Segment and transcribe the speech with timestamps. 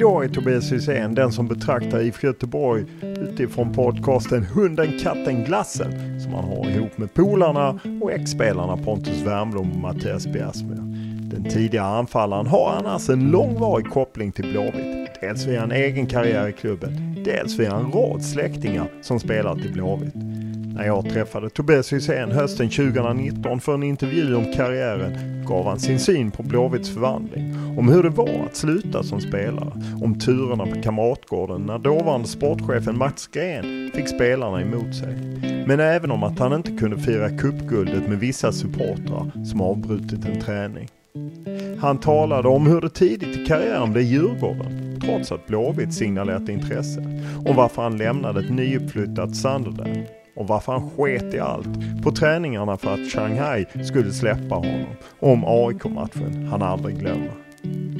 [0.00, 6.34] Idag är Tobias Hysén den som betraktar IFK Göteborg utifrån podcasten Hunden, katten, glassen som
[6.34, 10.76] han har ihop med polarna och ex-spelarna Pontus Wernbloom och Mattias Bjärsmyr.
[11.30, 15.20] Den tidigare anfallaren har annars en långvarig koppling till Blåvitt.
[15.20, 19.68] Dels via en egen karriär i klubben, dels via en rad släktingar som spelat i
[19.68, 20.14] Blåvitt.
[20.80, 26.00] När jag träffade Tobias Hysén hösten 2019 för en intervju om karriären gav han sin
[26.00, 29.72] syn på Blåvitts förvandling, om hur det var att sluta som spelare,
[30.02, 35.16] om turerna på Kamratgården när dåvarande sportchefen Mats Gren fick spelarna emot sig.
[35.66, 40.40] Men även om att han inte kunde fira cupguldet med vissa supportrar som avbrutit en
[40.40, 40.88] träning.
[41.80, 47.00] Han talade om hur det tidigt i karriären blev Djurgården, trots att Blåvitt signalerat intresse.
[47.46, 50.06] Om varför han lämnade ett nyuppflyttat Sunderland
[50.40, 54.86] och varför han sket i allt på träningarna för att Shanghai skulle släppa honom.
[55.18, 57.32] Och om AIK-matchen han aldrig glömmer.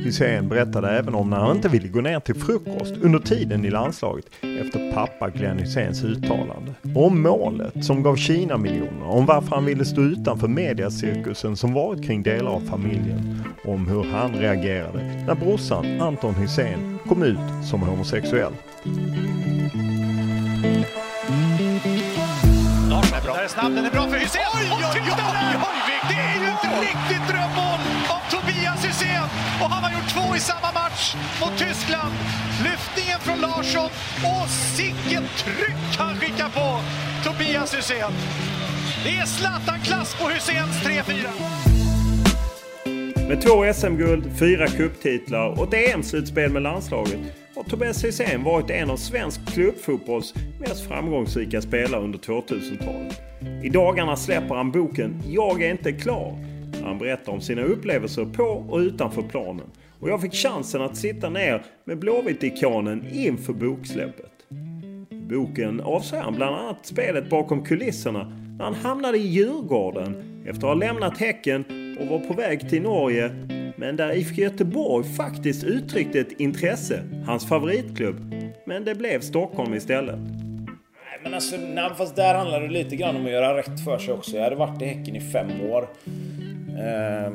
[0.05, 3.71] Hysén berättade även om när han inte ville gå ner till frukost under tiden i
[3.71, 6.75] landslaget efter pappa Glenn Hyséns uttalande.
[6.95, 12.06] Om målet som gav Kina miljoner, om varför han ville stå utanför mediacirkusen som varit
[12.06, 13.45] kring delar av familjen.
[13.65, 18.53] Om hur han reagerade när brorsan Anton Hysén kom ut som homosexuell
[23.55, 24.49] snabb, den är bra för Hysén.
[24.56, 25.12] Oj, oj, oj, oj,
[25.69, 25.91] oj!
[26.11, 27.81] Det är ju ett riktigt drömmål
[28.15, 29.27] av Tobias Hysén.
[29.62, 31.05] Och han har gjort två i samma match
[31.41, 32.12] mot Tyskland.
[32.66, 33.91] Lyftningen från Larsson
[34.33, 36.69] och sicken tryck han skickar på
[37.25, 38.12] Tobias Hysén.
[39.05, 41.27] Det är Zlatan-klass på Hyséns 3-4.
[43.28, 47.19] Med två SM-guld, fyra kupptitlar och ett EM-slutspel med landslaget
[47.56, 53.30] har Tobias Hysén varit en av svensk klubbfotbolls mest framgångsrika spelare under 2000-talet.
[53.62, 56.39] I dagarna släpper han boken Jag är inte klar.
[56.73, 59.67] Där han berättar om sina upplevelser på och utanför planen.
[60.01, 64.33] Och jag fick chansen att sitta ner med Blåvitt-ikonen inför boksläppet.
[65.11, 70.59] I boken avslöjar han bland annat spelet bakom kulisserna när han hamnade i Djurgården efter
[70.59, 71.65] att ha lämnat Häcken
[72.00, 73.31] och var på väg till Norge
[73.77, 78.34] men där IFK Göteborg faktiskt uttryckte ett intresse, hans favoritklubb.
[78.67, 80.50] Men det blev Stockholm istället.
[81.22, 84.14] Men alltså, nej, fast där handlar det lite grann om att göra rätt för sig
[84.14, 84.36] också.
[84.36, 85.88] Jag hade varit i Häcken i fem år.
[86.78, 87.32] Eh,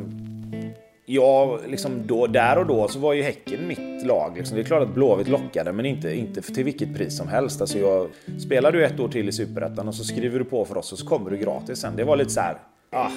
[1.06, 4.38] ja, liksom då, där och då så var ju Häcken mitt lag.
[4.38, 4.56] Liksom.
[4.56, 7.62] Det är klart att Blåvitt lockade, men inte, inte till vilket pris som helst.
[7.62, 8.08] Alltså, jag,
[8.40, 11.00] spelar du ett år till i Superettan och så skriver du på för oss och
[11.00, 11.96] så kommer du gratis sen.
[11.96, 12.58] Det var lite så här,
[12.92, 13.10] ah,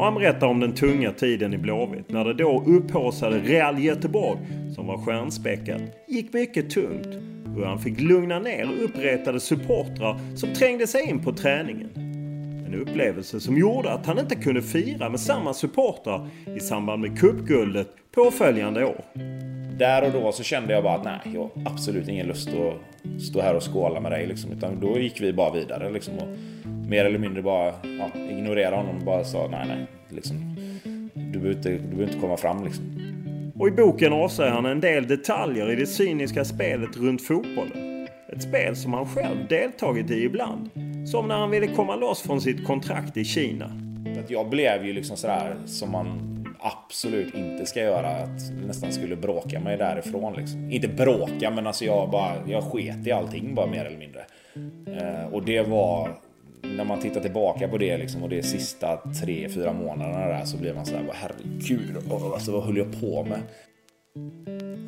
[0.00, 4.40] och han berättar om den tunga tiden i Blåvitt när det då upphaussade Real Göteborg,
[4.74, 7.08] som var stjärnspäckat, gick mycket tungt.
[7.54, 11.90] Hur han fick lugna ner uppretade supportrar som trängde sig in på träningen.
[12.66, 17.18] En upplevelse som gjorde att han inte kunde fira med samma supportrar i samband med
[17.18, 19.04] cupguldet påföljande år.
[19.78, 23.22] Där och då så kände jag bara att nej, jag har absolut ingen lust att
[23.22, 24.52] stå här och skåla med dig liksom.
[24.52, 26.14] Utan då gick vi bara vidare liksom.
[26.18, 26.28] Och
[26.88, 29.86] mer eller mindre bara ja, ignorerade honom och bara sa nej, nej.
[30.08, 30.56] Liksom,
[31.14, 32.84] du, behöver inte, du behöver inte komma fram liksom.
[33.60, 38.08] Och i boken avslöjar han en del detaljer i det cyniska spelet runt fotbollen.
[38.32, 40.70] Ett spel som han själv deltagit i ibland.
[41.06, 43.70] Som när han ville komma loss från sitt kontrakt i Kina.
[44.28, 46.06] Jag blev ju liksom sådär som man
[46.58, 48.08] absolut inte ska göra.
[48.08, 50.34] Att nästan skulle bråka mig därifrån.
[50.34, 50.70] Liksom.
[50.70, 54.24] Inte bråka, men alltså jag bara jag sket i allting bara mer eller mindre.
[54.86, 56.10] Eh, och det var
[56.62, 60.56] när man tittar tillbaka på det liksom, och det sista tre, fyra månaderna där så
[60.56, 61.96] blir man så här, herregud,
[62.34, 63.40] alltså, vad höll jag på med?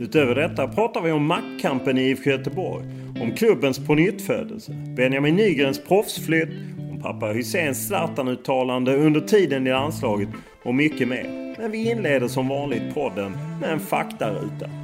[0.00, 2.84] Utöver detta pratar vi om maktkampen i IFK Göteborg,
[3.20, 6.48] om klubbens pånyttfödelse, Benjamin Nygrens proffsflytt,
[6.90, 10.28] om pappa Hyséns Zlatan-uttalande under tiden i landslaget
[10.62, 11.54] och mycket mer.
[11.58, 14.81] Men vi inleder som vanligt podden med en faktaruta.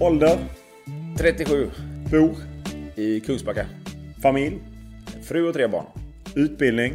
[0.00, 0.38] Ålder?
[1.18, 1.70] 37.
[2.10, 2.36] Bor?
[2.96, 3.66] I Kungsbacka.
[4.22, 4.58] Familj?
[5.22, 5.86] Fru och tre barn.
[6.34, 6.94] Utbildning?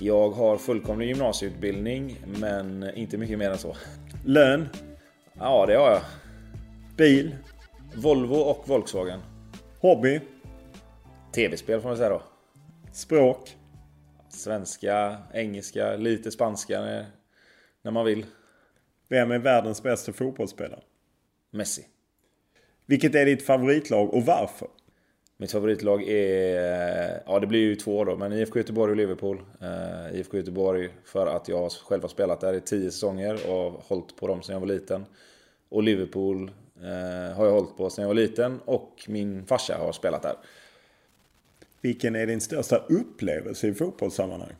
[0.00, 3.76] Jag har fullkomlig gymnasieutbildning, men inte mycket mer än så.
[4.24, 4.68] Lön?
[5.34, 6.00] Ja, det har jag.
[6.96, 7.36] Bil?
[7.94, 9.20] Volvo och Volkswagen.
[9.80, 10.20] Hobby?
[11.34, 12.22] TV-spel får man säga då.
[12.92, 13.56] Språk?
[14.28, 17.06] Svenska, engelska, lite spanska när,
[17.82, 18.26] när man vill.
[19.08, 20.82] Vem är världens bästa fotbollsspelare?
[21.50, 21.86] Messi.
[22.86, 24.68] Vilket är ditt favoritlag och varför?
[25.36, 29.42] Mitt favoritlag är, ja det blir ju två då, men IFK Göteborg och Liverpool.
[29.62, 34.16] Uh, IFK Göteborg för att jag själv har spelat där i tio säsonger och hållit
[34.16, 35.06] på dem sedan jag var liten.
[35.68, 36.50] Och Liverpool
[36.82, 40.36] uh, har jag hållit på sedan jag var liten och min farsa har spelat där.
[41.80, 44.54] Vilken är din största upplevelse i fotbollssammanhang?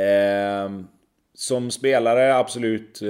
[0.00, 0.84] Uh,
[1.34, 3.02] som spelare absolut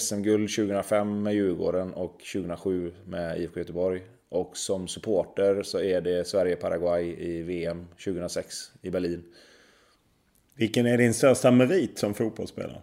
[0.00, 4.02] SM-guld 2005 med Djurgården och 2007 med IFK Göteborg.
[4.28, 9.24] Och som supporter så är det Sverige-Paraguay i VM 2006 i Berlin.
[10.54, 12.82] Vilken är din största merit som fotbollsspelare?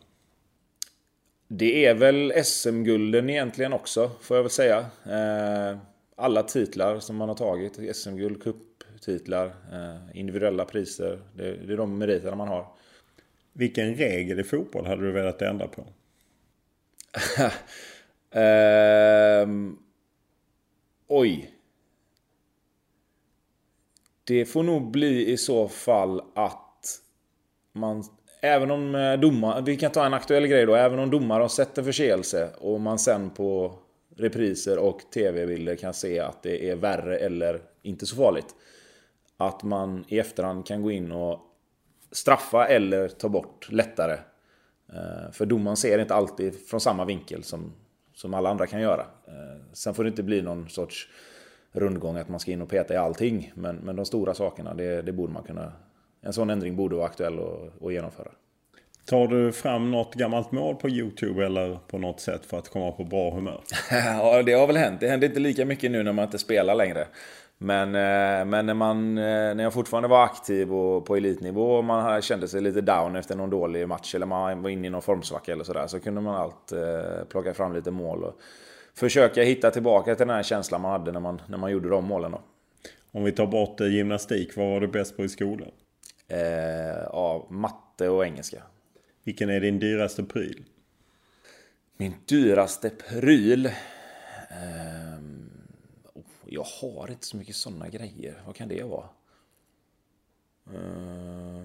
[1.48, 4.86] Det är väl SM-gulden egentligen också, får jag väl säga.
[6.16, 7.96] Alla titlar som man har tagit.
[7.96, 9.56] SM-guld, cuptitlar,
[10.14, 11.20] individuella priser.
[11.36, 12.68] Det är de meriterna man har.
[13.54, 15.82] Vilken regel i fotboll hade du velat ändra på?
[18.40, 19.80] um,
[21.08, 21.52] oj.
[24.24, 27.02] Det får nog bli i så fall att
[27.74, 28.04] man...
[28.42, 29.62] Även om eh, domare...
[29.62, 30.76] Vi kan ta en aktuell grej då.
[30.76, 33.80] Även om domare har sett en förseelse och man sen på
[34.16, 38.56] repriser och tv-bilder kan se att det är värre eller inte så farligt.
[39.38, 41.40] Att man i efterhand kan gå in och
[42.12, 44.18] straffa eller ta bort lättare.
[45.32, 47.74] För domaren ser inte alltid från samma vinkel som,
[48.14, 49.06] som alla andra kan göra.
[49.74, 51.08] Sen får det inte bli någon sorts
[51.72, 53.52] rundgång att man ska in och peta i allting.
[53.56, 55.72] Men, men de stora sakerna, det, det borde man kunna...
[56.22, 58.32] En sån ändring borde vara aktuell att, att genomföra.
[59.06, 62.92] Tar du fram något gammalt mål på YouTube eller på något sätt för att komma
[62.92, 63.62] på bra humör?
[63.92, 65.00] ja, det har väl hänt.
[65.00, 67.08] Det händer inte lika mycket nu när man inte spelar längre.
[67.64, 67.92] Men,
[68.50, 72.62] men när, man, när jag fortfarande var aktiv och på elitnivå och man kände sig
[72.62, 75.88] lite down efter någon dålig match eller man var inne i någon formsvacka eller sådär
[75.88, 76.74] så kunde man allt
[77.30, 78.40] plocka fram lite mål och
[78.94, 82.06] försöka hitta tillbaka till den här känslan man hade när man, när man gjorde de
[82.06, 82.32] målen.
[82.32, 82.42] Då.
[83.12, 85.72] Om vi tar bort gymnastik, vad var du bäst på i skolan?
[86.28, 86.40] Eh,
[87.12, 88.64] ja, matte och engelska.
[89.24, 90.64] Vilken är din dyraste pryl?
[91.98, 93.70] Min dyraste pryl?
[96.54, 98.42] Jag har inte så mycket sådana grejer.
[98.46, 99.10] Vad kan det vara?
[100.74, 101.64] Uh...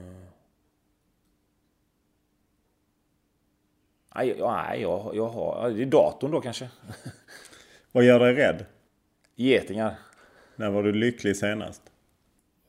[4.14, 5.70] Nej, nej jag, jag har...
[5.70, 6.68] Det är datorn då kanske.
[7.92, 8.64] Vad gör dig rädd?
[9.34, 9.98] Getingar.
[10.56, 11.82] När var du lycklig senast?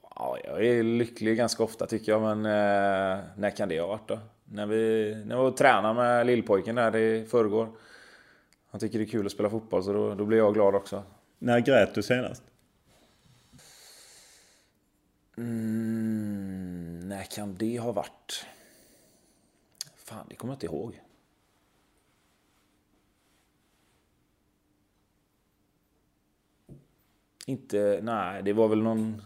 [0.01, 4.07] Ja, jag är lycklig ganska ofta tycker jag, men eh, när kan det ha varit
[4.07, 4.19] då?
[4.45, 7.69] När vi, när vi tränade med lillpojken där i förrgår.
[8.71, 11.03] Han tycker det är kul att spela fotboll, så då, då blir jag glad också.
[11.39, 12.43] När grät du senast?
[15.37, 18.45] Mm, när kan det ha varit?
[19.95, 21.01] Fan, det kommer jag inte ihåg.
[27.45, 29.21] Inte, nej, det var väl någon...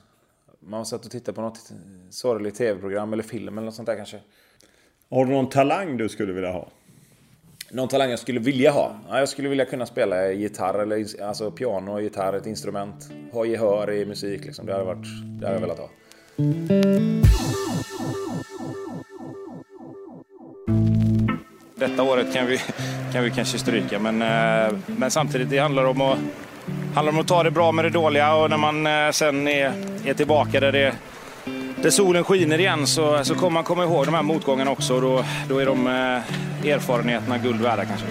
[0.59, 1.71] Man satt och tittade på något
[2.09, 4.21] sorgligt tv-program eller film eller något sånt där kanske.
[5.09, 6.69] Har du någon talang du skulle vilja ha?
[7.73, 8.95] Någon talang jag skulle vilja ha?
[9.09, 13.09] Ja, jag skulle vilja kunna spela gitarr eller alltså piano gitarr, ett instrument.
[13.31, 14.65] Ha gehör i musik liksom.
[14.65, 15.05] Det hade varit...
[15.39, 15.89] Det hade jag velat ha.
[21.75, 22.57] Detta året kan vi,
[23.13, 26.17] kan vi kanske stryka, men, eh, men samtidigt det handlar om att
[26.95, 29.73] handlar om att ta det bra med det dåliga och när man eh, sen är,
[30.05, 30.95] är tillbaka där, det,
[31.83, 35.01] där solen skiner igen så, så kommer man komma ihåg de här motgångarna också och
[35.01, 38.05] då, då är de eh, erfarenheterna guld värda kanske.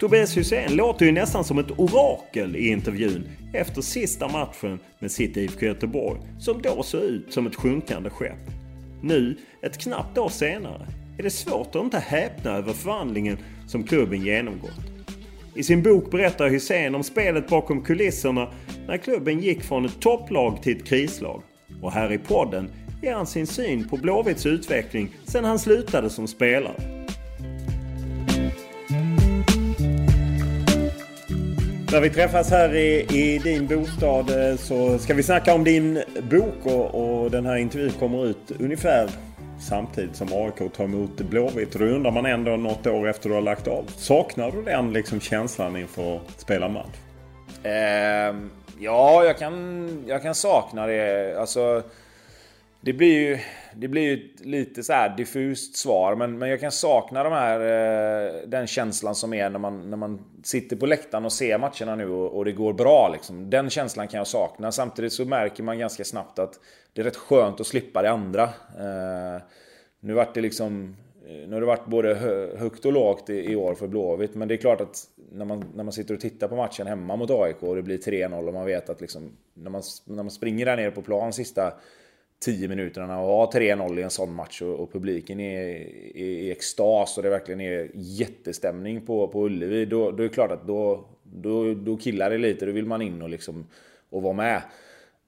[0.00, 5.36] Tobias Hysén låter ju nästan som ett orakel i intervjun efter sista matchen med sitt
[5.36, 8.50] IFK Göteborg som då såg ut som ett sjunkande skepp.
[9.02, 10.86] Nu, ett knappt år senare,
[11.18, 14.91] är det svårt att inte häpna över förvandlingen som klubben genomgått.
[15.54, 18.48] I sin bok berättar Hysén om spelet bakom kulisserna
[18.86, 21.42] när klubben gick från ett topplag till ett krislag.
[21.82, 22.70] Och här i podden
[23.02, 27.02] ger han sin syn på Blåvitts utveckling sedan han slutade som spelare.
[31.92, 36.02] När vi träffas här i, i, din bostad eh, så ska vi snacka om din
[36.30, 39.10] bok och, och den här intervjun kommer ut ungefär
[39.62, 41.72] samtidigt som AIK tar emot Blåvitt.
[41.72, 43.84] Då undrar man ändå något år efter du har lagt av.
[43.96, 46.96] Saknar du den liksom känslan inför att spela match?
[47.62, 48.36] Eh,
[48.78, 51.36] ja, jag kan, jag kan sakna det.
[51.40, 51.82] Alltså,
[52.80, 53.38] det blir ju
[53.74, 57.32] det blir ju ett lite så här diffust svar, men, men jag kan sakna de
[57.32, 61.58] här, eh, den känslan som är när man, när man sitter på läktaren och ser
[61.58, 63.10] matcherna nu och, och det går bra.
[63.12, 63.50] Liksom.
[63.50, 64.72] Den känslan kan jag sakna.
[64.72, 66.60] Samtidigt så märker man ganska snabbt att
[66.92, 68.42] det är rätt skönt att slippa det andra.
[68.78, 69.42] Eh,
[70.00, 70.96] nu vart det liksom
[71.26, 72.14] eh, nu har det varit både
[72.58, 75.84] högt och lågt i, år för Blåvitt, men det är klart att när man, när
[75.84, 78.66] man sitter och tittar på matchen hemma mot AIK och det blir 3-0 och man
[78.66, 81.72] vet att liksom, när, man, när man springer där nere på plan sista
[82.44, 85.66] 10 minuterna och har 3-0 i en sån match och, och publiken är
[86.16, 89.84] i extas och det verkligen är jättestämning på, på Ullevi.
[89.84, 92.66] Då, då är det klart att då, då, då killar det lite.
[92.66, 93.66] Då vill man in och, liksom,
[94.10, 94.62] och vara med.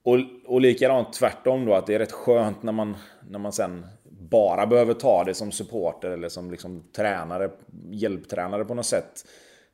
[0.05, 2.97] Och, och likadant tvärtom då, att det är rätt skönt när man,
[3.29, 3.87] när man sen
[4.31, 7.51] bara behöver ta det som supporter eller som liksom tränare,
[7.91, 9.27] hjälptränare på något sätt.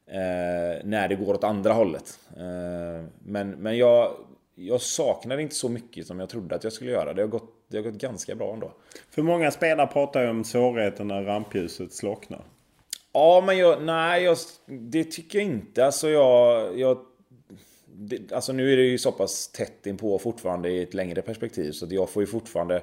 [0.06, 2.18] Eh, när det går åt andra hållet.
[2.36, 4.12] Eh, men, men jag
[4.60, 7.14] jag saknar inte så mycket som jag trodde att jag skulle göra.
[7.14, 8.72] Det har gått, det har gått ganska bra ändå.
[9.10, 12.44] För många spelare pratar ju om svårigheten när rampljuset slocknar.
[13.12, 15.86] Ja, men jag, nej, jag, det tycker jag inte.
[15.86, 16.78] Alltså jag...
[16.78, 16.98] jag
[17.92, 21.72] det, alltså nu är det ju så pass tätt inpå fortfarande i ett längre perspektiv.
[21.72, 22.82] Så jag får ju fortfarande,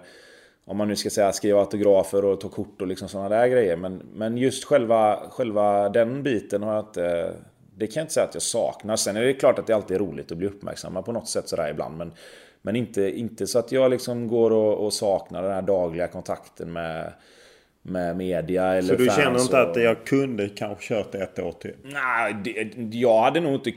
[0.65, 3.77] om man nu ska säga skriva autografer och ta kort och liksom sådana där grejer.
[3.77, 7.33] Men, men just själva, själva den biten har jag inte
[7.77, 8.95] det kan jag inte säga att jag saknar.
[8.95, 11.49] Sen är det klart att det alltid är roligt att bli uppmärksammad på något sätt
[11.49, 11.97] sådär ibland.
[11.97, 12.11] Men,
[12.61, 16.73] men inte, inte så att jag liksom går och, och saknar den här dagliga kontakten
[16.73, 17.13] med,
[17.81, 19.69] med media eller Så du känner inte och...
[19.69, 21.73] att jag kunde kanske kört ett år till?
[21.83, 23.73] Nej, det, jag hade nog inte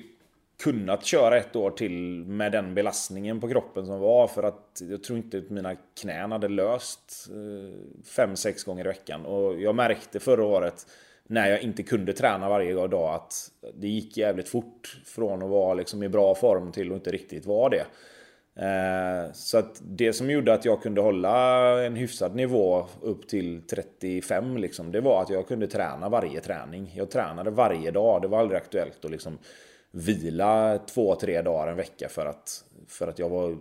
[0.61, 4.27] kunnat köra ett år till med den belastningen på kroppen som var.
[4.27, 8.89] För att jag tror inte att mina knän hade löst eh, fem, sex gånger i
[8.89, 9.27] veckan.
[9.27, 10.87] Och jag märkte förra året
[11.27, 15.75] när jag inte kunde träna varje dag att det gick jävligt fort från att vara
[15.75, 17.87] liksom i bra form till att inte riktigt vara det.
[18.67, 23.63] Eh, så att det som gjorde att jag kunde hålla en hyfsad nivå upp till
[23.71, 26.93] 35 liksom, det var att jag kunde träna varje träning.
[26.97, 28.23] Jag tränade varje dag.
[28.23, 29.39] Det var aldrig aktuellt att liksom
[29.91, 33.57] vila två, tre dagar en vecka för att, för att jag var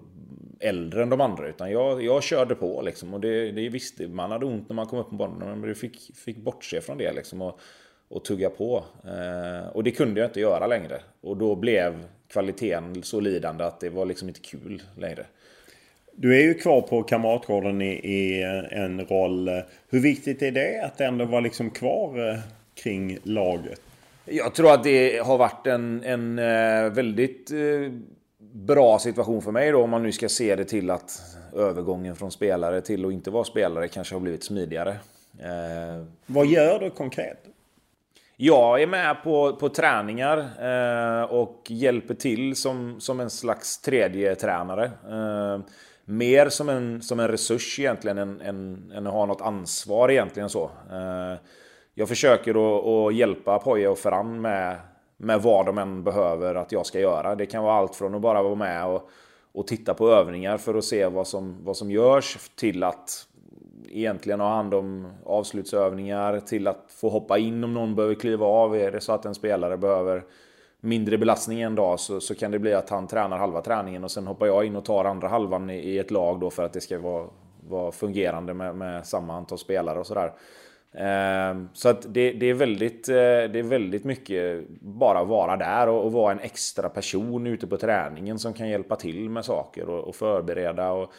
[0.60, 1.48] äldre än de andra.
[1.48, 3.14] Utan jag, jag körde på liksom.
[3.14, 5.60] Och det, det visste man hade ont när man kom upp på banan.
[5.60, 7.42] Men du fick, fick bortse från det liksom.
[7.42, 7.60] Och,
[8.08, 8.84] och tugga på.
[9.04, 11.02] Eh, och det kunde jag inte göra längre.
[11.22, 15.26] Och då blev kvaliteten så lidande att det var liksom inte kul längre.
[16.12, 19.50] Du är ju kvar på Kamratgården i, i en roll.
[19.90, 22.40] Hur viktigt är det att ändå vara liksom kvar eh,
[22.74, 23.82] kring laget?
[24.32, 27.92] Jag tror att det har varit en, en eh, väldigt eh,
[28.54, 31.22] bra situation för mig då om man nu ska se det till att
[31.56, 34.90] övergången från spelare till att inte vara spelare kanske har blivit smidigare.
[35.40, 37.46] Eh, Vad gör du konkret?
[38.38, 44.36] Jag är med på, på träningar eh, och hjälper till som, som en slags tredje
[44.36, 44.92] tränare.
[45.10, 45.60] Eh,
[46.06, 50.50] mer som en, som en resurs egentligen än, än, än att ha något ansvar egentligen
[50.50, 50.64] så.
[50.92, 51.40] Eh,
[52.00, 54.78] jag försöker att, att hjälpa Poya och Ferran med
[55.22, 57.36] med vad de än behöver att jag ska göra.
[57.36, 59.10] Det kan vara allt från att bara vara med och,
[59.52, 63.28] och titta på övningar för att se vad som, vad som görs till att
[63.90, 68.76] egentligen ha hand om avslutsövningar till att få hoppa in om någon behöver kliva av.
[68.76, 70.24] Är det så att en spelare behöver
[70.80, 74.12] mindre belastning en dag så, så kan det bli att han tränar halva träningen och
[74.12, 76.74] sen hoppar jag in och tar andra halvan i, i ett lag då för att
[76.74, 77.28] det ska vara,
[77.70, 80.32] vara fungerande med, med samma antal spelare och sådär.
[80.94, 85.88] Ehm, så att det, det, är väldigt, eh, det är väldigt mycket bara vara där
[85.88, 89.90] och, och, vara en extra person ute på träningen som kan hjälpa till med saker
[89.90, 90.92] och, och förbereda.
[90.92, 91.14] Och,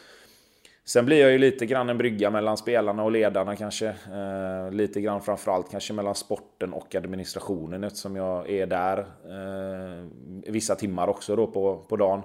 [0.85, 3.87] Sen blir jag ju lite grann en brygga mellan spelarna och ledarna kanske.
[3.87, 10.05] Eh, lite grann framförallt kanske mellan sporten och administrationen eftersom jag är där eh,
[10.47, 12.21] vissa timmar också då på, på dagen.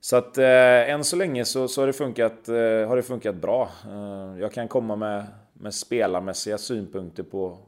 [0.00, 3.34] Så att eh, än så länge så, så har, det funkat, eh, har det funkat
[3.34, 3.68] bra.
[3.84, 5.26] Eh, jag kan komma med
[5.60, 7.58] med spelarmässiga synpunkter på,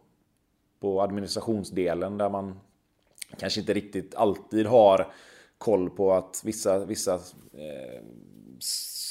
[0.81, 2.61] på administrationsdelen där man
[3.39, 5.13] kanske inte riktigt alltid har
[5.59, 7.15] koll på att vissa, vissa
[7.53, 8.03] eh,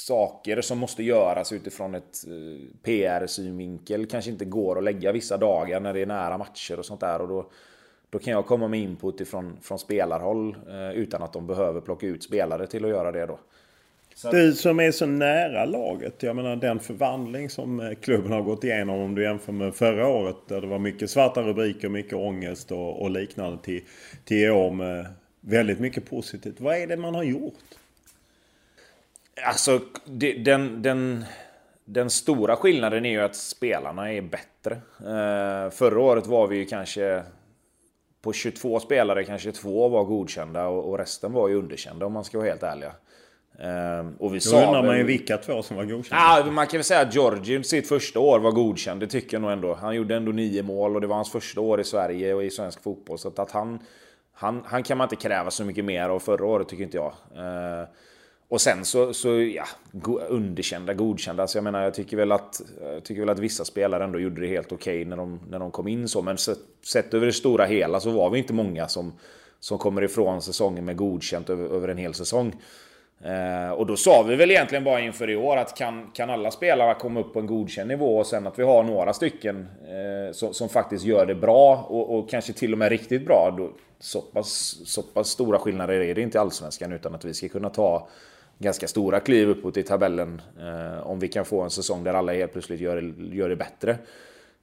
[0.06, 5.80] saker som måste göras utifrån ett eh, PR-synvinkel kanske inte går att lägga vissa dagar
[5.80, 7.20] när det är nära matcher och sånt där.
[7.20, 7.50] Och då,
[8.10, 12.06] då kan jag komma med input ifrån, från spelarhåll eh, utan att de behöver plocka
[12.06, 13.38] ut spelare till att göra det då.
[14.20, 14.30] Så.
[14.30, 16.22] Du som är så nära laget.
[16.22, 20.08] Jag menar den förvandling som eh, klubben har gått igenom om du jämför med förra
[20.08, 20.36] året.
[20.48, 23.84] Där det var mycket svarta rubriker, mycket ångest och, och liknande till,
[24.24, 25.06] till i år med
[25.40, 26.60] väldigt mycket positivt.
[26.60, 27.54] Vad är det man har gjort?
[29.46, 31.24] Alltså det, den, den,
[31.84, 34.74] den stora skillnaden är ju att spelarna är bättre.
[34.98, 37.22] Eh, förra året var vi ju kanske
[38.22, 42.24] på 22 spelare kanske två var godkända och, och resten var ju underkända om man
[42.24, 42.92] ska vara helt ärliga.
[43.62, 44.86] Um, och vi Då undrar väl...
[44.86, 46.42] man ju vilka två som var godkända.
[46.46, 49.00] Ja, man kan väl säga att Georgie sitt första år var godkänd.
[49.00, 49.74] Det tycker jag nog ändå.
[49.74, 52.50] Han gjorde ändå nio mål och det var hans första år i Sverige och i
[52.50, 53.18] svensk fotboll.
[53.18, 53.78] Så att han,
[54.32, 57.12] han, han kan man inte kräva så mycket mer av förra året tycker inte jag.
[57.36, 57.88] Uh,
[58.48, 59.64] och sen så, så ja,
[60.28, 61.46] underkända, godkända.
[61.46, 62.60] Så jag menar, jag tycker väl att,
[63.04, 65.70] tycker väl att vissa spelare ändå gjorde det helt okej okay när, de, när de
[65.70, 66.22] kom in så.
[66.22, 69.12] Men sett över det stora hela så var vi inte många som,
[69.60, 72.54] som kommer ifrån säsongen med godkänt över, över en hel säsong.
[73.24, 76.50] Eh, och då sa vi väl egentligen bara inför i år att kan, kan alla
[76.50, 80.32] spelare komma upp på en godkänd nivå och sen att vi har några stycken eh,
[80.32, 83.54] som, som, faktiskt gör det bra och, och, kanske till och med riktigt bra.
[83.58, 87.34] Då, så, pass, så pass stora skillnader är det inte i Allsvenskan utan att vi
[87.34, 88.08] ska kunna ta
[88.58, 92.32] ganska stora kliv uppåt i tabellen eh, om vi kan få en säsong där alla
[92.32, 93.98] helt plötsligt gör, gör det bättre.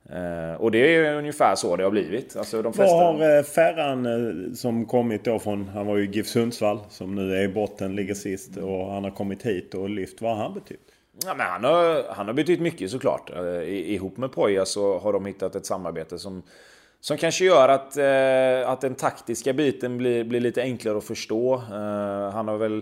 [0.09, 2.35] Eh, och det är ungefär så det har blivit.
[2.35, 2.95] Alltså de flesta...
[2.95, 7.15] Vad har eh, Ferran eh, som kommit då från, han var ju GIF Sundsvall som
[7.15, 8.57] nu är i botten, ligger sist.
[8.57, 10.21] Och han har kommit hit och lyft.
[10.21, 10.79] Vad har han betytt?
[11.25, 13.31] Ja, men han, har, han har betytt mycket såklart.
[13.65, 16.43] I, ihop med Poja så har de hittat ett samarbete som,
[17.01, 17.97] som kanske gör att,
[18.67, 21.55] att den taktiska biten blir, blir lite enklare att förstå.
[22.33, 22.81] han har väl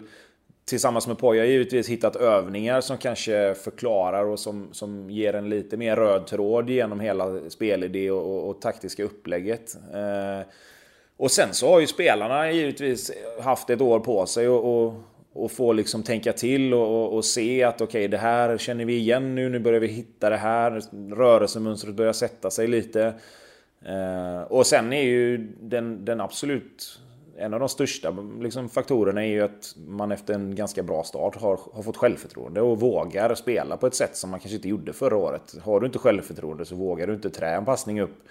[0.66, 5.78] tillsammans med Poja givetvis hittat övningar som kanske förklarar och som, som ger en lite
[5.78, 9.78] mer röd tråd genom hela spelidé och, och, och taktiska upplägget.
[9.94, 10.48] Eh,
[11.18, 14.94] och sen så har ju spelarna givetvis haft ett år på sig och, och,
[15.34, 18.98] och få liksom tänka till och, och se att okej, okay, det här känner vi
[18.98, 20.82] igen nu, nu börjar vi hitta det här,
[21.16, 23.14] rörelsemönstret börjar sätta sig lite.
[23.86, 27.00] Eh, och sen är ju den, den absolut
[27.38, 31.36] en av de största liksom, faktorerna är ju att man efter en ganska bra start
[31.36, 34.94] har, har fått självförtroende och vågar spela på ett sätt som man kanske inte gjorde
[34.94, 35.56] förra året.
[35.64, 38.24] Har du inte självförtroende så vågar du inte trä en passning upp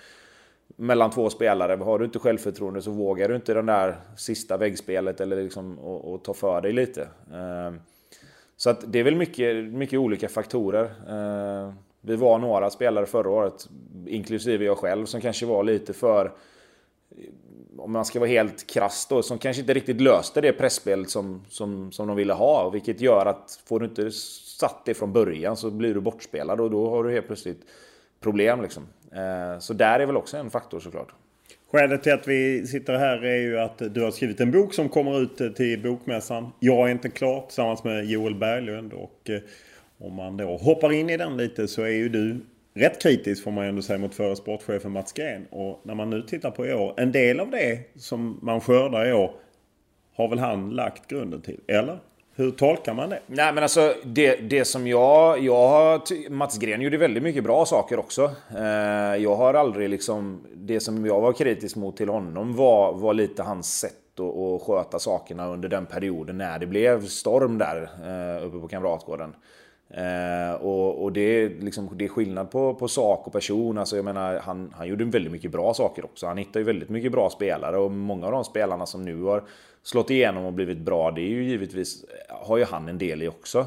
[0.77, 1.85] mellan två spelare.
[1.85, 6.14] Har du inte självförtroende så vågar du inte den där sista väggspelet eller liksom och,
[6.14, 7.09] och ta för dig lite.
[7.33, 7.81] Ehm,
[8.57, 10.95] så att det är väl mycket, mycket olika faktorer.
[11.09, 13.69] Ehm, vi var några spelare förra året,
[14.07, 16.33] inklusive jag själv, som kanske var lite för
[17.78, 21.44] om man ska vara helt krass då, som kanske inte riktigt löste det pressspelet som,
[21.48, 22.70] som, som de ville ha.
[22.70, 24.10] Vilket gör att får du inte
[24.60, 27.60] satt det från början så blir du bortspelad och då har du helt plötsligt
[28.20, 28.62] problem.
[28.62, 28.82] Liksom.
[29.12, 31.12] Eh, så där är väl också en faktor såklart.
[31.72, 34.88] Skälet till att vi sitter här är ju att du har skrivit en bok som
[34.88, 36.52] kommer ut till Bokmässan.
[36.60, 39.40] Jag är inte klar tillsammans med Joel Berglund och eh,
[39.98, 42.40] om man då hoppar in i den lite så är ju du
[42.74, 45.46] rätt kritisk får man ju ändå säga mot förre sportchefen Mats Gren.
[45.50, 49.06] Och när man nu tittar på i år, en del av det som man skördar
[49.06, 49.30] i år
[50.16, 51.98] har väl han lagt grunden till, eller?
[52.37, 53.20] Hur tolkar man det?
[53.26, 55.38] Nej men alltså det, det som jag...
[55.38, 58.30] jag har, Mats Gren gjorde väldigt mycket bra saker också.
[58.56, 60.46] Eh, jag har aldrig liksom...
[60.54, 64.62] Det som jag var kritisk mot till honom var, var lite hans sätt att, att
[64.62, 69.34] sköta sakerna under den perioden när det blev storm där eh, uppe på Kamratgården.
[69.90, 73.79] Eh, och, och det, är liksom, det är skillnad på, på sak och person.
[73.79, 76.27] Alltså, jag menar, han, han gjorde väldigt mycket bra saker också.
[76.27, 79.42] Han hittade ju väldigt mycket bra spelare och många av de spelarna som nu har
[79.83, 83.29] slått igenom och blivit bra, det är ju givetvis, har ju han en del i
[83.29, 83.66] också.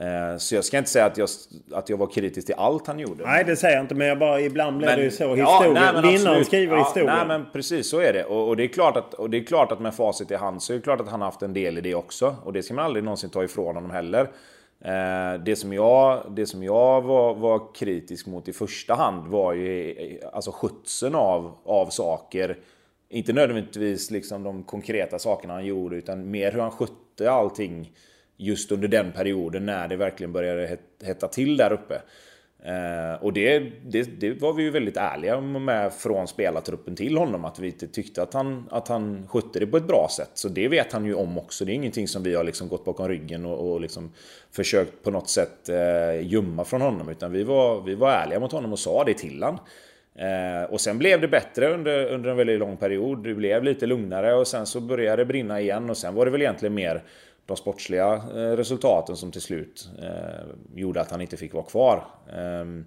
[0.00, 1.28] Eh, så jag ska inte säga att jag,
[1.72, 3.24] att jag var kritisk till allt han gjorde.
[3.24, 3.94] Nej, det säger jag inte.
[3.94, 5.34] Men jag bara, ibland blir men, det ju så.
[5.34, 5.94] Historien.
[5.94, 7.16] Ja, Vinnaren skriver ja, historien.
[7.16, 8.24] Nej, men precis så är det.
[8.24, 10.62] Och, och, det är klart att, och det är klart att med facit i hand
[10.62, 12.36] så är det klart att han har haft en del i det också.
[12.44, 14.28] Och det ska man aldrig någonsin ta ifrån honom heller.
[14.84, 19.52] Eh, det som jag, det som jag var, var, kritisk mot i första hand var
[19.52, 22.58] ju alltså skötseln av, av saker.
[23.08, 27.92] Inte nödvändigtvis liksom de konkreta sakerna han gjorde utan mer hur han skötte allting
[28.36, 32.02] just under den perioden när det verkligen började hetta till där uppe.
[32.66, 37.44] Eh, och det, det, det, var vi ju väldigt ärliga med från spelartruppen till honom.
[37.44, 40.30] Att vi inte tyckte att han, att han skötte det på ett bra sätt.
[40.34, 41.64] Så det vet han ju om också.
[41.64, 44.12] Det är ingenting som vi har liksom gått bakom ryggen och, och liksom
[44.52, 47.08] försökt på något sätt eh, gömma från honom.
[47.08, 49.60] Utan vi var, vi var ärliga mot honom och sa det till honom.
[50.14, 53.24] Eh, och sen blev det bättre under, under en väldigt lång period.
[53.24, 55.90] Det blev lite lugnare och sen så började det brinna igen.
[55.90, 57.02] Och sen var det väl egentligen mer
[57.46, 62.04] de sportsliga eh, resultaten som till slut eh, gjorde att han inte fick vara kvar.
[62.36, 62.84] Ehm,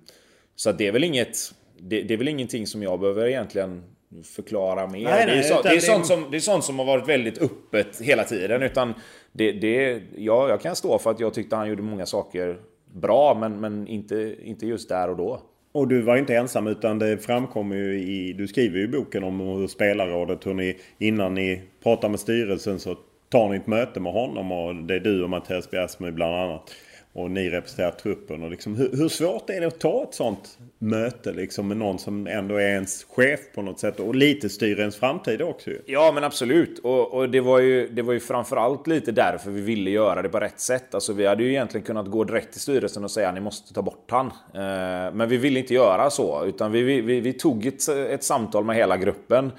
[0.55, 1.37] så det är väl inget...
[1.79, 3.83] Det, det, är väl ingenting som jag behöver egentligen
[4.23, 5.03] förklara mer.
[5.03, 7.09] Nej, nej, det, är så, det, är sånt som, det är sånt som har varit
[7.09, 8.63] väldigt öppet hela tiden.
[8.63, 8.93] Utan
[9.31, 12.57] det, det, ja, jag kan stå för att jag tyckte han gjorde många saker
[12.93, 15.41] bra, men, men inte, inte just där och då.
[15.71, 18.33] Och du var inte ensam utan det framkommer ju i...
[18.33, 22.79] Du skriver ju i boken om hur spelarrådet, hur ni innan ni pratar med styrelsen
[22.79, 22.95] så
[23.29, 26.71] tar ni ett möte med honom och det är du och Mattias Bjärsmyr bland annat.
[27.13, 28.43] Och ni representerar truppen.
[28.43, 31.99] Och liksom, hur, hur, svårt är det att ta ett sånt möte liksom, med någon
[31.99, 35.81] som ändå är ens chef på något sätt och lite styr ens framtid också ju.
[35.85, 36.79] Ja men absolut.
[36.79, 40.29] Och, och, det, var ju, det var ju framförallt lite därför vi ville göra det
[40.29, 40.93] på rätt sätt.
[40.93, 43.73] Alltså vi hade ju egentligen kunnat gå direkt till styrelsen och säga att ni måste
[43.73, 44.27] ta bort han.
[44.53, 46.45] Eh, men vi ville inte göra så.
[46.45, 49.51] Utan vi, vi, vi tog ett, ett samtal med hela gruppen.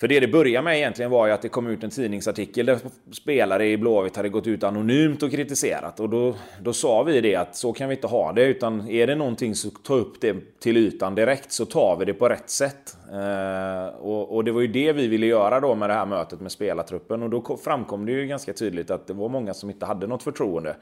[0.00, 2.78] För det det började med egentligen var ju att det kom ut en tidningsartikel där
[3.12, 6.00] spelare i Blåvitt hade gått ut anonymt och kritiserat.
[6.00, 8.44] Och då, då sa vi det att så kan vi inte ha det.
[8.44, 12.14] Utan är det någonting så ta upp det till ytan direkt så tar vi det
[12.14, 12.96] på rätt sätt.
[13.12, 16.40] Eh, och, och, det var ju det vi ville göra då med det här mötet
[16.40, 17.22] med spelartruppen.
[17.22, 20.22] Och då framkom det ju ganska tydligt att det var många som inte hade något
[20.22, 20.76] förtroende.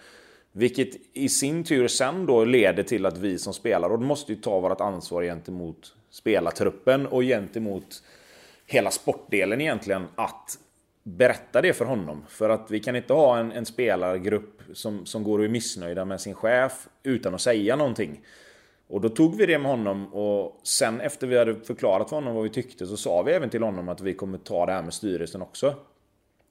[0.53, 4.61] Vilket i sin tur sen då leder till att vi som spelare måste ju ta
[4.61, 8.03] vårt ansvar gentemot spelartruppen och gentemot
[8.67, 10.59] hela sportdelen egentligen att
[11.03, 12.25] berätta det för honom.
[12.29, 16.05] För att vi kan inte ha en, en spelargrupp som, som går och är missnöjda
[16.05, 18.21] med sin chef utan att säga någonting.
[18.89, 22.35] Och då tog vi det med honom och sen efter vi hade förklarat för honom
[22.35, 24.83] vad vi tyckte så sa vi även till honom att vi kommer ta det här
[24.83, 25.75] med styrelsen också.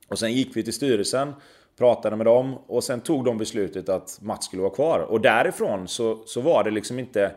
[0.08, 1.34] Och sen gick vi till styrelsen,
[1.78, 5.00] pratade med dem och sen tog de beslutet att Mats skulle vara kvar.
[5.00, 7.32] Och därifrån så, så var det liksom inte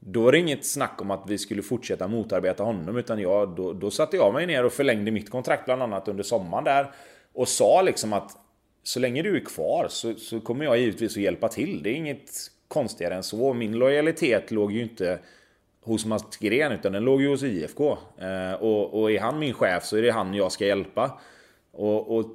[0.00, 3.72] då var det inget snack om att vi skulle fortsätta motarbeta honom utan jag, då,
[3.72, 6.90] då satte jag mig ner och förlängde mitt kontrakt bland annat under sommaren där.
[7.32, 8.36] Och sa liksom att
[8.82, 11.82] så länge du är kvar så, så kommer jag givetvis att hjälpa till.
[11.82, 12.30] Det är inget
[12.68, 13.54] konstigare än så.
[13.54, 15.18] Min lojalitet låg ju inte
[15.82, 17.98] hos Mats Gren utan den låg ju hos IFK.
[18.18, 21.20] Eh, och, och är han min chef så är det han jag ska hjälpa.
[21.72, 22.26] Och, och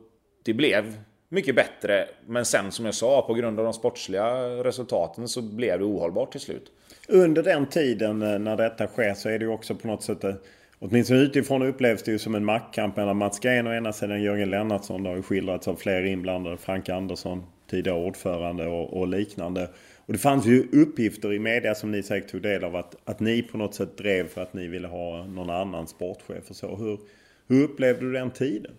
[0.43, 0.93] det blev
[1.30, 2.08] mycket bättre.
[2.28, 4.26] Men sen som jag sa, på grund av de sportsliga
[4.64, 6.72] resultaten så blev det ohållbart till slut.
[7.08, 10.24] Under den tiden eh, när detta sker så är det ju också på något sätt
[10.24, 10.34] eh,
[10.80, 14.50] Åtminstone utifrån upplevs det ju som en maktkamp mellan Mats Green och ena sidan Jörgen
[14.50, 15.04] Lennartsson.
[15.04, 16.58] Det har ju skildrats av fler inblandade.
[16.58, 19.70] Frank Andersson, tidigare ordförande och, och, liknande.
[20.06, 23.20] Och det fanns ju uppgifter i media som ni säkert tog del av att, att
[23.20, 26.76] ni på något sätt drev för att ni ville ha någon annan sportchef och så.
[26.76, 27.00] Hur,
[27.48, 28.72] hur upplevde du den tiden?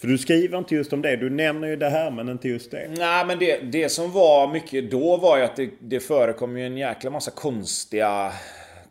[0.00, 1.16] För du skriver inte just om det.
[1.16, 2.90] Du nämner ju det här men inte just det.
[2.96, 6.66] Nej men det, det som var mycket då var ju att det, det förekom ju
[6.66, 8.32] en jäkla massa konstiga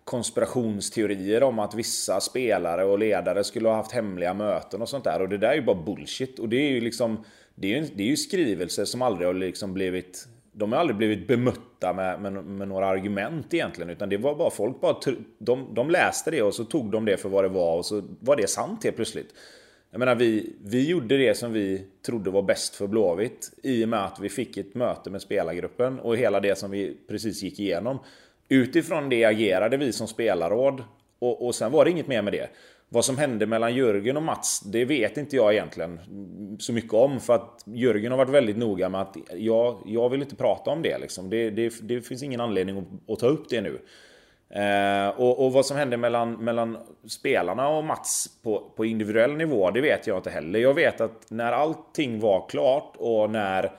[0.04, 5.22] konspirationsteorier om att vissa spelare och ledare skulle ha haft hemliga möten och sånt där.
[5.22, 6.40] Och det där är ju bara bullshit.
[6.40, 7.24] Och det är ju liksom...
[7.56, 10.28] Det är ju, det är ju skrivelser som aldrig har liksom blivit...
[10.52, 13.90] De har aldrig blivit bemötta med, med, med några argument egentligen.
[13.90, 14.96] Utan det var bara folk bara...
[15.40, 18.04] De, de läste det och så tog de det för vad det var och så
[18.20, 19.34] var det sant helt plötsligt.
[19.92, 23.90] Jag menar, vi, vi gjorde det som vi trodde var bäst för Blåvitt i och
[23.90, 27.60] med att vi fick ett möte med spelargruppen och hela det som vi precis gick
[27.60, 28.00] igenom.
[28.50, 30.84] Utifrån det agerade vi som spelarråd
[31.20, 32.50] och, och sen var det inget mer med det.
[32.90, 36.00] Vad som hände mellan Jörgen och Mats, det vet inte jag egentligen
[36.60, 37.20] så mycket om.
[37.20, 40.82] För att Jörgen har varit väldigt noga med att jag, jag vill inte prata om
[40.82, 40.98] det.
[40.98, 41.30] Liksom.
[41.30, 43.80] Det, det, det finns ingen anledning att, att ta upp det nu.
[44.50, 49.72] Eh, och, och, vad som hände mellan, mellan spelarna och Mats på, på individuell nivå,
[49.72, 50.60] det vet jag inte heller.
[50.60, 53.72] Jag vet att när allting var klart och när,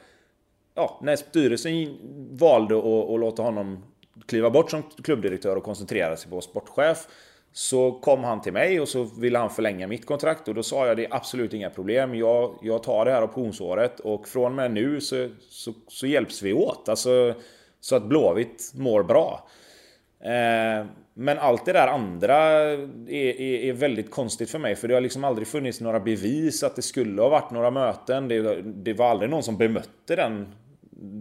[0.75, 1.97] ja, när styrelsen
[2.31, 3.85] valde att, att låta honom
[4.27, 7.07] kliva bort som klubbdirektör och koncentrera sig på sportchef
[7.53, 10.87] så kom han till mig och så ville han förlänga mitt kontrakt och då sa
[10.87, 12.15] jag det är absolut inga problem.
[12.15, 16.43] Jag, jag tar det här optionsåret och från och med nu så, så, så hjälps
[16.43, 16.89] vi åt.
[16.89, 17.35] Alltså,
[17.81, 19.49] så att Blåvitt mår bra.
[20.25, 24.77] Eh, men allt det där andra är, är, är, väldigt konstigt för mig.
[24.77, 28.29] För det har liksom aldrig funnits några bevis att det skulle ha varit några möten.
[28.29, 30.49] Det, det var aldrig någon som bemötte den,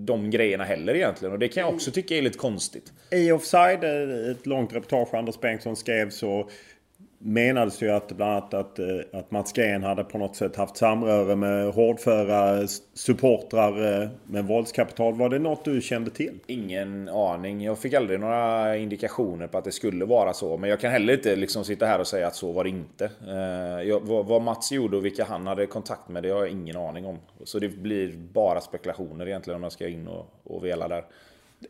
[0.05, 1.33] de grejerna heller egentligen.
[1.33, 2.93] Och det kan jag också tycka är lite konstigt.
[3.11, 3.83] I Offside,
[4.31, 6.49] ett långt reportage Anders Bengtsson skrev så
[7.19, 10.77] menades ju att bland annat att, eh, att Mats Green hade på något sätt haft
[10.77, 15.13] samröre med hårdföra supportrar eh, med våldskapital.
[15.13, 16.39] Var det något du kände till?
[16.47, 17.63] Ingen aning.
[17.63, 20.57] Jag fick aldrig några indikationer på att det skulle vara så.
[20.57, 23.11] Men jag kan heller inte liksom sitta här och säga att så var det inte.
[23.27, 26.77] Eh, jag, vad Mats gjorde och vilka han hade kontakt med det har jag ingen
[26.77, 27.17] aning om.
[27.43, 31.03] Så det blir bara spekulationer egentligen om jag ska in och, och vela där.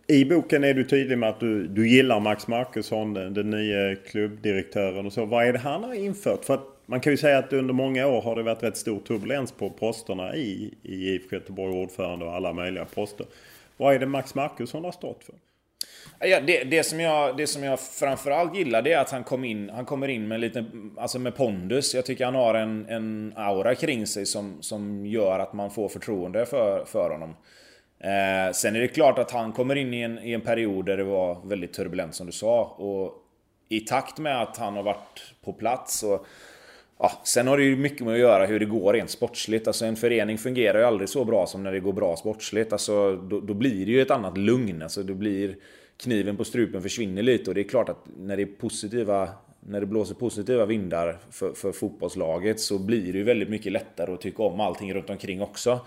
[0.07, 3.95] I boken är du tydlig med att du, du gillar Max Markusson, den, den nya
[3.95, 5.25] klubbdirektören och så.
[5.25, 6.45] Vad är det han har infört?
[6.45, 8.99] För att man kan ju säga att under många år har det varit rätt stor
[8.99, 13.25] turbulens på posterna i, i IFK Göteborg, ordförande och alla möjliga poster.
[13.77, 15.35] Vad är det Max Markusson har stått för?
[16.19, 19.43] Ja, det, det, som jag, det som jag framförallt gillar det är att han, kom
[19.43, 20.65] in, han kommer in med lite
[20.97, 21.95] alltså med pondus.
[21.95, 25.89] Jag tycker han har en, en aura kring sig som, som gör att man får
[25.89, 27.35] förtroende för, för honom.
[27.99, 30.97] Eh, sen är det klart att han kommer in i en, i en period där
[30.97, 32.63] det var väldigt turbulent som du sa.
[32.63, 33.25] Och
[33.69, 36.25] i takt med att han har varit på plats och
[37.01, 39.67] Ja, sen har det ju mycket med att göra hur det går rent sportsligt.
[39.67, 42.73] Alltså en förening fungerar ju aldrig så bra som när det går bra sportsligt.
[42.73, 44.81] Alltså, då, då blir det ju ett annat lugn.
[44.81, 45.55] Alltså, det blir,
[46.03, 49.79] kniven på strupen försvinner lite och det är klart att när det är positiva när
[49.79, 54.21] det blåser positiva vindar för, för fotbollslaget så blir det ju väldigt mycket lättare att
[54.21, 55.79] tycka om allting runt omkring också.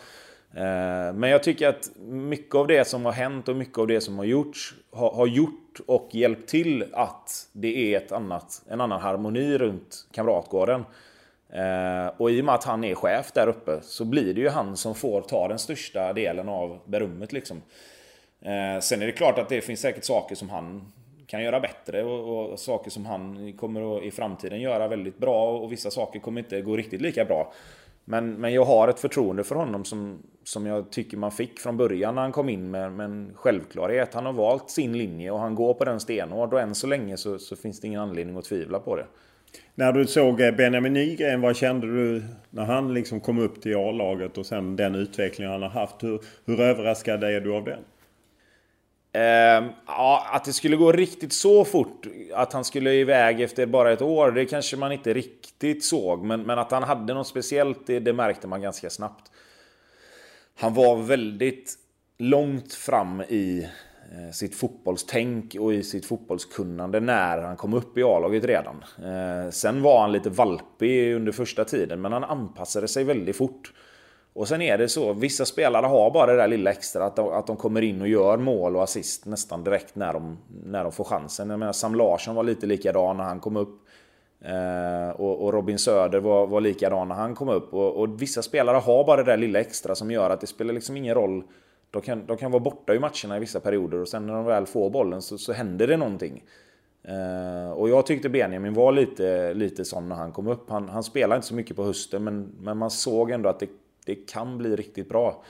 [0.54, 4.00] Eh, men jag tycker att mycket av det som har hänt och mycket av det
[4.00, 8.80] som har gjorts har, har gjort och hjälpt till att det är ett annat, en
[8.80, 10.84] annan harmoni runt Kamratgården.
[11.52, 14.48] Eh, och i och med att han är chef där uppe så blir det ju
[14.48, 17.62] han som får ta den största delen av berömmet liksom.
[18.40, 20.92] Eh, sen är det klart att det finns säkert saker som han
[21.26, 25.58] kan göra bättre och, och, saker som han kommer att i framtiden göra väldigt bra
[25.58, 27.52] och vissa saker kommer inte gå riktigt lika bra.
[28.04, 31.76] Men, men jag har ett förtroende för honom som, som jag tycker man fick från
[31.76, 34.14] början när han kom in med, med en självklarhet.
[34.14, 37.16] Han har valt sin linje och han går på den stenhårt och än så länge
[37.16, 39.06] så, så finns det ingen anledning att tvivla på det.
[39.74, 43.76] När du såg eh, Benjamin Nygren, vad kände du när han liksom kom upp till
[43.76, 46.02] A-laget och sen den utveckling han har haft?
[46.02, 47.80] Hur, hur överraskad är du av den?
[49.14, 53.92] Eh, ja, att det skulle gå riktigt så fort, att han skulle iväg efter bara
[53.92, 56.24] ett år, det kanske man inte riktigt såg.
[56.24, 59.30] Men, men att han hade något speciellt, det, det märkte man ganska snabbt.
[60.58, 61.74] Han var väldigt
[62.18, 63.68] långt fram i
[64.12, 68.84] eh, sitt fotbollstänk och i sitt fotbollskunnande när han kom upp i A-laget redan.
[68.98, 73.72] Eh, sen var han lite valpig under första tiden, men han anpassade sig väldigt fort.
[74.34, 77.28] Och sen är det så, vissa spelare har bara det där lilla extra att de,
[77.28, 80.92] att de kommer in och gör mål och assist nästan direkt när de, när de
[80.92, 81.50] får chansen.
[81.50, 83.82] Jag menar, Sam Larsson var lite likadan när han kom upp.
[84.44, 87.74] Eh, och, och, Robin Söder var, var likadan när han kom upp.
[87.74, 90.74] Och, och, vissa spelare har bara det där lilla extra som gör att det spelar
[90.74, 91.44] liksom ingen roll.
[91.90, 94.44] De kan, de kan vara borta i matcherna i vissa perioder och sen när de
[94.44, 96.44] väl får bollen så, så händer det någonting.
[97.08, 100.70] Uh, och jag tyckte Benjamin var lite, lite sån när han kom upp.
[100.70, 103.68] Han, han spelade inte så mycket på hösten men, men man såg ändå att det,
[104.06, 105.44] det kan bli riktigt bra.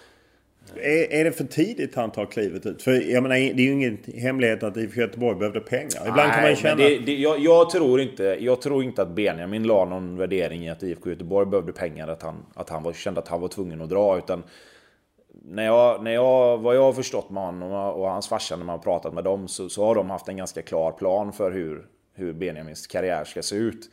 [0.77, 2.83] Är, är det för tidigt han tar klivet ut?
[2.83, 6.01] För jag menar, det är ju ingen hemlighet att IFK Göteborg behövde pengar.
[6.01, 6.77] Ibland Nej, kan man känna...
[6.77, 10.71] Det, det, jag, jag, tror inte, jag tror inte att Benjamin la någon värdering i
[10.71, 12.09] att IFK Göteborg behövde pengar.
[12.09, 14.19] Att han, att han var, kände att han var tvungen att dra.
[14.19, 14.43] Utan
[15.45, 18.77] när jag, när jag, vad jag har förstått med honom och hans farsa när man
[18.77, 21.87] har pratat med dem så, så har de haft en ganska klar plan för hur,
[22.15, 23.91] hur Benjamins karriär ska se ut.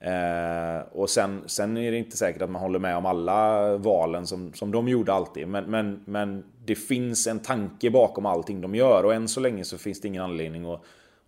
[0.00, 4.26] Eh, och sen, sen är det inte säkert att man håller med om alla valen
[4.26, 5.48] som, som de gjorde alltid.
[5.48, 9.64] Men, men, men det finns en tanke bakom allting de gör och än så länge
[9.64, 10.82] så finns det ingen anledning att,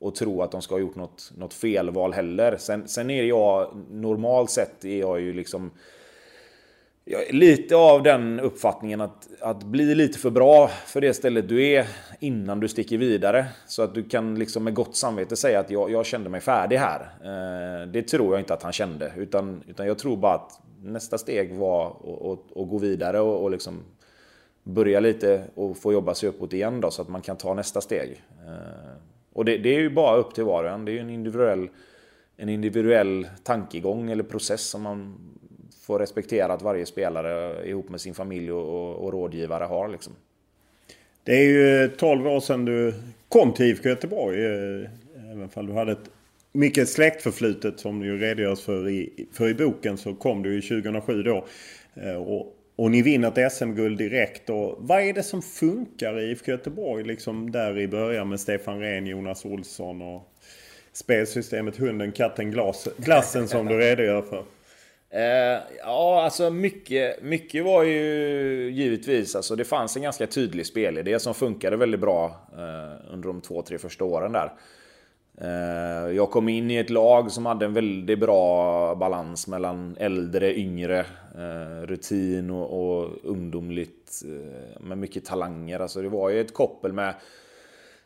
[0.05, 2.57] att tro att de ska ha gjort något, något felval heller.
[2.59, 5.71] Sen, sen är jag, normalt sett är jag ju liksom
[7.31, 11.87] lite av den uppfattningen att, att bli lite för bra för det stället du är
[12.21, 13.47] innan du sticker vidare.
[13.67, 16.77] Så att du kan liksom med gott samvete säga att jag, jag kände mig färdig
[16.77, 17.01] här.
[17.01, 19.13] Eh, det tror jag inte att han kände.
[19.17, 21.87] Utan, utan jag tror bara att nästa steg var
[22.33, 23.83] att, att gå vidare och, och liksom
[24.63, 27.81] börja lite och få jobba sig uppåt igen då, så att man kan ta nästa
[27.81, 28.23] steg.
[28.47, 28.93] Eh,
[29.33, 30.85] och det, det är ju bara upp till var och en.
[30.85, 31.69] Det är ju en individuell,
[32.37, 35.19] en individuell tankegång eller process som man
[35.83, 39.89] får respektera att varje spelare ihop med sin familj och, och, och rådgivare har.
[39.89, 40.13] Liksom.
[41.25, 42.95] Det är ju 12 år sedan du
[43.29, 44.45] kom till IFK Göteborg.
[44.45, 44.91] Eh,
[45.33, 46.11] även om du hade ett
[46.53, 50.83] mycket släktförflutet som det ju redogörs för i, för i boken så kom du ju
[50.83, 51.47] 2007 då.
[51.95, 54.51] Eh, och, och ni vinner ett SM-guld direkt.
[54.51, 58.81] Och vad är det som funkar i IFK Göteborg liksom där i början med Stefan
[58.81, 60.23] Rehn, Jonas Olsson och
[60.93, 64.45] spelsystemet Hunden, Katten, glas, Glassen som du redogör för?
[65.15, 71.19] Eh, ja, alltså mycket, mycket var ju givetvis, alltså det fanns en ganska tydlig spelidé
[71.19, 74.53] som funkade väldigt bra eh, under de två, tre första åren där.
[75.41, 80.55] Eh, jag kom in i ett lag som hade en väldigt bra balans mellan äldre,
[80.55, 80.99] yngre,
[81.35, 85.81] eh, rutin och, och ungdomligt eh, med mycket talanger.
[85.81, 87.15] Alltså det var ju ett koppel med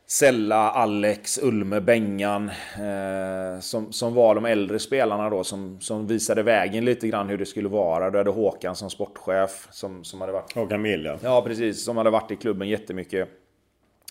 [0.09, 6.43] Sella, Alex, Ulme, Bengan eh, som, som var de äldre spelarna då som, som visade
[6.43, 8.11] vägen lite grann hur det skulle vara.
[8.11, 10.53] Du hade Håkan som sportchef som, som hade varit...
[10.53, 11.43] Håkan Mill ja.
[11.43, 11.85] precis.
[11.85, 13.29] Som hade varit i klubben jättemycket.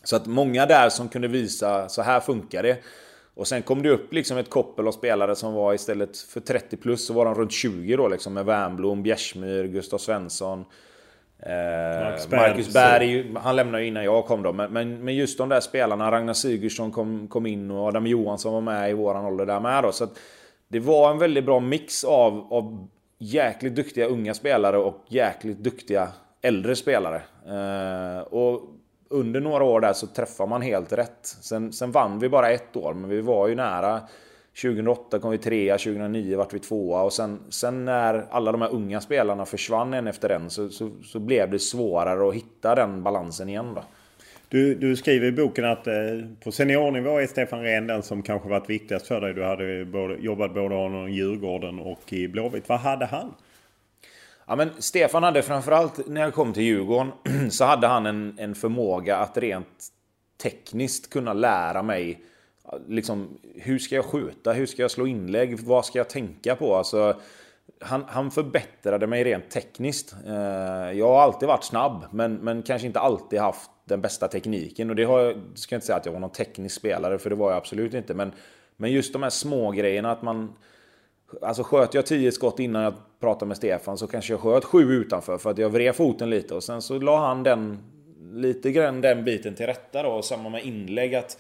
[0.03, 2.77] Så att många där som kunde visa, så här funkar det.
[3.34, 6.77] Och sen kom det upp liksom ett koppel av spelare som var istället för 30
[6.77, 10.65] plus så var de runt 20 då liksom med Wernbloom, Bjärsmyr, Gustav Svensson.
[11.39, 14.54] Eh, Marcus Berg, han lämnade ju innan jag kom då.
[14.54, 18.54] Men, men, men, just de där spelarna, Ragnar Sigurdsson kom, kom in och Adam Johansson
[18.54, 19.91] var med i våran ålder där med då.
[19.91, 20.08] Så
[20.67, 26.08] det var en väldigt bra mix av, av jäkligt duktiga unga spelare och jäkligt duktiga
[26.41, 27.21] äldre spelare.
[27.48, 28.62] Eh, och
[29.10, 31.19] under några år där så träffade man helt rätt.
[31.21, 34.02] Sen, sen vann vi bara ett år, men vi var ju nära.
[34.62, 38.74] 2008 kom vi trea, 2009 vart vi tvåa och sen, sen när alla de här
[38.74, 43.04] unga spelarna försvann en efter en så, så, så blev det svårare att hitta den
[43.04, 43.84] balansen igen då.
[44.50, 45.94] Du, du skriver i boken att eh,
[46.44, 49.34] på seniornivå är Stefan Rehn den som kanske varit viktigast för dig.
[49.34, 52.70] Du hade både, jobbat både honom i Djurgården och i Blåvitt.
[52.70, 53.34] Vad hade han?
[54.48, 57.12] Ja, men Stefan hade framförallt när jag kom till Djurgården
[57.50, 59.88] så hade han en, en förmåga att rent
[60.44, 62.20] tekniskt kunna lära mig
[62.88, 66.75] liksom, hur ska jag skjuta, hur ska jag slå inlägg, vad ska jag tänka på?
[66.75, 67.15] Alltså,
[67.80, 70.15] han, han förbättrade mig rent tekniskt.
[70.28, 70.34] Eh,
[70.91, 74.89] jag har alltid varit snabb, men, men kanske inte alltid haft den bästa tekniken.
[74.89, 77.30] Och det har jag, ska jag inte säga att jag var någon teknisk spelare, för
[77.30, 78.13] det var jag absolut inte.
[78.13, 78.32] Men,
[78.78, 80.54] men just de här små grejerna att man...
[81.41, 84.93] Alltså sköt jag tio skott innan jag pratade med Stefan så kanske jag sköt sju
[84.93, 87.78] utanför för att jag vred foten lite och sen så la han den
[88.34, 90.10] lite grann den biten till rätta då.
[90.10, 91.38] Och samma med inlägg att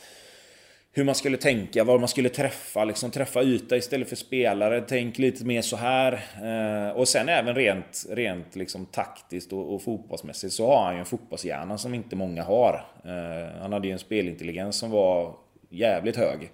[0.97, 4.81] hur man skulle tänka, var man skulle träffa, liksom träffa yta istället för spelare.
[4.87, 6.13] Tänk lite mer så här.
[6.43, 10.99] Eh, och sen även rent, rent liksom taktiskt och, och fotbollsmässigt så har han ju
[10.99, 12.85] en fotbollshjärna som inte många har.
[13.03, 15.35] Eh, han hade ju en spelintelligens som var
[15.69, 16.51] jävligt hög.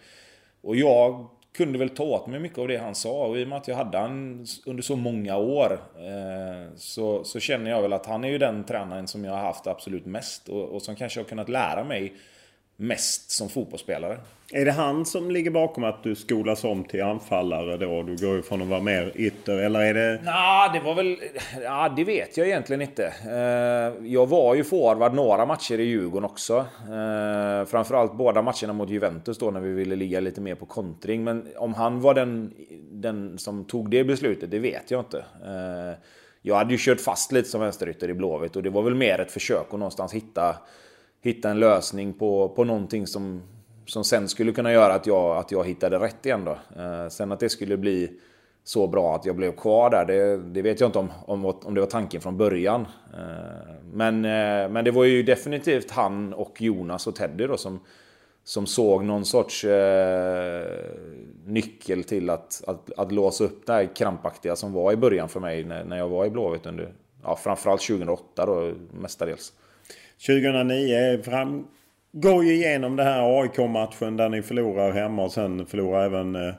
[0.62, 1.28] Och jag
[1.58, 3.26] kunde väl ta åt mig mycket av det han sa.
[3.26, 7.40] Och i och med att jag hade han under så många år eh, så, så
[7.40, 10.50] känner jag väl att han är ju den tränaren som jag har haft absolut mest
[10.50, 12.14] och, och som kanske har kunnat lära mig
[12.76, 14.18] mest som fotbollsspelare.
[14.54, 18.04] Är det han som ligger bakom att du skolas om till anfallare då?
[18.04, 20.22] Du går ju från att vara mer ytter, eller är det...
[20.24, 21.18] Nej, det var väl...
[21.64, 23.14] Ja, det vet jag egentligen inte.
[23.26, 26.58] Eh, jag var ju forward några matcher i Djurgården också.
[26.82, 31.24] Eh, framförallt båda matcherna mot Juventus då när vi ville ligga lite mer på kontring.
[31.24, 32.54] Men om han var den,
[32.92, 35.18] den som tog det beslutet, det vet jag inte.
[35.18, 35.98] Eh,
[36.42, 39.20] jag hade ju kört fast lite som vänsterytter i Blåvitt och det var väl mer
[39.20, 40.56] ett försök att någonstans hitta
[41.22, 43.42] hitta en lösning på, på någonting som,
[43.86, 46.82] som sen skulle kunna göra att jag, att jag hittade rätt igen då.
[46.82, 48.20] Eh, sen att det skulle bli
[48.64, 51.74] så bra att jag blev kvar där, det, det vet jag inte om, om, om
[51.74, 52.88] det var tanken från början.
[53.14, 57.80] Eh, men, eh, men det var ju definitivt han och Jonas och Teddy då som,
[58.44, 60.64] som såg någon sorts eh,
[61.46, 65.40] nyckel till att, att, att låsa upp det här krampaktiga som var i början för
[65.40, 69.54] mig när, när jag var i Blåvitt under, ja, framförallt 2008 då mestadels.
[70.26, 71.68] 2009 fram,
[72.12, 76.54] går ju igenom det här AIK-matchen där ni förlorar hemma och sen förlorar även eh,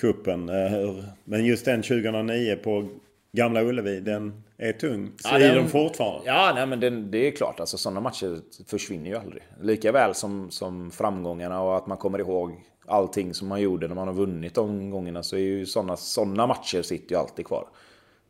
[0.00, 0.48] kuppen.
[0.48, 0.94] Eh,
[1.24, 2.88] men just den 2009 på
[3.32, 5.12] Gamla Ullevi, den är tung.
[5.18, 6.26] Svider ja, den fortfarande?
[6.26, 7.60] Ja, nej, men den, det är klart.
[7.60, 9.42] Alltså, sådana matcher försvinner ju aldrig.
[9.60, 12.52] Lika väl som, som framgångarna och att man kommer ihåg
[12.86, 15.22] allting som man gjorde när man har vunnit de gångerna.
[15.22, 17.66] Så är ju sådana såna matcher sitter ju alltid kvar.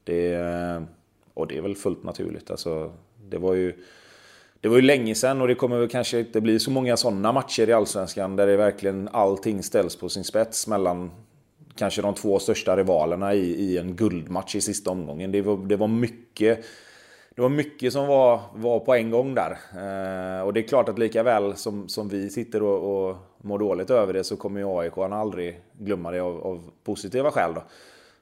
[0.04, 0.36] Det,
[1.34, 2.50] och det är väl fullt naturligt.
[2.50, 2.92] Alltså,
[3.28, 3.74] det var ju
[4.60, 7.32] det var ju länge sedan och det kommer väl kanske inte bli så många sådana
[7.32, 11.10] matcher i Allsvenskan där det verkligen allting ställs på sin spets mellan
[11.76, 15.32] kanske de två största rivalerna i, i en guldmatch i sista omgången.
[15.32, 16.64] Det var, det var mycket
[17.34, 19.50] det var mycket som var, var på en gång där.
[19.50, 23.58] Eh, och det är klart att lika väl som, som vi sitter och, och mår
[23.58, 27.54] dåligt över det så kommer ju AIK aldrig glömma det av, av positiva skäl.
[27.54, 27.62] Då.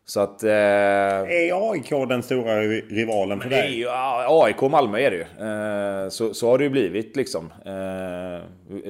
[0.09, 0.42] Så att...
[0.42, 3.87] Eh, är AIK den stora rivalen för dig?
[4.29, 5.23] AIK och Malmö är det ju.
[5.23, 7.53] Eh, så, så har det ju blivit liksom.
[7.64, 8.42] Eh,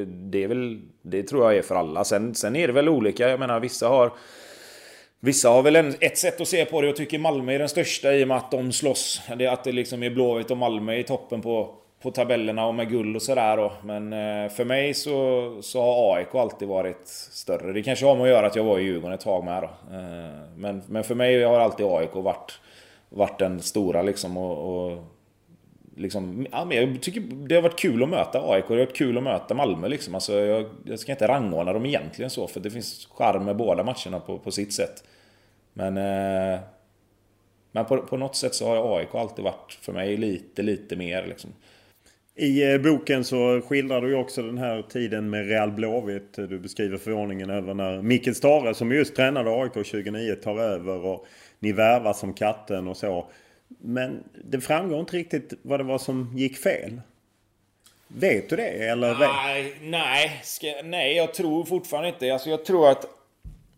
[0.06, 2.04] det, är väl, det tror jag är för alla.
[2.04, 3.28] Sen, sen är det väl olika.
[3.28, 4.12] Jag menar vissa har...
[5.20, 7.68] Vissa har väl en, ett sätt att se på det och tycker Malmö är den
[7.68, 9.22] största i och med att de slåss.
[9.38, 12.88] Det, att det liksom är Blåvitt och Malmö i toppen på, på tabellerna och med
[12.88, 13.72] guld och sådär då.
[13.82, 17.72] Men eh, för mig så, så har AIK alltid varit större.
[17.72, 19.96] Det kanske har med att göra att jag var i Djurgården ett tag med då.
[19.96, 22.60] Eh, men, men för mig har alltid AIK varit,
[23.08, 24.36] varit den stora liksom.
[24.36, 25.04] Och, och
[25.96, 28.64] liksom, ja, men jag tycker det har varit kul att möta AIK.
[28.68, 30.14] Det har varit kul att möta Malmö liksom.
[30.14, 32.46] Alltså, jag, jag ska inte rangordna dem egentligen så.
[32.46, 35.04] För det finns charm med båda matcherna på, på sitt sätt.
[35.72, 35.96] Men...
[35.96, 36.60] Eh,
[37.72, 41.26] men på, på något sätt så har AIK alltid varit för mig lite, lite mer
[41.26, 41.50] liksom.
[42.40, 46.32] I eh, boken så skildrar du också den här tiden med Real Blåvitt.
[46.32, 51.26] Du beskriver förvåningen över när Mikael Stare som just tränade AIK 29 tar över och
[51.58, 53.30] ni värvar som katten och så.
[53.68, 57.00] Men det framgår inte riktigt vad det var som gick fel.
[58.08, 58.88] Vet du det?
[58.88, 62.32] Eller nej, nej, ska, nej, jag tror fortfarande inte.
[62.32, 63.06] Alltså, jag tror att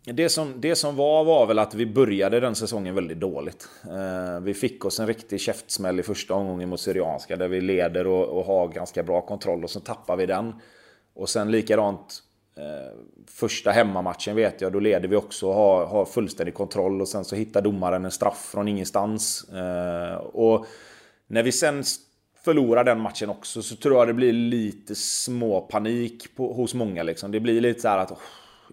[0.03, 3.67] det som, det som var var väl att vi började den säsongen väldigt dåligt.
[3.83, 8.07] Eh, vi fick oss en riktig käftsmäll i första omgången mot Syrianska där vi leder
[8.07, 10.53] och, och har ganska bra kontroll och så tappar vi den.
[11.13, 12.23] Och sen likadant
[12.57, 12.97] eh,
[13.27, 17.25] första hemmamatchen vet jag, då leder vi också och har, har fullständig kontroll och sen
[17.25, 19.49] så hittar domaren en straff från ingenstans.
[19.49, 20.65] Eh, och
[21.27, 21.83] när vi sen
[22.43, 27.03] förlorar den matchen också så tror jag det blir lite små panik på, hos många
[27.03, 27.31] liksom.
[27.31, 28.17] Det blir lite så att oh,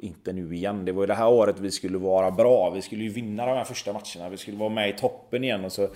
[0.03, 0.85] inte nu igen.
[0.85, 2.71] Det var ju det här året vi skulle vara bra.
[2.71, 4.31] Vi skulle ju vinna de här första matcherna.
[4.31, 5.89] Vi skulle vara med i toppen igen och så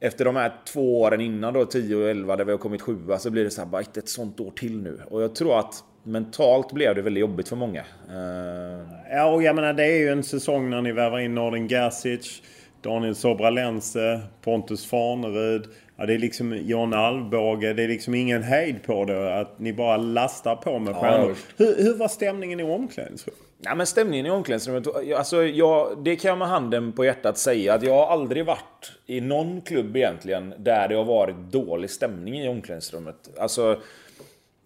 [0.00, 3.18] efter de här två åren innan då, 10 och 11, där vi har kommit sjua,
[3.18, 5.00] så blir det så här, bara inte ett sånt år till nu.
[5.10, 7.80] Och jag tror att mentalt blev det väldigt jobbigt för många.
[8.10, 8.88] Uh...
[9.10, 12.42] Ja, och jag menar det är ju en säsong när ni värvar in Nordin Gazic,
[12.82, 15.68] Daniel Sobralense, Pontus Farnerud.
[15.96, 17.72] Ja, det är liksom John Alvbåge.
[17.72, 19.40] Det är liksom ingen hejd på det.
[19.40, 21.28] Att ni bara lastar på med stjärnor.
[21.28, 21.64] Ja.
[21.64, 23.40] Hur, hur var stämningen i omklädningsrummet?
[23.62, 24.86] Ja, men stämningen i omklädningsrummet,
[25.16, 28.92] alltså jag, det kan jag med handen på hjärtat säga att jag har aldrig varit
[29.06, 33.16] i någon klubb egentligen där det har varit dålig stämning i omklädningsrummet.
[33.38, 33.80] Alltså,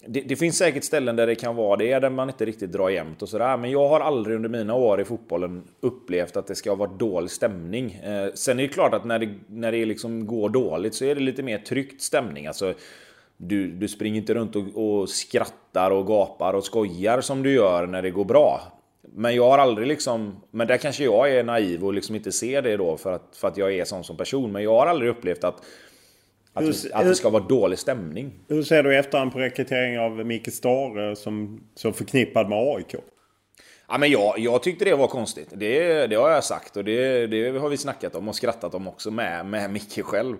[0.06, 2.88] det, det, finns säkert ställen där det kan vara det, där man inte riktigt drar
[2.88, 3.56] jämnt och sådär.
[3.56, 6.98] Men jag har aldrig under mina år i fotbollen upplevt att det ska ha varit
[6.98, 7.92] dålig stämning.
[7.92, 11.14] Eh, sen är det klart att när det, när det liksom går dåligt så är
[11.14, 12.46] det lite mer tryckt stämning.
[12.46, 12.74] Alltså,
[13.36, 17.86] du, du springer inte runt och, och skrattar och gapar och skojar som du gör
[17.86, 18.60] när det går bra.
[19.14, 20.42] Men jag har aldrig liksom...
[20.50, 23.48] Men där kanske jag är naiv och liksom inte ser det då för att, för
[23.48, 24.52] att jag är sån som person.
[24.52, 25.62] Men jag har aldrig upplevt att
[26.52, 28.32] att, hur, att det ska vara dålig stämning.
[28.48, 32.94] Hur ser du i efterhand på rekrytering av Micke Stare som, som förknippad med AIK?
[33.88, 35.48] Ja, men jag, jag tyckte det var konstigt.
[35.52, 38.88] Det, det har jag sagt och det, det har vi snackat om och skrattat om
[38.88, 40.36] också med, med Micke själv.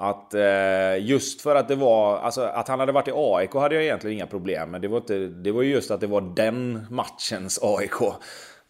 [0.00, 3.74] Att eh, just för att det var, alltså att han hade varit i AIK hade
[3.74, 4.80] jag egentligen inga problem med.
[4.80, 8.14] Det var, inte, det var just att det var den matchens AIK.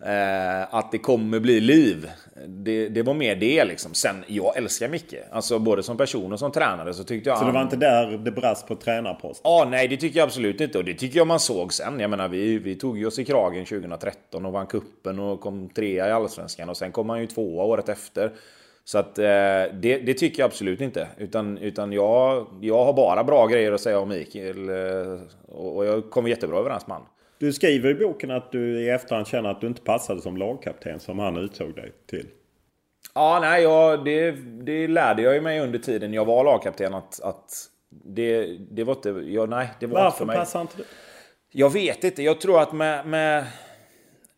[0.05, 2.11] Eh, att det kommer bli liv.
[2.47, 3.95] Det, det, var mer det liksom.
[3.95, 5.15] Sen, jag älskar Micke.
[5.31, 7.39] Alltså både som person och som tränare så tyckte jag...
[7.39, 9.41] Så det var inte där det brast på tränarposten?
[9.45, 10.79] Ja, ah, nej det tycker jag absolut inte.
[10.79, 12.01] Och det tycker jag man såg sen.
[12.01, 15.69] Jag menar, vi, vi tog ju oss i kragen 2013 och vann kuppen och kom
[15.69, 16.69] trea i Allsvenskan.
[16.69, 18.33] Och sen kom han ju tvåa året efter.
[18.85, 21.09] Så att eh, det, det, tycker jag absolut inte.
[21.17, 24.69] Utan, utan jag, jag har bara bra grejer att säga om Mikael.
[24.69, 27.09] Eh, och jag kommer jättebra överens med honom.
[27.39, 31.01] Du skriver i boken att du i efterhand känner att du inte passade som lagkapten
[31.01, 32.27] som han utsåg dig till.
[33.15, 34.31] Ja, nej, jag, det,
[34.63, 38.95] det lärde jag ju mig under tiden jag var lagkapten att, att det, det var
[38.95, 39.09] inte...
[39.09, 40.37] Ja, nej, det var Varför inte för mig.
[40.37, 40.85] Varför passade inte du?
[41.51, 42.23] Jag vet inte.
[42.23, 43.45] Jag tror att med, med,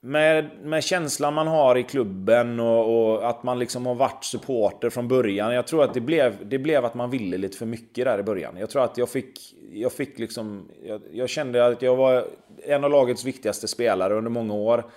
[0.00, 4.90] med, med känslan man har i klubben och, och, att man liksom har varit supporter
[4.90, 5.54] från början.
[5.54, 8.22] Jag tror att det blev, det blev att man ville lite för mycket där i
[8.22, 8.56] början.
[8.56, 10.68] Jag tror att jag fick, jag fick liksom...
[10.84, 12.26] Jag, jag kände att jag var
[12.64, 14.90] en av lagets viktigaste spelare under många år.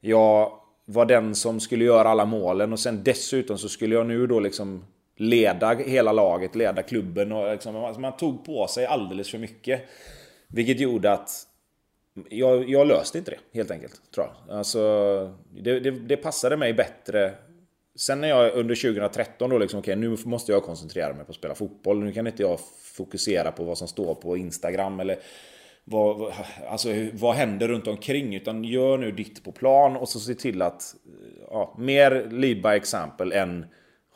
[0.00, 0.52] Jag
[0.84, 4.40] var den som skulle göra alla målen och sen dessutom så skulle jag nu då
[4.40, 4.84] liksom
[5.16, 9.82] leda hela laget, leda klubben och liksom, alltså man tog på sig alldeles för mycket.
[10.48, 11.30] Vilket gjorde att
[12.28, 14.56] jag, jag löste inte det helt enkelt, tror jag.
[14.56, 14.80] Alltså,
[15.50, 17.34] det, det, det passade mig bättre
[17.96, 21.30] Sen när jag under 2013 då liksom, okej okay, nu måste jag koncentrera mig på
[21.30, 22.04] att spela fotboll.
[22.04, 25.18] Nu kan inte jag fokusera på vad som står på Instagram eller
[25.88, 26.32] vad,
[26.68, 28.34] alltså, vad händer runt omkring.
[28.34, 30.94] Utan gör nu ditt på plan och så se till att
[31.50, 33.66] ja, mer lead by example än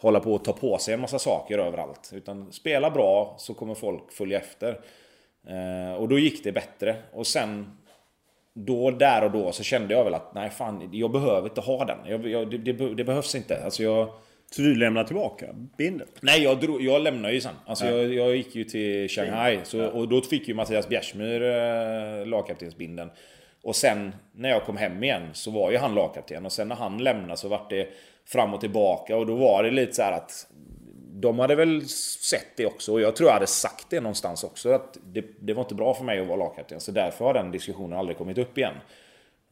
[0.01, 2.11] hålla på och ta på sig en massa saker överallt.
[2.14, 4.81] Utan spela bra så kommer folk följa efter.
[5.49, 6.97] Eh, och då gick det bättre.
[7.12, 7.77] Och sen
[8.55, 11.85] då, där och då så kände jag väl att nej fan, jag behöver inte ha
[11.85, 11.99] den.
[12.07, 13.64] Jag, jag, det, det, det, behövs inte.
[13.64, 14.09] Alltså jag...
[14.53, 15.47] Så du lämnar tillbaka
[15.79, 16.09] binden?
[16.21, 17.55] Nej, jag, drog, jag lämnade ju sen.
[17.67, 19.61] Alltså jag, jag, gick ju till Shanghai.
[19.63, 23.11] Så, och då fick ju Mattias Bjärsmyr eh, lagkaptensbinden.
[23.63, 26.47] Och sen när jag kom hem igen så var ju han lagkapten.
[26.47, 27.89] Och sen när han lämnade så var det
[28.25, 29.17] fram och tillbaka.
[29.17, 30.47] Och då var det lite så att
[31.13, 32.93] de hade väl sett det också.
[32.93, 34.73] Och jag tror jag hade sagt det någonstans också.
[34.73, 36.81] Att det, det var inte bra för mig att vara lagkapten.
[36.81, 38.75] Så därför har den diskussionen aldrig kommit upp igen.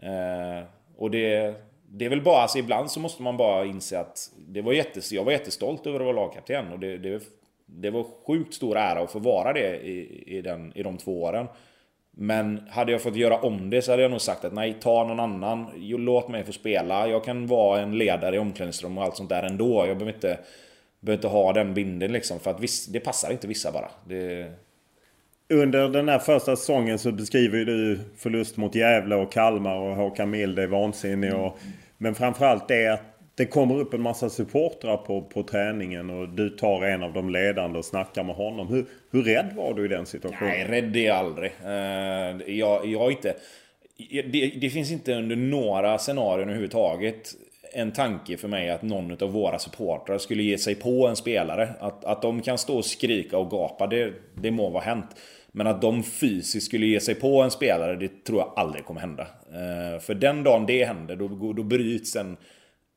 [0.03, 1.55] Eh, och det,
[1.91, 5.12] det är väl bara, alltså ibland så måste man bara inse att det var jättes,
[5.12, 6.72] jag var jättestolt över att vara lagkapten.
[6.72, 7.22] Och det, det,
[7.66, 11.22] det var sjukt stor ära att få vara det i, i, den, i de två
[11.22, 11.47] åren.
[12.11, 15.05] Men hade jag fått göra om det så hade jag nog sagt att nej, ta
[15.05, 15.66] någon annan.
[15.76, 17.09] Låt mig få spela.
[17.09, 19.86] Jag kan vara en ledare i omklädningsrum och allt sånt där ändå.
[19.86, 20.39] Jag behöver inte
[21.01, 22.41] behöver inte ha den binden liksom.
[22.41, 23.91] För att viss, det passar inte vissa bara.
[24.07, 24.53] Det...
[25.51, 30.31] Under den här första säsongen så beskriver du förlust mot Gävle och Kalmar och Håkan
[30.31, 31.35] Mild är vansinnig.
[31.35, 31.59] Och,
[31.99, 33.03] men framförallt det att
[33.35, 37.31] det kommer upp en massa supportrar på, på träningen och du tar en av de
[37.31, 38.69] ledande och snackar med honom.
[38.69, 40.51] Hur, hur rädd var du i den situationen?
[40.51, 41.53] Nej, rädd är jag aldrig.
[41.65, 43.35] Eh, jag, jag är inte...
[44.33, 47.35] Det, det, finns inte under några scenarion överhuvudtaget
[47.73, 51.69] en tanke för mig att någon av våra supportrar skulle ge sig på en spelare.
[51.81, 55.17] Att, att de kan stå och skrika och gapa, det, det må vara hänt.
[55.59, 59.01] Men att de fysiskt skulle ge sig på en spelare, det tror jag aldrig kommer
[59.01, 59.27] hända.
[59.53, 62.37] Eh, för den dagen det händer, då, då bryts en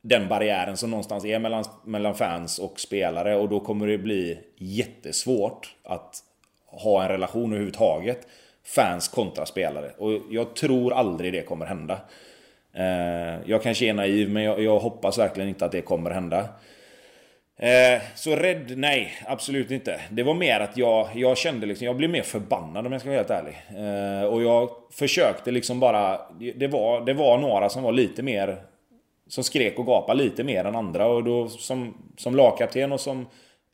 [0.01, 4.39] den barriären som någonstans är mellan, mellan fans och spelare och då kommer det bli
[4.57, 6.19] jättesvårt att
[6.65, 8.27] ha en relation överhuvudtaget.
[8.63, 9.91] Fans kontra spelare.
[9.97, 11.99] Och jag tror aldrig det kommer hända.
[12.73, 16.49] Eh, jag kanske är naiv men jag, jag, hoppas verkligen inte att det kommer hända.
[17.61, 18.77] Eh, så rädd?
[18.77, 20.01] Nej, absolut inte.
[20.11, 23.09] Det var mer att jag, jag kände liksom, jag blev mer förbannad om jag ska
[23.09, 23.61] vara helt ärlig.
[23.69, 26.19] Eh, och jag försökte liksom bara,
[26.55, 28.61] det var, det var några som var lite mer
[29.27, 31.07] som skrek och gapade lite mer än andra.
[31.07, 33.27] Och då som, som lagkapten och som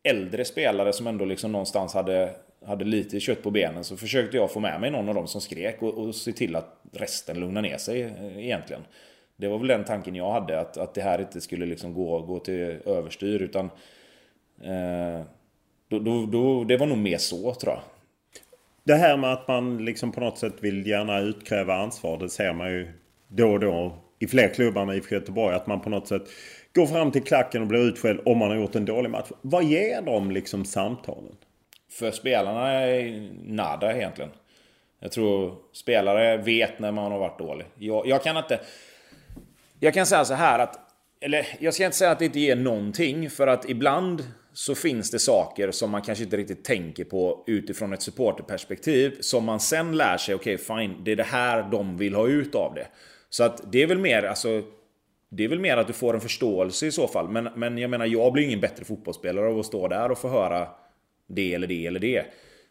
[0.03, 2.29] äldre spelare som ändå liksom någonstans hade,
[2.65, 5.41] hade lite kött på benen så försökte jag få med mig någon av dem som
[5.41, 8.81] skrek och, och se till att resten lugnade ner sig eh, egentligen.
[9.37, 12.21] Det var väl den tanken jag hade, att, att det här inte skulle liksom gå,
[12.21, 13.65] gå till överstyr utan
[14.63, 15.21] eh,
[15.87, 17.81] då, då, då, det var nog mer så tror jag.
[18.83, 22.53] Det här med att man liksom på något sätt vill gärna utkräva ansvar, det ser
[22.53, 22.87] man ju
[23.27, 25.55] då och då i fler klubbar i Göteborg.
[25.55, 26.21] Att man på något sätt
[26.75, 29.29] går fram till klacken och blir utskälld om man har gjort en dålig match.
[29.41, 31.35] Vad ger de liksom samtalen?
[31.91, 34.31] För spelarna är nada egentligen.
[34.99, 37.65] Jag tror spelare vet när man har varit dålig.
[37.75, 38.59] Jag, jag, kan inte...
[39.79, 40.79] Jag kan säga så här att...
[41.21, 43.29] Eller jag ska inte säga att det inte ger någonting.
[43.29, 44.23] För att ibland
[44.53, 49.17] så finns det saker som man kanske inte riktigt tänker på utifrån ett supporterperspektiv.
[49.19, 52.27] Som man sen lär sig, okej okay, fine, det är det här de vill ha
[52.27, 52.87] ut av det.
[53.29, 54.63] Så att det är väl mer, alltså...
[55.29, 57.29] Det är väl mer att du får en förståelse i så fall.
[57.29, 60.29] Men, men jag menar, jag blir ingen bättre fotbollsspelare av att stå där och få
[60.29, 60.67] höra
[61.27, 62.25] det eller det eller det.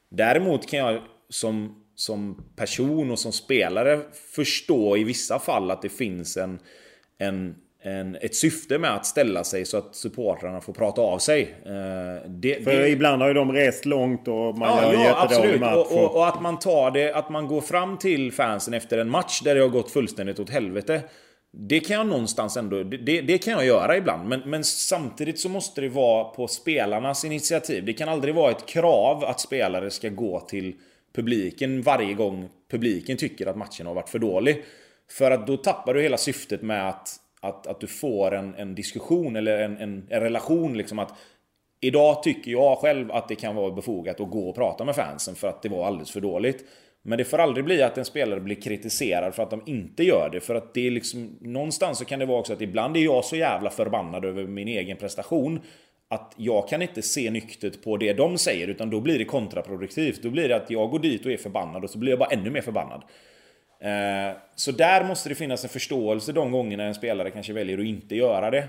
[0.09, 4.01] Däremot kan jag som, som person och som spelare
[4.35, 6.59] förstå i vissa fall att det finns en,
[7.19, 7.55] en
[7.87, 11.43] en, ett syfte med att ställa sig så att supportrarna får prata av sig.
[11.43, 12.89] Eh, det, För det...
[12.89, 15.75] ibland har ju de rest långt och man ja, gör ja, jättedålig match.
[15.75, 19.11] Och, och, och, att man tar det, att man går fram till fansen efter en
[19.11, 21.01] match där det har gått fullständigt åt helvete.
[21.53, 24.29] Det kan jag någonstans ändå, det, det kan jag göra ibland.
[24.29, 27.85] Men, men, samtidigt så måste det vara på spelarnas initiativ.
[27.85, 30.75] Det kan aldrig vara ett krav att spelare ska gå till
[31.14, 34.64] publiken varje gång publiken tycker att matchen har varit för dålig.
[35.11, 38.75] För att då tappar du hela syftet med att att, att du får en, en
[38.75, 40.77] diskussion eller en, en, en relation.
[40.77, 41.13] Liksom att
[41.81, 45.35] Idag tycker jag själv att det kan vara befogat att gå och prata med fansen
[45.35, 46.65] för att det var alldeles för dåligt.
[47.03, 50.31] Men det får aldrig bli att en spelare blir kritiserad för att de inte gör
[50.33, 50.41] det.
[50.41, 51.39] För att det är liksom...
[51.41, 54.69] Någonstans så kan det vara också att ibland är jag så jävla förbannad över min
[54.69, 55.61] egen prestation.
[56.09, 60.23] Att jag kan inte se nyktert på det de säger utan då blir det kontraproduktivt.
[60.23, 62.31] Då blir det att jag går dit och är förbannad och så blir jag bara
[62.31, 63.03] ännu mer förbannad.
[63.81, 67.85] Eh, så där måste det finnas en förståelse de gångerna en spelare kanske väljer att
[67.85, 68.68] inte göra det.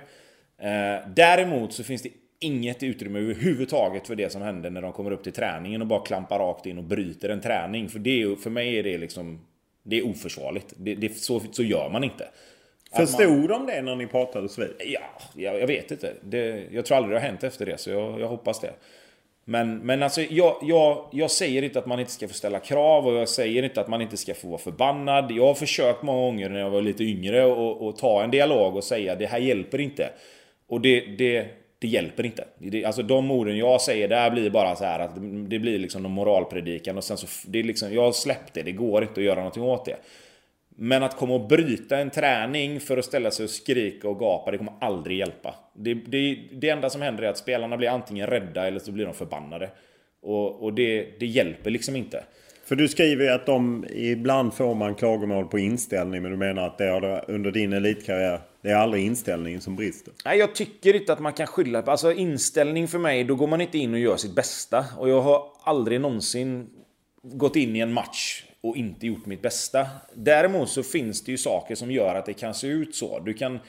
[0.58, 5.12] Eh, däremot så finns det inget utrymme överhuvudtaget för det som händer när de kommer
[5.12, 7.90] upp till träningen och bara klampar rakt in och bryter en träning.
[7.90, 9.40] För, det är, för mig är det liksom...
[9.84, 10.74] Det är oförsvarligt.
[10.78, 12.28] Det, det, så, så gör man inte.
[12.96, 14.74] Förstod man, de det när ni pratades vid?
[14.80, 15.00] Ja,
[15.36, 16.14] jag, jag vet inte.
[16.24, 18.74] Det, jag tror aldrig det har hänt efter det, så jag, jag hoppas det.
[19.50, 23.08] Men, men alltså, jag, jag, jag säger inte att man inte ska få ställa krav
[23.08, 25.32] och jag säger inte att man inte ska få vara förbannad.
[25.32, 28.84] Jag har försökt många gånger när jag var lite yngre och, ta en dialog och
[28.84, 30.10] säga det här hjälper inte.
[30.68, 31.48] Och det, det,
[31.80, 32.46] det hjälper inte.
[32.58, 35.16] Det, alltså de orden jag säger där blir bara så här att
[35.50, 37.28] det blir liksom någon moralpredikan och sen så...
[37.48, 39.98] Det är liksom, jag har släppt det, det går inte att göra någonting åt det.
[40.80, 44.52] Men att komma och bryta en träning för att ställa sig och skrika och gapa,
[44.52, 45.56] det kommer aldrig hjälpa.
[45.74, 49.06] Det, det, det enda som händer är att spelarna blir antingen rädda eller så blir
[49.06, 49.70] de förbannade.
[50.22, 52.24] Och, och det, det hjälper liksom inte.
[52.66, 56.68] För du skriver ju att de, ibland får man klagomål på inställning men du menar
[56.68, 60.14] att det har under din elitkarriär, det är aldrig inställningen som brister?
[60.26, 61.92] Nej, jag tycker inte att man kan skylla på...
[61.92, 64.86] Alltså inställning för mig, då går man inte in och gör sitt bästa.
[64.98, 66.70] Och jag har aldrig någonsin
[67.24, 69.88] gått in i en match och inte gjort mitt bästa.
[70.14, 73.20] Däremot så finns det ju saker som gör att det kan se ut så.
[73.20, 73.60] Du kan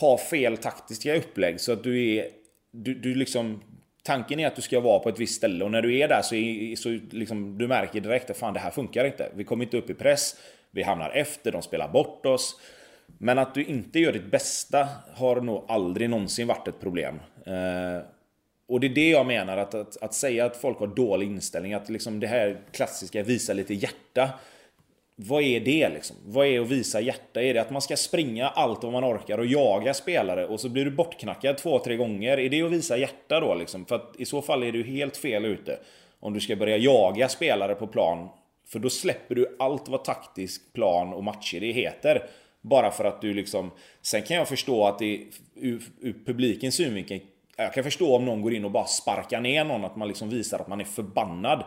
[0.00, 2.28] ha fel taktiska upplägg så att du är...
[2.70, 3.62] Du, du liksom...
[4.02, 6.22] Tanken är att du ska vara på ett visst ställe och när du är där
[6.22, 9.32] så, är, så liksom, du märker direkt att fan det här funkar inte.
[9.34, 10.36] Vi kommer inte upp i press,
[10.70, 12.60] vi hamnar efter, de spelar bort oss.
[13.18, 17.20] Men att du inte gör ditt bästa har nog aldrig någonsin varit ett problem.
[17.46, 18.06] Eh,
[18.66, 21.74] och det är det jag menar, att, att, att säga att folk har dålig inställning,
[21.74, 24.30] att liksom det här klassiska visa lite hjärta.
[25.16, 26.16] vad är det liksom?
[26.26, 27.42] Vad är att visa hjärta?
[27.42, 30.68] Är det att man ska springa allt vad man orkar och jaga spelare och så
[30.68, 32.38] blir du bortknackad två, tre gånger?
[32.38, 33.84] Är det att visa hjärta då liksom?
[33.84, 35.78] För att i så fall är du helt fel ute.
[36.20, 38.28] Om du ska börja jaga spelare på plan.
[38.68, 42.26] För då släpper du allt vad taktisk plan och matcher det heter.
[42.60, 43.70] Bara för att du liksom...
[44.02, 45.20] Sen kan jag förstå att det
[45.54, 47.20] ur, ur publikens synvinkel
[47.56, 50.30] jag kan förstå om någon går in och bara sparkar ner någon, att man liksom
[50.30, 51.64] visar att man är förbannad.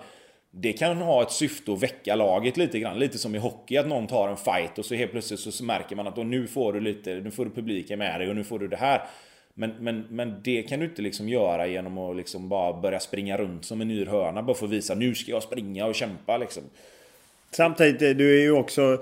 [0.51, 2.99] Det kan ha ett syfte att väcka laget lite grann.
[2.99, 5.95] Lite som i hockey, att någon tar en fight och så helt plötsligt så märker
[5.95, 8.59] man att nu får du lite, nu får du publiken med dig och nu får
[8.59, 9.01] du det här.
[9.53, 13.38] Men, men, men det kan du inte liksom göra genom att liksom bara börja springa
[13.38, 14.43] runt som en yr hörna.
[14.43, 16.63] Bara för att visa nu ska jag springa och kämpa liksom.
[17.51, 19.01] Samtidigt, du är ju också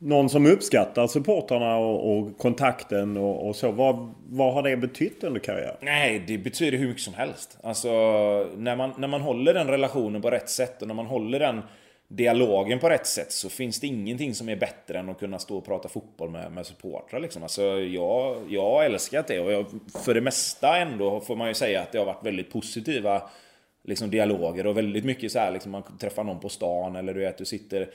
[0.00, 3.70] någon som uppskattar supportrarna och, och kontakten och, och, så.
[3.70, 5.76] Vad, vad har det betytt under karriären?
[5.80, 7.58] Nej, det betyder hur mycket som helst.
[7.62, 7.90] Alltså,
[8.56, 11.62] när man, när man håller den relationen på rätt sätt och när man håller den
[12.08, 15.58] dialogen på rätt sätt så finns det ingenting som är bättre än att kunna stå
[15.58, 17.20] och prata fotboll med, med supportrar.
[17.20, 17.42] Liksom.
[17.42, 19.66] Alltså, jag, jag har älskat det och jag,
[20.04, 23.22] för det mesta ändå får man ju säga att det har varit väldigt positiva
[23.84, 27.20] liksom, dialoger och väldigt mycket så här, liksom, man träffar någon på stan eller du
[27.20, 27.88] vet, du sitter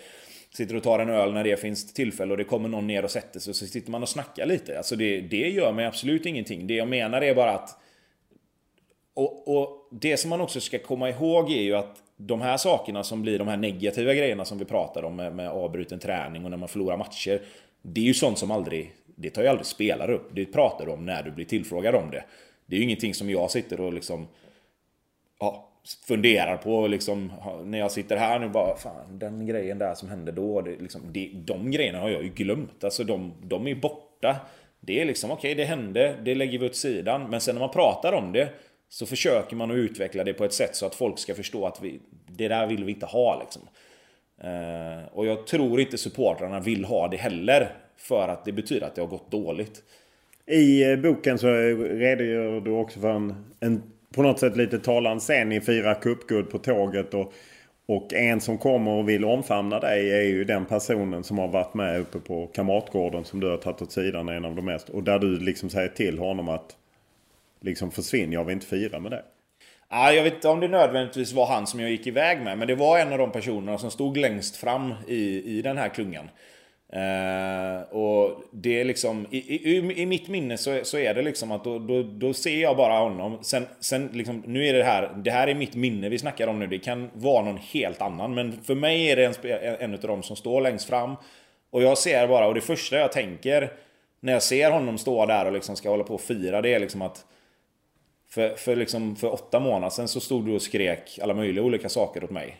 [0.56, 3.12] Sitter och tar en öl när det finns tillfälle och det kommer någon ner och
[3.12, 4.78] sätter sig och så sitter man och snackar lite.
[4.78, 6.68] Alltså det, det gör mig absolut ingenting.
[6.68, 7.78] Det jag menar är bara att...
[9.14, 13.04] Och, och det som man också ska komma ihåg är ju att de här sakerna
[13.04, 16.50] som blir de här negativa grejerna som vi pratar om med, med avbruten träning och
[16.50, 17.42] när man förlorar matcher.
[17.82, 18.94] Det är ju sånt som aldrig...
[19.16, 20.30] Det tar ju aldrig spelare upp.
[20.36, 22.24] Det pratar du om när du blir tillfrågad om det.
[22.66, 24.28] Det är ju ingenting som jag sitter och liksom...
[25.40, 25.72] Ja,
[26.08, 27.32] funderar på liksom,
[27.64, 31.02] när jag sitter här nu bara, fan den grejen där som hände då, det, liksom,
[31.12, 32.84] det, de grejerna har jag ju glömt.
[32.84, 34.36] Alltså de, de är borta.
[34.80, 37.30] Det är liksom, okej okay, det hände, det lägger vi åt sidan.
[37.30, 38.50] Men sen när man pratar om det
[38.90, 41.82] så försöker man att utveckla det på ett sätt så att folk ska förstå att
[41.82, 43.62] vi, det där vill vi inte ha liksom.
[44.42, 47.72] Eh, och jag tror inte supportrarna vill ha det heller.
[47.98, 49.84] För att det betyder att det har gått dåligt.
[50.46, 53.84] I eh, boken så redogör du också för en, en
[54.16, 57.14] på något sätt lite talan sen i fyra cupguld på tåget.
[57.14, 57.34] Och,
[57.86, 61.74] och en som kommer och vill omfamna dig är ju den personen som har varit
[61.74, 64.30] med uppe på Kamratgården som du har tagit åt sidan.
[64.30, 64.90] En av de mest.
[64.90, 66.76] Och där du liksom säger till honom att
[67.62, 69.22] liksom försvinn, jag vill inte fira med dig.
[69.90, 72.58] Ja, jag vet inte om det nödvändigtvis var han som jag gick iväg med.
[72.58, 75.90] Men det var en av de personerna som stod längst fram i, i den här
[75.90, 76.30] klungan.
[76.94, 81.52] Uh, och det är liksom, i, i, i, mitt minne så, så är det liksom
[81.52, 83.44] att då, då, då ser jag bara honom.
[83.44, 86.60] Sen, sen liksom, nu är det här, det här är mitt minne vi snackar om
[86.60, 86.68] nu.
[86.68, 88.34] Det kan vara någon helt annan.
[88.34, 91.16] Men för mig är det en, en av de som står längst fram.
[91.70, 93.72] Och jag ser bara, och det första jag tänker
[94.20, 96.80] när jag ser honom stå där och liksom ska hålla på och fira, det är
[96.80, 97.26] liksom att
[98.30, 101.90] för, för, liksom, för åtta månader sedan så stod du och skrek alla möjliga olika
[101.90, 102.58] saker åt mig.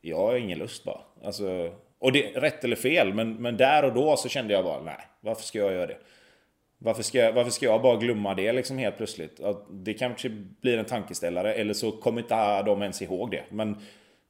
[0.00, 1.00] Jag har ingen lust bara.
[1.24, 1.72] Alltså,
[2.04, 4.96] och det, rätt eller fel, men, men där och då så kände jag bara nej,
[5.20, 5.96] varför ska jag göra det?
[6.78, 9.40] Varför ska, jag, varför ska jag bara glömma det liksom helt plötsligt?
[9.40, 10.28] Att det kanske
[10.60, 13.44] blir en tankeställare eller så kommer inte de ens ihåg det.
[13.48, 13.76] Men,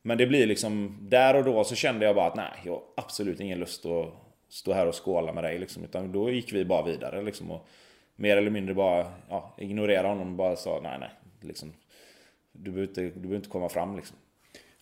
[0.02, 2.82] men det blir liksom, där och då så kände jag bara att nej, jag har
[2.96, 4.12] absolut ingen lust att
[4.48, 5.84] stå här och skåla med dig liksom.
[5.84, 7.50] Utan då gick vi bara vidare liksom.
[7.50, 7.66] Och
[8.16, 11.10] mer eller mindre bara ja, ignorera honom och bara sa nej, nej.
[11.40, 11.72] Liksom,
[12.52, 14.16] du, behöver inte, du behöver inte komma fram liksom.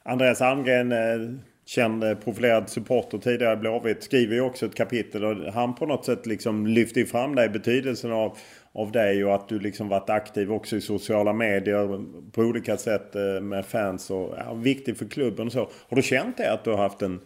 [0.03, 5.53] Andreas Almgren eh, känd eh, profilerad supporter tidigare Blåvitt skriver ju också ett kapitel och
[5.53, 8.39] han på något sätt liksom lyfter fram dig betydelsen av,
[8.73, 13.15] av dig och att du liksom varit aktiv också i sociala medier på olika sätt
[13.15, 15.71] eh, med fans och ja, viktig för klubben och så.
[15.89, 17.21] Har du känt det att du har haft en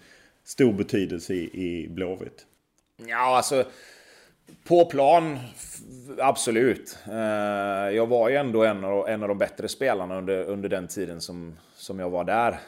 [0.44, 2.46] stor betydelse i, i Blåvitt?
[3.06, 3.64] Ja, alltså
[4.68, 5.38] på plan,
[6.18, 6.98] absolut.
[7.08, 10.88] Eh, jag var ju ändå en av, en av de bättre spelarna under, under den
[10.88, 12.58] tiden som, som jag var där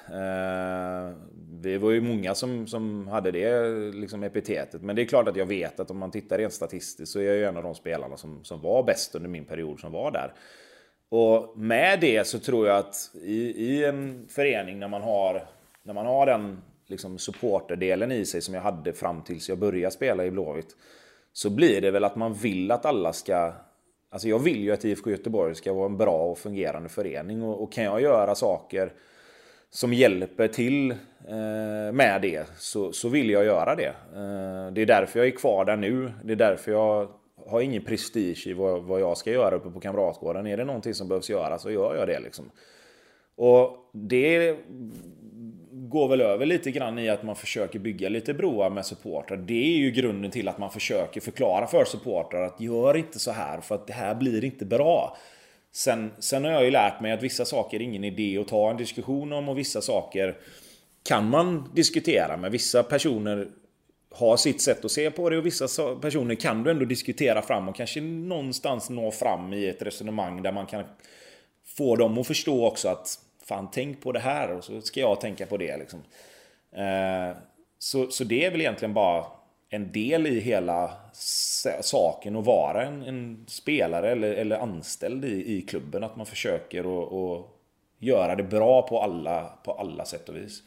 [1.50, 4.82] vi var ju många som, som hade det liksom epitetet.
[4.82, 7.22] Men det är klart att jag vet att om man tittar rent statistiskt så är
[7.22, 10.10] jag ju en av de spelarna som, som var bäst under min period som var
[10.10, 10.32] där.
[11.08, 15.46] Och med det så tror jag att i, i en förening när man har,
[15.82, 19.94] när man har den liksom supporterdelen i sig som jag hade fram tills jag började
[19.94, 20.76] spela i Blåvitt.
[21.32, 23.52] Så blir det väl att man vill att alla ska...
[24.10, 27.42] Alltså jag vill ju att IFK Göteborg ska vara en bra och fungerande förening.
[27.42, 28.92] Och, och kan jag göra saker
[29.70, 33.94] som hjälper till eh, med det så, så vill jag göra det.
[34.14, 36.12] Eh, det är därför jag är kvar där nu.
[36.24, 37.08] Det är därför jag
[37.46, 40.46] har ingen prestige i vad, vad jag ska göra uppe på Kamratgården.
[40.46, 42.20] Är det någonting som behövs göra så gör jag det.
[42.20, 42.50] Liksom.
[43.36, 44.56] Och det
[45.70, 49.36] går väl över lite grann i att man försöker bygga lite broar med supportrar.
[49.36, 53.30] Det är ju grunden till att man försöker förklara för supportrar att gör inte så
[53.30, 55.16] här för att det här blir inte bra.
[55.78, 58.70] Sen, sen har jag ju lärt mig att vissa saker är ingen idé att ta
[58.70, 60.36] en diskussion om och vissa saker
[61.02, 62.50] kan man diskutera med.
[62.50, 63.48] Vissa personer
[64.10, 67.68] har sitt sätt att se på det och vissa personer kan du ändå diskutera fram
[67.68, 70.84] och kanske någonstans nå fram i ett resonemang där man kan
[71.76, 75.20] få dem att förstå också att fan tänk på det här och så ska jag
[75.20, 76.02] tänka på det liksom.
[76.72, 77.36] Eh,
[77.78, 79.24] så, så det är väl egentligen bara
[79.70, 80.90] en del i hela
[81.80, 86.04] saken att vara en, en spelare eller, eller anställd i, i klubben.
[86.04, 87.46] Att man försöker att
[87.98, 90.62] göra det bra på alla, på alla sätt och vis.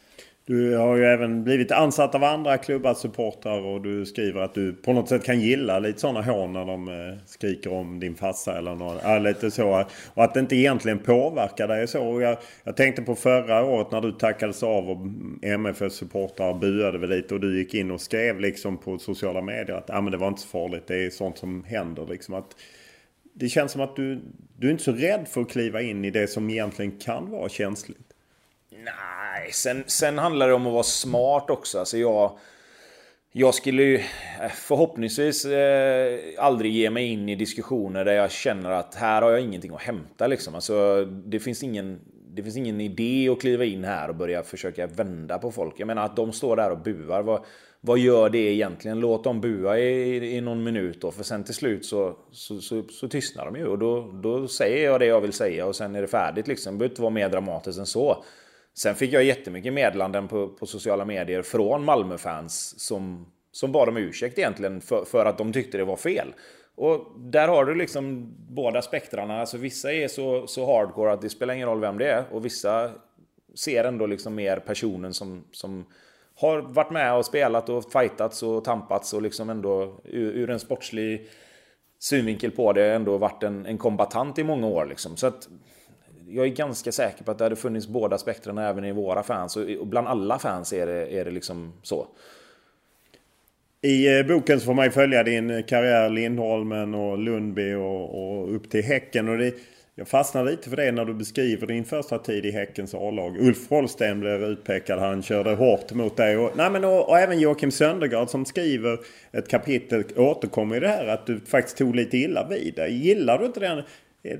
[0.51, 4.73] Du har ju även blivit ansatt av andra klubbars supportrar och du skriver att du
[4.73, 8.57] på något sätt kan gilla lite sådana hån när de eh, skriker om din farsa
[8.57, 9.01] eller något.
[9.03, 9.85] Ja, lite så.
[10.13, 12.21] Och att det inte egentligen påverkar dig så.
[12.21, 14.97] Jag, jag tänkte på förra året när du tackades av och
[15.41, 19.75] MFFs supportrar buade väl lite och du gick in och skrev liksom på sociala medier
[19.75, 20.83] att ah, men det var inte så farligt.
[20.87, 22.33] Det är sånt som händer liksom.
[22.35, 22.55] Att,
[23.33, 24.21] det känns som att du,
[24.57, 27.49] du är inte så rädd för att kliva in i det som egentligen kan vara
[27.49, 28.10] känsligt.
[28.71, 31.79] Nej, sen, sen handlar det om att vara smart också.
[31.79, 32.37] Alltså jag,
[33.31, 38.71] jag skulle ju eh, förhoppningsvis eh, aldrig ge mig in i diskussioner där jag känner
[38.71, 40.27] att här har jag ingenting att hämta.
[40.27, 40.55] Liksom.
[40.55, 41.99] Alltså, det, finns ingen,
[42.35, 45.73] det finns ingen idé att kliva in här och börja försöka vända på folk.
[45.77, 47.21] Jag menar att de står där och buar.
[47.21, 47.45] Vad,
[47.81, 48.99] vad gör det egentligen?
[48.99, 52.83] Låt dem bua i, i någon minut då, för sen till slut så, så, så,
[52.83, 53.67] så tystnar de ju.
[53.67, 56.73] Och då, då säger jag det jag vill säga och sen är det färdigt liksom.
[56.73, 58.23] Det behöver inte vara mer dramatiskt än så.
[58.73, 63.97] Sen fick jag jättemycket meddelanden på, på sociala medier från Malmöfans som, som bad om
[63.97, 66.33] ursäkt egentligen för, för att de tyckte det var fel.
[66.75, 69.39] Och där har du liksom båda spektrarna.
[69.39, 72.23] Alltså vissa är så, så hardcore att det spelar ingen roll vem det är.
[72.31, 72.91] Och vissa
[73.55, 75.85] ser ändå liksom mer personen som, som
[76.35, 80.59] har varit med och spelat och fightats och tampats och liksom ändå ur, ur en
[80.59, 81.29] sportslig
[81.99, 84.85] synvinkel på det ändå varit en, en kombatant i många år.
[84.85, 85.17] Liksom.
[85.17, 85.47] Så att
[86.27, 89.55] jag är ganska säker på att det hade funnits båda spektrarna även i våra fans.
[89.55, 92.07] Och bland alla fans är det, är det liksom så.
[93.81, 98.55] I eh, boken så får man ju följa din karriär Lindholmen och Lundby och, och
[98.55, 99.29] upp till Häcken.
[99.29, 99.53] Och det,
[99.95, 103.37] jag fastnar lite för det när du beskriver din första tid i Häckens A-lag.
[103.37, 104.99] Ulf Rollsten blev utpekad.
[104.99, 106.37] Han körde hårt mot dig.
[106.37, 108.99] Och, nej men, och, och även Joakim Söndergaard som skriver
[109.31, 112.93] ett kapitel återkommer i det här att du faktiskt tog lite illa vid dig.
[112.93, 113.83] Gillar du inte den,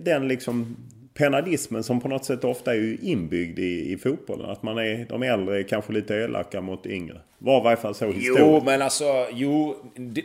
[0.04, 0.78] den liksom
[1.14, 4.50] penalismen som på något sätt ofta är inbyggd i, i fotbollen.
[4.50, 7.18] Att man är, de äldre är kanske lite elaka mot yngre.
[7.38, 8.40] Var i varje fall så historiskt.
[8.40, 9.76] Jo, men alltså, jo,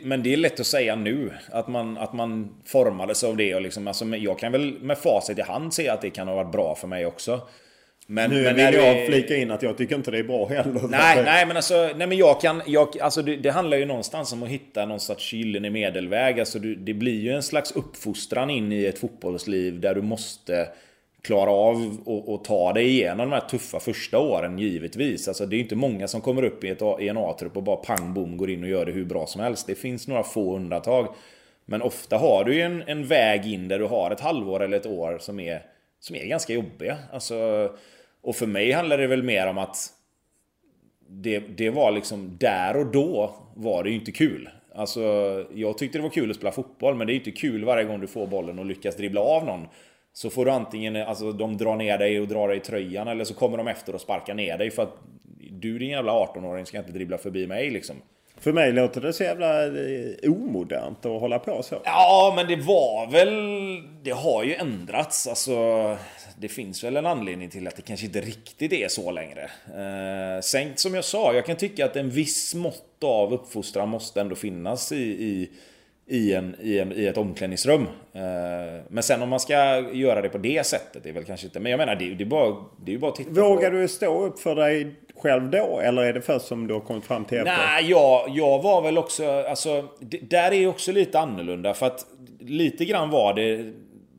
[0.03, 1.31] men det är lätt att säga nu.
[1.51, 5.39] Att man, att man formades av det och liksom, alltså, jag kan väl med facit
[5.39, 7.41] i hand se att det kan ha varit bra för mig också.
[8.09, 9.05] Men, nu men vill jag det...
[9.05, 10.87] flika in att jag tycker inte det är bra heller.
[10.89, 14.33] Nej, nej men alltså, nej men jag kan, jag, alltså det, det, handlar ju någonstans
[14.33, 16.39] om att hitta någon sorts gyllene medelväg.
[16.39, 20.67] Alltså det, det blir ju en slags uppfostran in i ett fotbollsliv där du måste
[21.21, 25.27] klara av och, ta dig igenom de här tuffa första åren givetvis.
[25.27, 27.75] Alltså det är inte många som kommer upp i, ett, i en A-trupp och bara
[27.75, 29.67] pang bom går in och gör det hur bra som helst.
[29.67, 31.15] Det finns några få undantag.
[31.65, 34.77] Men ofta har du ju en, en väg in där du har ett halvår eller
[34.77, 35.61] ett år som är,
[35.99, 36.97] som är ganska jobbiga.
[37.13, 37.69] Alltså,
[38.27, 39.77] och för mig handlar det väl mer om att
[41.09, 44.49] det, det var liksom där och då var det ju inte kul.
[44.75, 45.01] Alltså,
[45.53, 48.01] jag tyckte det var kul att spela fotboll, men det är inte kul varje gång
[48.01, 49.67] du får bollen och lyckas dribbla av någon.
[50.13, 53.23] Så får du antingen, alltså de drar ner dig och drar dig i tröjan eller
[53.23, 54.97] så kommer de efter och sparkar ner dig för att
[55.51, 57.95] du din jävla 18-åring ska inte dribbla förbi mig liksom.
[58.39, 61.75] För mig låter det så jävla eh, omodernt att hålla på så.
[61.85, 63.33] Ja, men det var väl...
[64.03, 65.27] Det har ju ändrats.
[65.27, 65.53] Alltså,
[66.39, 69.43] det finns väl en anledning till att det kanske inte riktigt är så längre.
[69.67, 74.21] Eh, sen som jag sa, jag kan tycka att en viss mått av uppfostran måste
[74.21, 75.49] ändå finnas i, i
[76.09, 77.81] i, en, i, en, i ett omklädningsrum.
[78.13, 78.21] Eh,
[78.89, 79.53] men sen om man ska
[79.93, 81.59] göra det på det sättet, det är väl kanske inte...
[81.59, 83.77] Men jag menar, det, det är bara, det är bara att titta Vågar på.
[83.77, 85.79] du stå upp för dig själv då?
[85.79, 87.57] Eller är det först som du har kommit fram till efter?
[87.57, 89.29] Nej, jag, jag var väl också...
[89.29, 91.73] Alltså, det, där är också lite annorlunda.
[91.73, 92.05] För att
[92.39, 93.73] lite grann var det...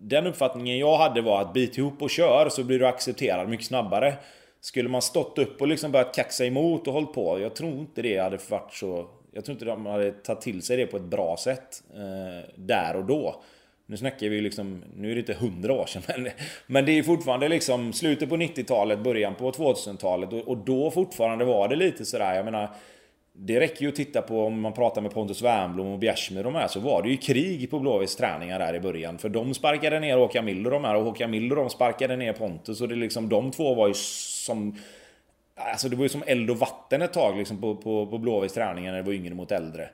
[0.08, 3.66] Den uppfattningen jag hade var att bit ihop och kör så blir du accepterad mycket
[3.66, 4.14] snabbare.
[4.60, 7.40] Skulle man stått upp och liksom börjat kaxa emot och hållit på.
[7.40, 10.76] Jag tror inte det hade varit så jag tror inte de hade tagit till sig
[10.76, 13.42] det på ett bra sätt eh, där och då.
[13.86, 16.28] Nu snackar vi liksom, nu är det inte hundra år sedan, men,
[16.66, 21.44] men det är fortfarande liksom slutet på 90-talet, början på 2000-talet och, och, då fortfarande
[21.44, 22.70] var det lite sådär, jag menar
[23.40, 26.52] det räcker ju att titta på om man pratar med Pontus Wernbloom och Bjärsmyr och
[26.52, 29.18] de här så var det ju krig på Blåvitts träningar där i början.
[29.18, 32.16] För de sparkade ner Håkan Mild och de här och Håkan Mild och de sparkade
[32.16, 34.76] ner Pontus och det liksom de två var ju som
[35.54, 38.54] Alltså det var ju som eld och vatten ett tag liksom på, på, på Blåvitts
[38.54, 39.88] träningar när det var yngre mot äldre.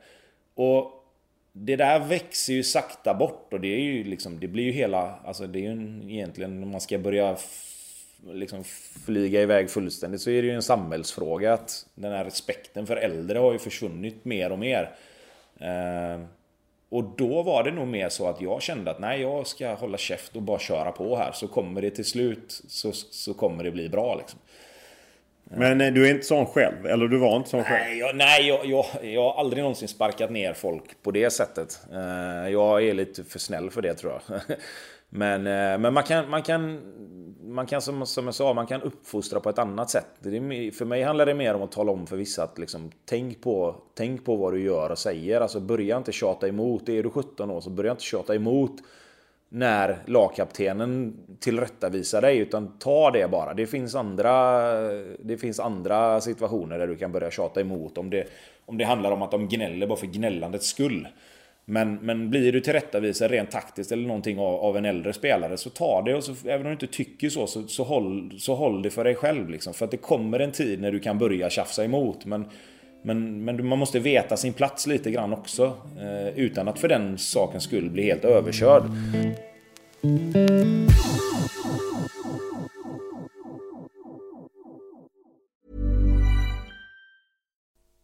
[0.54, 1.04] Och
[1.52, 5.14] det där växer ju sakta bort och det är ju liksom, det blir ju hela,
[5.24, 7.36] alltså det är ju egentligen om man ska börja
[8.32, 8.64] liksom
[9.04, 13.38] flyga iväg fullständigt så är det ju en samhällsfråga att den här respekten för äldre
[13.38, 14.90] har ju försvunnit mer och mer.
[15.60, 16.20] Eh,
[16.88, 19.98] och då var det nog mer så att jag kände att nej, jag ska hålla
[19.98, 21.32] käft och bara köra på här.
[21.32, 24.40] Så kommer det till slut så, så kommer det bli bra liksom.
[25.44, 26.86] Men eh, du är inte sån själv?
[26.86, 27.84] Eller du var inte sån själv?
[27.84, 31.80] Nej, jag, nej jag, jag, jag har aldrig någonsin sparkat ner folk på det sättet.
[31.92, 34.40] Eh, jag är lite för snäll för det tror jag.
[35.08, 36.80] Men, eh, men man kan, man kan,
[37.54, 40.06] man kan som, som jag sa, man kan uppfostra på ett annat sätt.
[40.20, 43.42] Det för mig handlar det mer om att tala om för vissa att liksom, tänk,
[43.42, 45.40] på, tänk på vad du gör och säger.
[45.40, 46.88] Alltså börja inte tjata emot.
[46.88, 48.72] Är du 17 år så börja inte tjata emot
[49.48, 52.38] när lagkaptenen tillrättavisar dig.
[52.38, 53.54] Utan ta det bara.
[53.54, 54.62] Det finns andra,
[55.18, 57.98] det finns andra situationer där du kan börja tjata emot.
[57.98, 58.28] Om det,
[58.66, 61.08] om det handlar om att de gnäller bara för gnällandets skull.
[61.66, 65.70] Men, men blir du tillrättavisad rent taktiskt eller någonting av, av, en äldre spelare så
[65.70, 68.82] ta det och så, även om du inte tycker så, så, så, håll, så håll
[68.82, 69.48] det för dig själv.
[69.48, 69.74] Liksom.
[69.74, 72.24] För att det kommer en tid när du kan börja tjafsa emot.
[72.24, 72.46] Men,
[73.02, 75.72] men, men man måste veta sin plats lite grann också.
[76.00, 78.82] Eh, utan att för den sakens skull bli helt överkörd.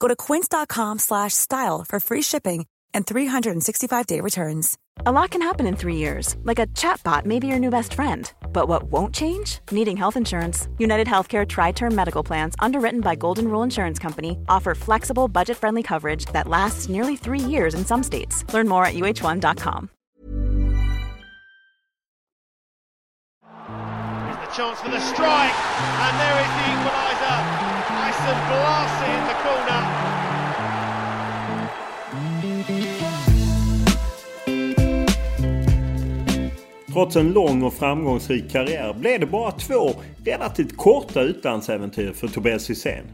[0.00, 4.76] Go to quince.com slash style for free shipping and 365-day returns.
[5.06, 7.94] A lot can happen in three years, like a chatbot may be your new best
[7.94, 8.32] friend.
[8.52, 9.60] But what won't change?
[9.70, 10.68] Needing health insurance.
[10.78, 16.26] United Healthcare Tri-Term Medical Plans, underwritten by Golden Rule Insurance Company, offer flexible, budget-friendly coverage
[16.32, 18.44] that lasts nearly three years in some states.
[18.52, 19.90] Learn more at uh1.com.
[24.26, 27.79] Here's the chance for the strike, and there is the equaliser.
[28.20, 29.82] Ison Blasi in the corner.
[36.92, 39.90] Trots en lång och framgångsrik karriär blev det bara två
[40.24, 43.04] relativt korta utlandsäventyr för Tobias Hysén.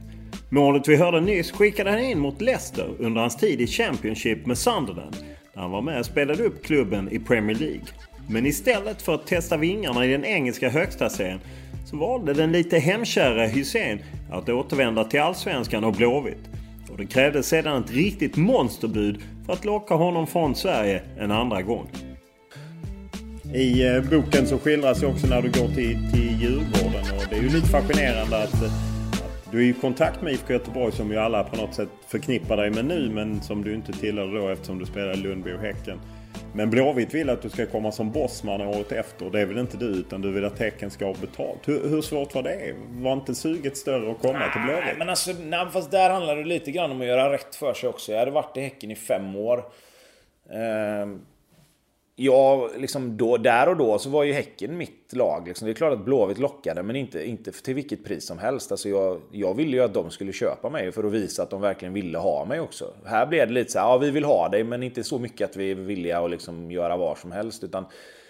[0.48, 4.58] Målet vi hörde nyss skickade han in mot Leicester under hans tid i Championship med
[4.58, 5.16] Sunderland.
[5.54, 7.86] Där han var med och spelade upp klubben i Premier League.
[8.28, 11.40] Men istället för att testa vingarna i den engelska högsta serien
[11.86, 13.98] så valde den lite hemkära Hysén
[14.30, 16.50] att återvända till Allsvenskan och Blåvitt.
[16.90, 21.62] Och det krävdes sedan ett riktigt monsterbud för att locka honom från Sverige en andra
[21.62, 21.88] gång.
[23.54, 27.36] I eh, boken så skildras ju också när du går till, till Djurgården och det
[27.36, 31.16] är ju lite fascinerande att, att du är i kontakt med IFK Göteborg som ju
[31.16, 34.78] alla på något sätt förknippar dig med nu men som du inte tillhör då eftersom
[34.78, 35.98] du spelar i Lundby och Häcken.
[36.56, 39.30] Men Blåvitt vill att du ska komma som bossman året efter.
[39.30, 41.68] Det vill inte du utan du vill att Häcken ska ha betalt.
[41.68, 42.74] Hur, hur svårt var det?
[42.88, 44.84] Var inte suget större att komma till Blåvitt?
[44.84, 47.74] Nej, men alltså, nej, fast där handlar det lite grann om att göra rätt för
[47.74, 48.12] sig också.
[48.12, 49.64] Jag hade varit i Häcken i fem år.
[50.50, 51.20] Ehm
[52.18, 55.48] Ja, liksom då, där och då så var ju Häcken mitt lag.
[55.48, 55.66] Liksom.
[55.66, 58.70] Det är klart att Blåvitt lockade, men inte, inte till vilket pris som helst.
[58.70, 61.60] Alltså jag, jag ville ju att de skulle köpa mig för att visa att de
[61.60, 62.94] verkligen ville ha mig också.
[63.04, 65.50] Här blev det lite så här, ja vi vill ha dig, men inte så mycket
[65.50, 67.64] att vi är villiga att liksom göra vad som helst.
[67.64, 67.84] Utan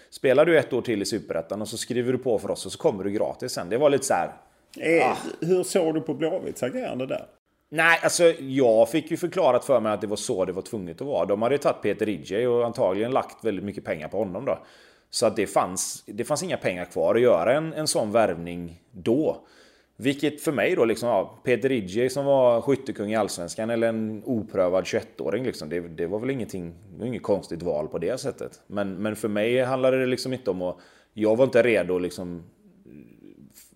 [0.09, 2.71] spelar du ett år till i Superettan och så skriver du på för oss och
[2.71, 3.69] så kommer du gratis sen.
[3.69, 4.31] Det var lite så här...
[4.79, 5.17] Eh, ah.
[5.41, 7.25] Hur såg du på Blåvitts agerande där?
[7.69, 11.01] Nej, alltså jag fick ju förklarat för mig att det var så det var tvunget
[11.01, 11.25] att vara.
[11.25, 14.59] De hade ju tagit Peter Ridge och antagligen lagt väldigt mycket pengar på honom då.
[15.09, 18.81] Så att det fanns, det fanns inga pengar kvar att göra en, en sån värvning
[18.91, 19.47] då.
[19.97, 24.23] Vilket för mig då liksom, ja, Peter Idje som var skyttekung i Allsvenskan eller en
[24.25, 28.19] oprövad 21-åring liksom, det, det, var väl ingenting, det var inget konstigt val på det
[28.19, 28.61] sättet.
[28.67, 30.77] Men, men för mig handlade det liksom inte om att,
[31.13, 32.43] jag var inte redo liksom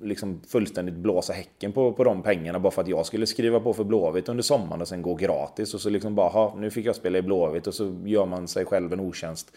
[0.04, 3.74] liksom fullständigt blåsa häcken på, på de pengarna bara för att jag skulle skriva på
[3.74, 6.86] för Blåvitt under sommaren och sen gå gratis och så liksom bara, ha, nu fick
[6.86, 9.52] jag spela i Blåvitt och så gör man sig själv en otjänst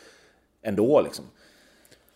[0.62, 1.24] ändå liksom.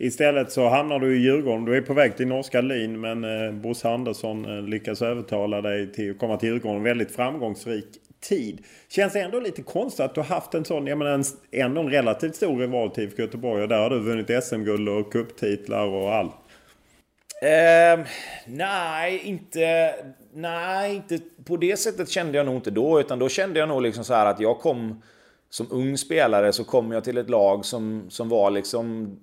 [0.00, 1.64] Istället så hamnar du i Djurgården.
[1.64, 5.92] Du är på väg till norska Lin men eh, Bosse Andersson eh, lyckas övertala dig
[5.92, 6.82] till att komma till Djurgården.
[6.82, 7.86] Väldigt framgångsrik
[8.20, 8.60] tid.
[8.88, 11.80] Känns det ändå lite konstigt att du har haft en sån, jag menar en, ändå
[11.80, 15.86] en relativt stor rival till IFK Göteborg och där har du vunnit SM-guld och kupptitlar
[15.86, 16.34] och allt.
[17.42, 18.06] Eh,
[18.46, 19.94] nej, inte...
[20.32, 23.00] Nej, inte på det sättet kände jag nog inte då.
[23.00, 25.02] Utan då kände jag nog liksom så här att jag kom...
[25.50, 29.16] Som ung spelare så kom jag till ett lag som, som var liksom...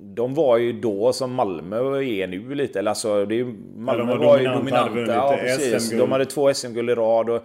[0.00, 2.78] De var ju då som Malmö är nu lite.
[2.78, 3.44] Eller alltså, det är,
[3.76, 5.14] Malmö ja, var, var ju dominanta.
[5.14, 5.90] Ja, precis.
[5.90, 7.30] De hade två SM-guld i rad.
[7.30, 7.42] Och,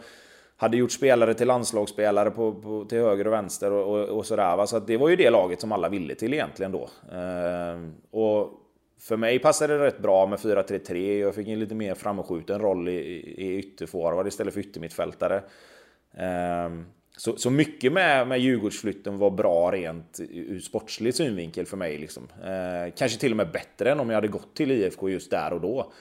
[0.60, 4.58] hade gjort spelare till landslagsspelare på, på, till höger och vänster och, och, och sådär.
[4.58, 4.68] Va?
[4.68, 6.90] Så det var ju det laget som alla ville till egentligen då.
[7.12, 7.80] Eh,
[8.20, 8.52] och
[9.00, 11.20] för mig passade det rätt bra med 4-3-3.
[11.20, 12.98] Jag fick en lite mer framskjuten roll i,
[13.38, 15.44] i ytterforward istället för yttermittfältare.
[16.66, 16.86] Um,
[17.20, 21.98] så, så mycket med, med Djurgårdsflytten var bra rent ur sportslig synvinkel för mig.
[21.98, 22.28] Liksom.
[22.46, 25.54] Ehm, kanske till och med bättre än om jag hade gått till IFK just där
[25.54, 25.92] och då.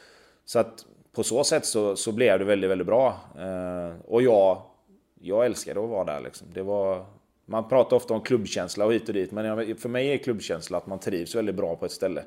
[0.44, 3.20] Så att på så sätt så, så blev det väldigt, väldigt bra.
[3.38, 4.62] Ehm, och jag,
[5.20, 6.20] jag älskade att vara där.
[6.20, 6.46] Liksom.
[6.54, 7.06] Det var,
[7.46, 10.86] man pratar ofta om klubbkänsla och hit och dit, men för mig är klubbkänsla att
[10.86, 12.24] man trivs väldigt bra på ett ställe.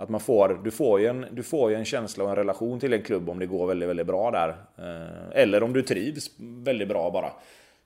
[0.00, 2.80] Att man får, du, får ju en, du får ju en känsla och en relation
[2.80, 4.48] till en klubb om det går väldigt, väldigt bra där.
[4.78, 7.32] Eh, eller om du trivs väldigt bra bara.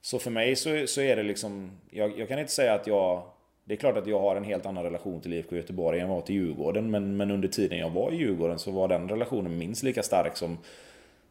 [0.00, 3.22] Så för mig så, så är det liksom, jag, jag, kan inte säga att jag...
[3.64, 6.16] Det är klart att jag har en helt annan relation till IFK Göteborg än vad
[6.16, 6.90] jag var till Djurgården.
[6.90, 10.36] Men, men under tiden jag var i Djurgården så var den relationen minst lika stark
[10.36, 10.58] som,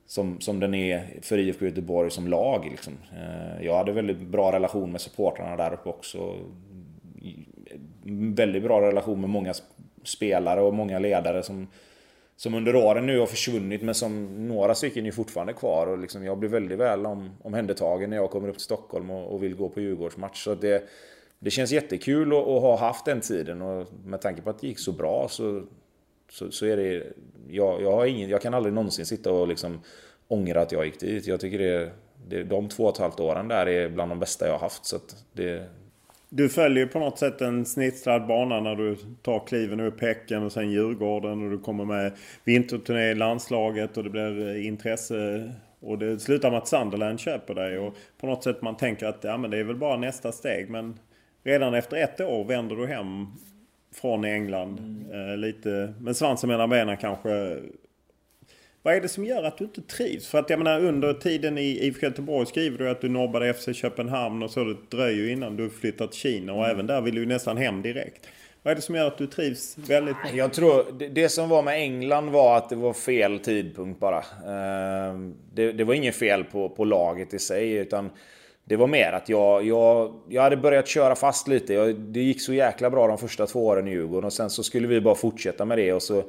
[0.05, 2.67] som, som den är för IFK Göteborg som lag.
[2.71, 2.93] Liksom.
[3.13, 6.35] Eh, jag hade väldigt bra relation med supportrarna där uppe också.
[8.35, 9.53] Väldigt bra relation med många
[10.03, 11.67] spelare och många ledare som,
[12.35, 15.87] som under åren nu har försvunnit men som några stycken är fortfarande kvar.
[15.87, 19.33] Och liksom jag blir väldigt väl om, omhändertagen när jag kommer upp till Stockholm och,
[19.33, 20.43] och vill gå på Djurgårdsmatch.
[20.43, 20.83] Så det,
[21.39, 24.67] det känns jättekul att, att, ha haft den tiden och med tanke på att det
[24.67, 25.63] gick så bra så,
[26.31, 27.03] så, så är det...
[27.49, 29.81] Jag, jag, har ingen, jag kan aldrig någonsin sitta och liksom
[30.27, 31.27] ångra att jag gick dit.
[31.27, 31.91] Jag tycker det,
[32.27, 34.85] det, de två och ett halvt åren där är bland de bästa jag har haft.
[34.85, 34.99] Så
[35.33, 35.69] det,
[36.33, 40.51] du följer på något sätt en snitslad bana när du tar kliven upp Häcken och
[40.51, 42.11] sen Djurgården och du kommer med
[42.43, 47.53] vinterturné i landslaget och det blir eh, intresse och det slutar med att Sunderland köper
[47.53, 50.31] dig och på något sätt man tänker att ja, men det är väl bara nästa
[50.31, 50.99] steg men
[51.43, 53.27] redan efter ett år vänder du hem
[53.95, 54.79] från England.
[54.79, 55.29] Mm.
[55.31, 57.59] Eh, lite med svansen mellan benen kanske
[58.83, 60.27] vad är det som gör att du inte trivs?
[60.27, 63.69] För att jag menar under tiden i IFK Göteborg skriver du att du nobbade FC
[63.73, 66.71] Köpenhamn och så det dröjer ju innan du flyttat till Kina och mm.
[66.71, 68.27] även där vill du nästan hem direkt.
[68.63, 70.31] Vad är det som gör att du trivs väldigt bra?
[70.33, 74.23] Jag tror det som var med England var att det var fel tidpunkt bara.
[74.47, 78.09] Ehm, det, det var inget fel på, på laget i sig utan
[78.65, 81.73] det var mer att jag, jag, jag hade börjat köra fast lite.
[81.73, 84.63] Jag, det gick så jäkla bra de första två åren i Djurgården och sen så
[84.63, 86.23] skulle vi bara fortsätta med det och så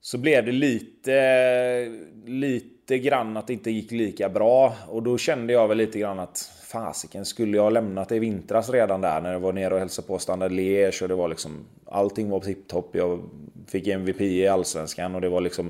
[0.00, 4.74] så blev det lite, lite grann att det inte gick lika bra.
[4.88, 8.18] Och då kände jag väl lite grann att fasiken, skulle jag ha lämnat det i
[8.18, 11.28] vintras redan där när jag var nere och hälsade på Standard Liège och det var
[11.28, 12.90] liksom allting var tipptopp.
[12.92, 13.20] Jag
[13.66, 15.66] fick MVP i Allsvenskan och det var liksom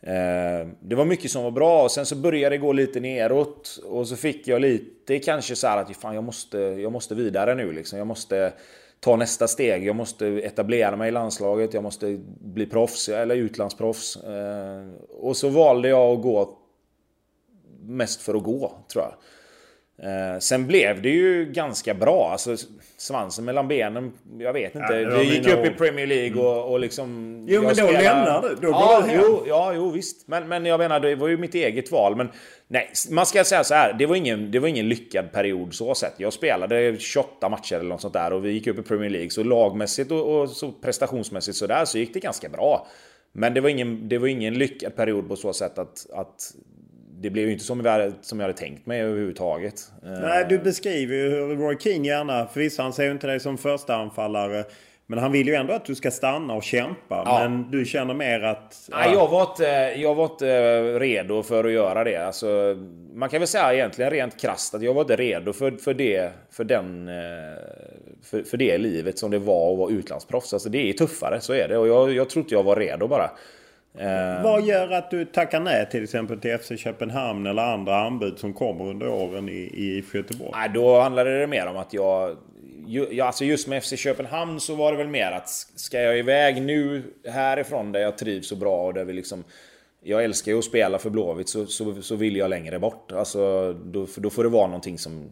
[0.00, 3.80] eh, det var mycket som var bra och sen så började det gå lite neråt
[3.84, 7.72] och så fick jag lite kanske så att fan, jag måste, jag måste vidare nu
[7.72, 7.98] liksom.
[7.98, 8.52] Jag måste
[9.00, 9.86] ta nästa steg.
[9.86, 14.16] Jag måste etablera mig i landslaget, jag måste bli proffs eller utlandsproffs.
[14.16, 16.58] Eh, och så valde jag att gå
[17.82, 19.12] mest för att gå, tror jag.
[20.02, 22.28] Eh, sen blev det ju ganska bra.
[22.32, 22.56] Alltså,
[22.96, 24.94] svansen mellan benen, jag vet inte.
[24.94, 27.36] Ja, det gick upp i Premier League och, och liksom...
[27.48, 28.02] Jo, men då spelar...
[28.02, 28.54] lämnar du.
[28.54, 29.20] Då ja, du hem.
[29.24, 30.28] Jo, ja, jo, visst.
[30.28, 32.16] Men, men jag menar, det var ju mitt eget val.
[32.16, 32.28] Men
[32.72, 33.92] nej, man ska säga så här.
[33.92, 36.14] Det var ingen, det var ingen lyckad period så sett.
[36.16, 39.30] Jag spelade 28 matcher eller något sånt där och vi gick upp i Premier League.
[39.30, 42.86] Så lagmässigt och, och så prestationsmässigt så där så gick det ganska bra.
[43.32, 46.54] Men det var ingen, det var ingen lyckad period på så sätt att, att
[47.20, 49.92] det blev ju inte som, jag, som jag hade tänkt mig överhuvudtaget.
[50.02, 53.58] Nej, du beskriver ju hur Roy King gärna, förvisso han ser ju inte dig som
[53.58, 54.64] första anfallare.
[55.10, 57.22] Men han vill ju ändå att du ska stanna och kämpa.
[57.26, 57.38] Ja.
[57.38, 58.88] Men du känner mer att...
[58.90, 58.96] Ja.
[58.96, 62.16] Nej, jag var, inte, jag var inte redo för att göra det.
[62.16, 62.76] Alltså,
[63.14, 66.32] man kan väl säga egentligen rent krasst att jag var inte redo för, för, det,
[66.50, 67.14] för den eh,
[68.22, 70.52] för, för det livet som det var att vara utlandsproffs.
[70.52, 71.78] Alltså det är tuffare, så är det.
[71.78, 73.30] Och jag, jag tror inte jag var redo bara.
[73.98, 74.42] Eh.
[74.42, 78.52] Vad gör att du tackar nej till exempel till FC Köpenhamn eller andra anbud som
[78.52, 80.50] kommer under åren i, i Göteborg?
[80.54, 82.36] Nej, då handlade det mer om att jag...
[82.86, 86.62] Ju, alltså just med FC Köpenhamn så var det väl mer att ska jag iväg
[86.62, 89.44] nu härifrån där jag trivs så bra och där vi liksom...
[90.02, 93.12] Jag älskar ju att spela för Blåvitt så, så, så vill jag längre bort.
[93.12, 95.30] Alltså då, då får det vara någonting som...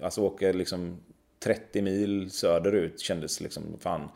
[0.00, 1.00] Alltså åka liksom
[1.44, 4.08] 30 mil söderut kändes liksom fan...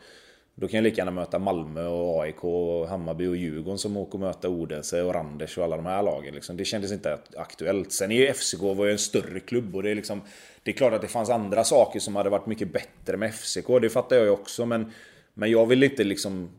[0.55, 4.13] Då kan jag lika gärna möta Malmö och AIK, och Hammarby och Djurgården som åker
[4.13, 6.35] och möta Odense och Randers och alla de här lagen.
[6.35, 6.57] Liksom.
[6.57, 7.91] Det kändes inte aktuellt.
[7.91, 10.21] Sen är ju FCK var ju en större klubb och det är liksom...
[10.63, 13.67] Det är klart att det fanns andra saker som hade varit mycket bättre med FCK,
[13.81, 14.91] det fattar jag ju också men...
[15.33, 16.49] Men jag vill inte liksom...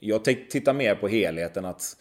[0.00, 1.96] Jag tittar mer på helheten att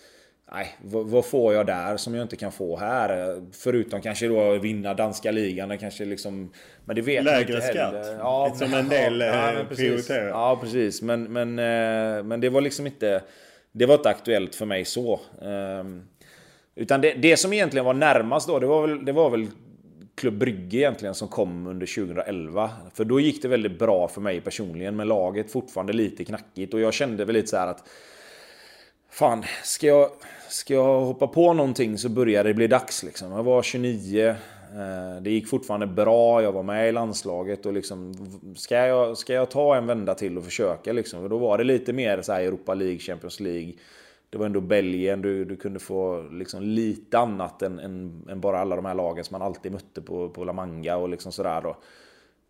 [0.52, 3.41] Nej, vad, får jag där som jag inte kan få här?
[3.52, 5.78] Förutom kanske då vinna danska ligan.
[5.78, 6.52] Kanske liksom,
[6.86, 7.93] men det vet Lägre inte skatt.
[7.93, 8.18] Heller.
[8.20, 10.28] Ja, som en del ja, ja, eh, prioriterar.
[10.28, 11.02] Ja, precis.
[11.02, 13.22] Men, men, eh, men det var liksom inte...
[13.72, 15.20] Det var inte aktuellt för mig så.
[15.41, 16.04] Ehm,
[16.76, 19.48] utan det, det som egentligen var närmast då, det var väl, det var väl
[20.16, 22.70] Klubb Brygge egentligen som kom under 2011.
[22.93, 26.74] För då gick det väldigt bra för mig personligen, med laget fortfarande lite knackigt.
[26.74, 27.84] Och jag kände väl lite så att
[29.16, 30.09] Fan, ska jag,
[30.49, 33.32] ska jag hoppa på någonting så börjar det bli dags liksom.
[33.32, 34.28] Jag var 29.
[34.28, 34.36] Eh,
[35.22, 38.13] det gick fortfarande bra, jag var med i landslaget och liksom...
[38.55, 41.30] Ska jag, ska jag ta en vända till och försöka liksom?
[41.30, 43.74] Då var det lite mer så Europa League, Champions League.
[44.30, 48.59] Det var ändå Belgien, du, du kunde få liksom lite annat än, än, än, bara
[48.59, 51.61] alla de här lagen som man alltid mötte på, på La Manga och liksom sådär
[51.61, 51.78] då.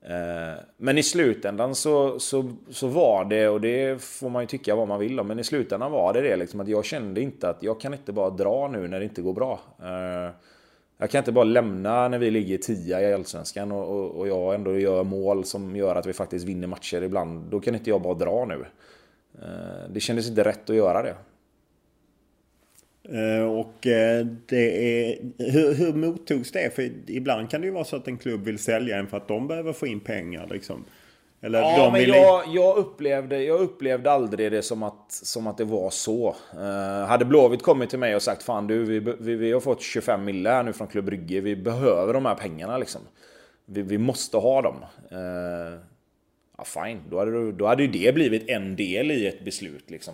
[0.10, 4.76] Eh, men i slutändan så, så, så var det, och det får man ju tycka
[4.76, 7.50] vad man vill om, men i slutändan var det det liksom att jag kände inte
[7.50, 9.60] att jag kan inte bara dra nu när det inte går bra.
[9.80, 10.30] Eh,
[10.98, 14.56] jag kan inte bara lämna när vi ligger tia i Allsvenskan och, och, och jag
[14.56, 17.52] ändå gör mål som gör att vi faktiskt vinner matcher ibland.
[17.52, 18.66] Då kan inte jag bara dra nu.
[19.42, 21.16] Eh, det kändes inte rätt att göra det.
[23.10, 26.76] Eh, och eh, det är, hur, hur mottogs det?
[26.76, 29.28] För ibland kan det ju vara så att en klubb vill sälja en för att
[29.28, 30.48] de behöver få in pengar.
[30.52, 30.86] Liksom.
[31.42, 35.66] Eller ja, men jag, jag, upplevde, jag upplevde aldrig det som att, som att det
[35.66, 36.36] var så.
[36.54, 39.82] Uh, hade Blåvitt kommit till mig och sagt Fan du, vi, vi, vi har fått
[39.82, 41.42] 25 mille här nu från Klubb Brygge.
[41.42, 43.02] Vi behöver de här pengarna liksom.
[43.66, 44.76] Vi, vi måste ha dem.
[45.12, 45.80] Uh,
[46.58, 50.14] ja, fine, då hade, då hade ju det blivit en del i ett beslut liksom.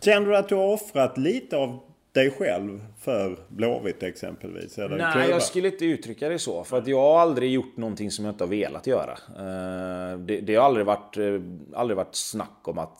[0.00, 4.78] Känner du att du har offrat lite av dig själv för Blåvitt exempelvis?
[4.78, 5.28] Eller Nej, klubbar?
[5.28, 6.64] jag skulle inte uttrycka det så.
[6.64, 9.12] För att jag har aldrig gjort någonting som jag inte har velat göra.
[9.12, 11.40] Eh, det, det har aldrig varit, eh,
[11.74, 12.98] aldrig varit snack om att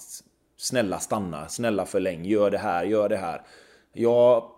[0.56, 3.42] snälla stanna, snälla förläng, gör det här, gör det här.
[3.92, 4.50] Jag,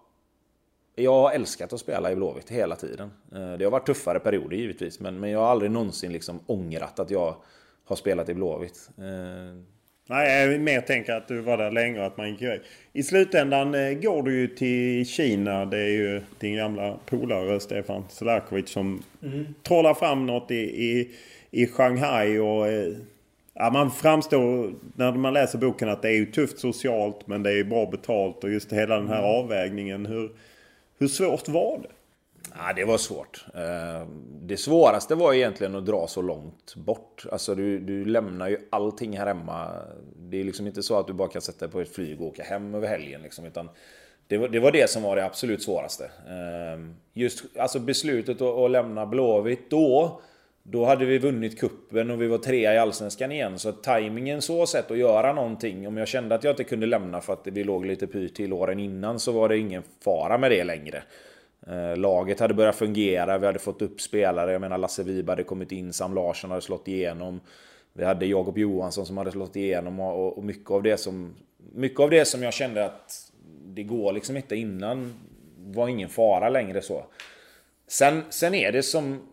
[0.95, 3.11] jag har älskat att spela i Blåvitt hela tiden.
[3.35, 6.99] Eh, det har varit tuffare perioder givetvis, men, men jag har aldrig någonsin liksom ångrat
[6.99, 7.37] att jag
[7.85, 8.91] har spelat i Blåvitt.
[10.07, 12.61] Nej, jag mer tänker att du var där länge och att man gick iväg.
[12.93, 15.65] I slutändan eh, går du ju till Kina.
[15.65, 19.47] Det är ju din gamla polare Stefan Selakovic som mm.
[19.63, 21.11] trollar fram något i, i,
[21.51, 22.39] i Shanghai.
[22.39, 22.93] Och, eh,
[23.55, 27.53] ja, man framstår när man läser boken att det är ju tufft socialt men det
[27.53, 28.45] är bra betalt.
[28.45, 29.31] Och just hela den här mm.
[29.31, 30.07] avvägningen.
[30.07, 30.31] Hur,
[30.99, 31.89] hur svårt var det?
[32.55, 33.45] Ja, det var svårt.
[33.55, 34.07] Eh,
[34.43, 37.25] det svåraste var egentligen att dra så långt bort.
[37.33, 39.69] Alltså du, du lämnar ju allting här hemma.
[40.17, 42.27] Det är liksom inte så att du bara kan sätta dig på ett flyg och
[42.27, 43.23] åka hem över helgen.
[43.23, 43.69] Liksom, utan
[44.27, 46.05] det var, det var det som var det absolut svåraste.
[46.05, 46.81] Eh,
[47.13, 50.21] just alltså beslutet att, att lämna Blåvitt då.
[50.65, 53.59] Då hade vi vunnit kuppen och vi var trea i Allsvenskan igen.
[53.59, 55.89] Så tajmingen så sett att göra någonting.
[55.89, 58.53] Om jag kände att jag inte kunde lämna för att vi låg lite pyrt till
[58.53, 61.03] åren innan så var det ingen fara med det längre.
[61.67, 64.53] Eh, laget hade börjat fungera, vi hade fått upp spelare.
[64.53, 67.41] Jag menar Lasse Wiberg hade kommit in, Sam Larsson hade slått igenom.
[67.93, 71.35] Vi hade Jakob Johansson som hade slått igenom och, och mycket, av det som,
[71.73, 73.33] mycket av det som jag kände att
[73.65, 75.15] det går liksom inte innan
[75.57, 77.05] var ingen fara längre så.
[77.87, 79.29] Sen, sen är det som...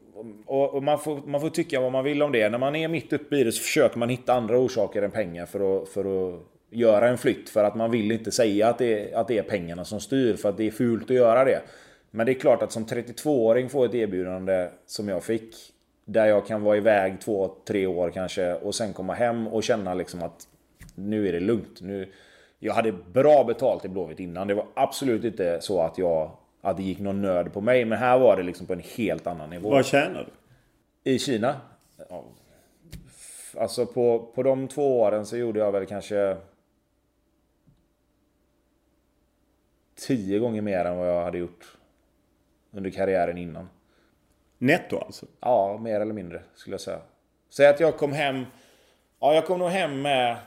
[0.46, 2.50] Och, och man, får, man får tycka vad man vill om det.
[2.50, 5.46] När man är mitt uppe i det så försöker man hitta andra orsaker än pengar
[5.46, 7.50] för att, för att göra en flytt.
[7.50, 10.50] För att man vill inte säga att det, att det är pengarna som styr, för
[10.50, 11.62] att det är fult att göra det.
[12.12, 15.56] Men det är klart att som 32-åring få ett erbjudande som jag fick.
[16.06, 19.94] Där jag kan vara iväg två, tre år kanske och sen komma hem och känna
[19.94, 20.48] liksom att
[20.96, 21.82] nu är det lugnt.
[21.82, 22.12] Nu,
[22.60, 24.48] jag hade bra betalt i Blåvitt innan.
[24.48, 26.32] Det var absolut inte så att jag
[26.62, 27.86] att det gick någon nöd på mig.
[27.86, 29.70] Men här var det liksom på en helt annan nivå.
[29.70, 30.28] Vad tjänar
[31.04, 31.12] du?
[31.12, 31.62] I Kina?
[33.58, 36.38] Alltså på, på de två åren så gjorde jag väl kanske...
[39.96, 41.79] Tio gånger mer än vad jag hade gjort
[42.72, 43.70] under karriären innan.
[44.58, 45.26] Netto alltså?
[45.40, 47.00] Ja, mer eller mindre skulle jag säga.
[47.50, 48.46] Säg att jag kom hem
[49.20, 50.38] Ja, jag kom nog hem med,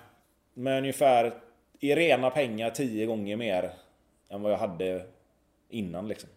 [0.55, 1.35] med ungefär
[1.81, 3.73] i rena pengar tio gånger mer
[4.29, 5.07] än vad jag hade
[5.69, 6.31] innan liksom.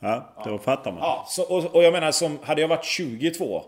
[0.00, 0.58] Ja, då ja.
[0.58, 1.00] fattar man.
[1.00, 3.62] Ja, så, och, och, jag menar som, hade jag varit 22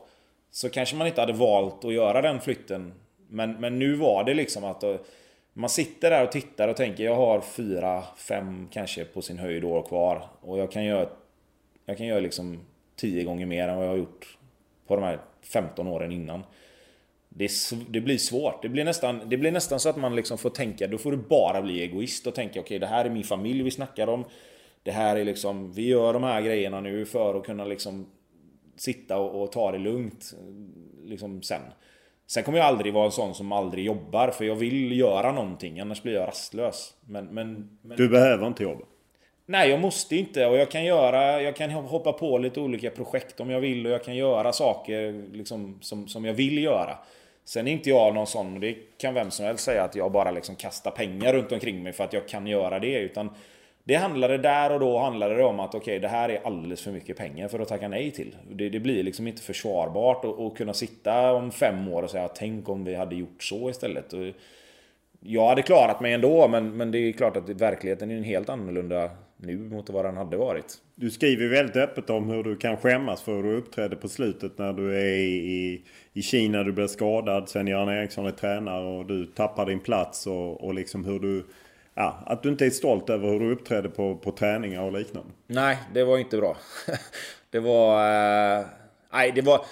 [0.51, 2.95] så kanske man inte hade valt att göra den flytten.
[3.29, 4.85] Men, men nu var det liksom att
[5.59, 9.65] man sitter där och tittar och tänker jag har fyra, fem kanske på sin höjd
[9.65, 10.29] år kvar.
[10.41, 11.09] Och jag kan göra,
[11.85, 12.61] jag kan göra liksom
[12.97, 14.39] 10 gånger mer än vad jag har gjort
[14.87, 16.43] på de här 15 åren innan.
[17.29, 17.51] Det,
[17.89, 18.63] det, blir svårt.
[18.63, 21.17] Det blir, nästan, det blir nästan så att man liksom får tänka, då får du
[21.17, 24.25] bara bli egoist och tänka okej okay, det här är min familj vi snackar om.
[24.83, 28.07] Det här är liksom, vi gör de här grejerna nu för att kunna liksom
[28.77, 30.35] sitta och, och ta det lugnt
[31.05, 31.63] liksom sen.
[32.31, 35.81] Sen kommer jag aldrig vara en sån som aldrig jobbar för jag vill göra någonting
[35.81, 36.95] annars blir jag rastlös.
[37.01, 37.97] Men, men, men...
[37.97, 38.85] Du behöver inte jobba?
[39.47, 43.41] Nej, jag måste inte och jag kan göra, jag kan hoppa på lite olika projekt
[43.41, 46.99] om jag vill och jag kan göra saker liksom, som, som jag vill göra.
[47.45, 50.13] Sen är inte jag någon sån, och det kan vem som helst säga, att jag
[50.13, 52.99] bara liksom kastar pengar runt omkring mig för att jag kan göra det.
[52.99, 53.31] Utan
[53.89, 56.83] det handlade där och då handlade det om att okej, okay, det här är alldeles
[56.83, 58.37] för mycket pengar för att tacka nej till.
[58.51, 62.69] Det, det blir liksom inte försvarbart att kunna sitta om fem år och säga tänk
[62.69, 64.13] om vi hade gjort så istället.
[64.13, 64.21] Och
[65.21, 68.49] jag hade klarat mig ändå, men, men det är klart att verkligheten är en helt
[68.49, 70.75] annorlunda nu mot vad den hade varit.
[70.95, 74.59] Du skriver väldigt öppet om hur du kan skämmas för hur du uppträdde på slutet
[74.59, 75.83] när du är i,
[76.13, 80.65] i Kina, du blev skadad, Sven-Göran Eriksson är tränare och du tappar din plats och,
[80.65, 81.45] och liksom hur du...
[82.01, 85.31] Ja, att du inte är stolt över hur du uppträdde på, på träningar och liknande.
[85.47, 86.57] Nej, det var inte bra.
[87.51, 87.99] det var...
[88.59, 88.67] Eh,
[89.13, 89.65] nej, det var...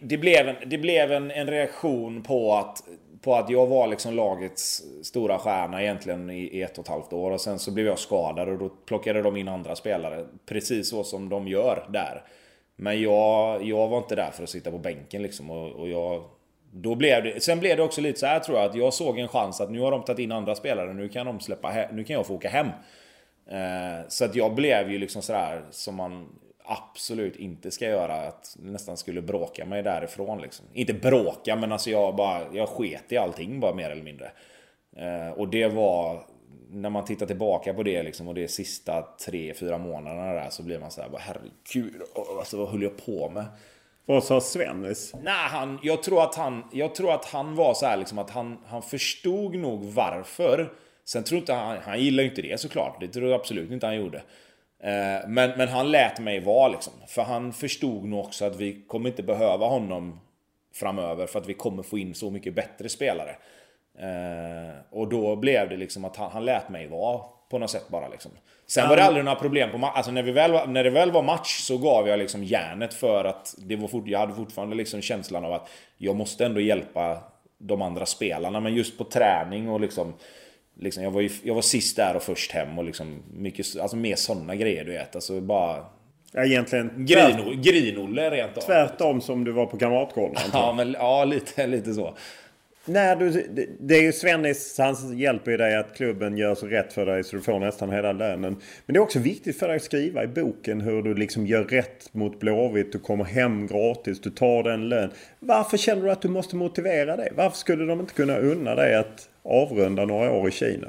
[0.00, 2.82] Det blev en, det blev en, en reaktion på att
[3.22, 7.30] på att jag var liksom lagets stora stjärna egentligen i ett och ett halvt år.
[7.30, 10.26] Och sen så blev jag skadad och då plockade de in andra spelare.
[10.46, 12.22] Precis så som de gör där.
[12.76, 15.50] Men jag, jag var inte där för att sitta på bänken liksom.
[15.50, 16.24] Och, och jag,
[16.76, 19.18] då blev det, sen blev det också lite så här tror jag att jag såg
[19.18, 20.94] en chans att nu har de tagit in andra spelare.
[20.94, 22.66] Nu kan de släppa Nu kan jag få åka hem.
[23.46, 26.28] Eh, så att jag blev ju liksom sådär som man
[26.64, 28.14] absolut inte ska göra.
[28.14, 30.66] Att nästan skulle bråka mig därifrån liksom.
[30.72, 34.30] Inte bråka men alltså jag bara, jag sket i allting bara mer eller mindre.
[34.96, 36.26] Eh, och det var,
[36.70, 40.62] när man tittar tillbaka på det liksom och det sista tre, fyra månaderna där så
[40.62, 42.02] blir man såhär bara herregud,
[42.38, 43.44] alltså vad höll jag på med?
[44.06, 45.14] Vad sa Svennis?
[45.22, 48.30] Nej, han, jag, tror att han, jag tror att han var så här liksom att
[48.30, 50.72] han, han förstod nog varför.
[51.04, 53.00] Sen tror inte han, han gillar ju inte det såklart.
[53.00, 54.18] Det tror jag absolut inte han gjorde.
[54.78, 56.92] Eh, men, men han lät mig vara liksom.
[57.08, 60.20] För han förstod nog också att vi kommer inte behöva honom
[60.74, 63.36] framöver för att vi kommer få in så mycket bättre spelare.
[63.98, 67.20] Eh, och då blev det liksom att han, han lät mig vara
[67.50, 68.30] på något sätt bara liksom.
[68.66, 71.22] Sen var det aldrig några problem på Alltså när, vi väl, när det väl var
[71.22, 75.02] match så gav jag liksom järnet för att det var fort, jag hade fortfarande liksom
[75.02, 75.68] känslan av att
[75.98, 77.18] jag måste ändå hjälpa
[77.58, 78.60] de andra spelarna.
[78.60, 80.14] Men just på träning och liksom
[80.80, 83.96] Liksom, jag, var ju, jag var sist där och först hem och liksom mycket, alltså
[83.96, 85.14] mer sådana grejer du vet.
[85.14, 85.84] Alltså bara...
[86.32, 87.06] Ja, egentligen...
[87.06, 88.62] Grin, Grinolle rent av.
[88.62, 90.36] Tvärtom som du var på Kamratgården.
[90.52, 92.14] ja, men, ja lite, lite så.
[92.86, 93.46] När du,
[93.80, 97.24] det är ju Svennis, han hjälper ju dig att klubben gör så rätt för dig
[97.24, 98.56] så du får nästan hela lönen.
[98.86, 101.64] Men det är också viktigt för dig att skriva i boken hur du liksom gör
[101.64, 102.92] rätt mot Blåvitt.
[102.92, 105.10] Du kommer hem gratis, du tar den lön.
[105.38, 107.32] Varför känner du att du måste motivera dig?
[107.36, 110.88] Varför skulle de inte kunna unna dig att avrunda några år i Kina?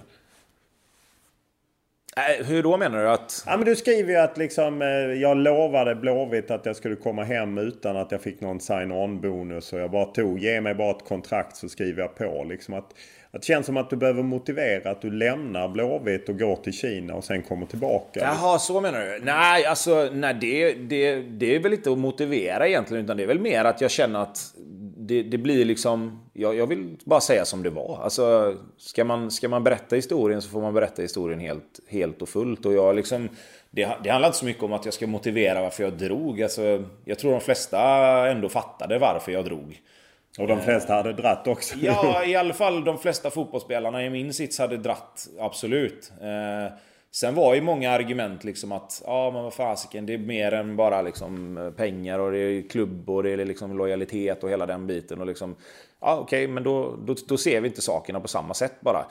[2.20, 3.10] Äh, hur då menar du?
[3.10, 3.44] Att...
[3.46, 7.24] Ja, men du skriver ju att liksom, eh, jag lovade Blåvitt att jag skulle komma
[7.24, 9.74] hem utan att jag fick någon sign-on-bonus.
[9.74, 12.44] Och jag bara tog, ge mig bara ett kontrakt så skriver jag på.
[12.44, 12.94] Liksom att
[13.40, 17.14] det känns som att du behöver motivera att du lämnar Blåvitt och går till Kina
[17.14, 18.20] och sen kommer tillbaka.
[18.20, 19.20] Jaha, så menar du?
[19.24, 23.04] Nej, alltså nej, det, det, det är väl inte att motivera egentligen.
[23.04, 24.54] Utan det är väl mer att jag känner att
[24.98, 26.24] det, det, blir liksom...
[26.34, 28.00] Jag, jag, vill bara säga som det var.
[28.04, 32.30] Alltså, ska, man, ska man berätta historien så får man berätta historien helt, helt och
[32.30, 32.66] fullt.
[32.66, 33.30] Och jag liksom,
[33.72, 36.42] det, det handlar inte så mycket om att jag ska motivera varför jag drog.
[36.44, 37.80] Alltså, jag tror de flesta
[38.30, 39.82] ändå fattade varför jag drog.
[40.40, 41.76] Och de flesta hade dratt också.
[41.78, 45.28] Ja, i alla fall de flesta fotbollsspelarna i min sits hade dratt.
[45.40, 46.12] Absolut.
[46.22, 46.78] Eh,
[47.16, 50.76] Sen var ju många argument liksom att ja men vad fasiken det är mer än
[50.76, 54.88] bara liksom pengar och det är klubb och det är liksom lojalitet och hela den
[54.88, 55.56] biten och liksom
[56.00, 59.06] ja okej okay, men då, då, då, ser vi inte sakerna på samma sätt bara.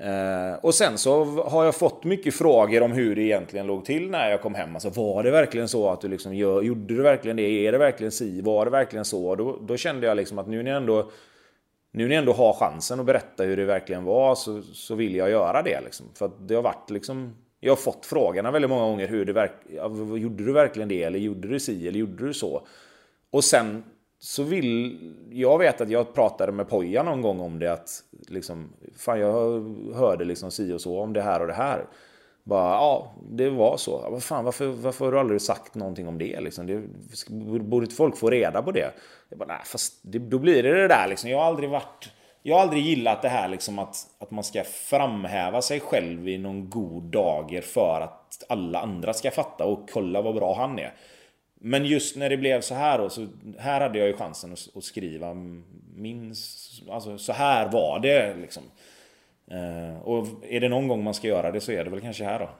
[0.00, 4.10] Eh, och sen så har jag fått mycket frågor om hur det egentligen låg till
[4.10, 4.74] när jag kom hem.
[4.74, 7.66] Alltså var det verkligen så att du liksom gör, gjorde du verkligen det?
[7.66, 8.40] Är det verkligen si?
[8.40, 9.34] Var det verkligen så?
[9.34, 11.10] Då, då kände jag liksom att nu när jag ändå
[11.92, 15.14] nu när jag ändå har chansen att berätta hur det verkligen var så, så vill
[15.14, 15.80] jag göra det.
[15.80, 16.06] Liksom.
[16.14, 17.36] För att det har varit liksom...
[17.60, 19.08] Jag har fått frågorna väldigt många gånger.
[19.08, 19.52] Hur det verk,
[20.18, 21.02] gjorde du verkligen det?
[21.02, 21.88] Eller gjorde du si?
[21.88, 22.66] Eller gjorde du så?
[23.30, 23.84] Och sen
[24.18, 24.98] så vill...
[25.30, 29.34] Jag vet att jag pratade med Poja någon gång om det att liksom, fan jag
[29.94, 31.86] hörde liksom si och så om det här och det här.
[32.44, 34.08] Bara, ja, det var så.
[34.10, 36.40] Vad fan, varför, varför har du aldrig sagt någonting om det?
[36.40, 36.66] Liksom?
[36.66, 36.80] det
[37.60, 38.90] borde inte folk få reda på det?
[39.28, 41.30] Jag bara, nej, fast det, då blir det det där liksom.
[41.30, 42.10] Jag har aldrig varit...
[42.42, 46.38] Jag har aldrig gillat det här liksom att, att man ska framhäva sig själv i
[46.38, 50.92] någon god dager för att alla andra ska fatta och kolla vad bra han är.
[51.60, 53.28] Men just när det blev så här då, så
[53.58, 55.34] här hade jag ju chansen att, att skriva
[55.96, 56.34] min...
[56.90, 58.62] Alltså så här var det liksom.
[59.50, 62.24] Eh, och är det någon gång man ska göra det så är det väl kanske
[62.24, 62.50] här då.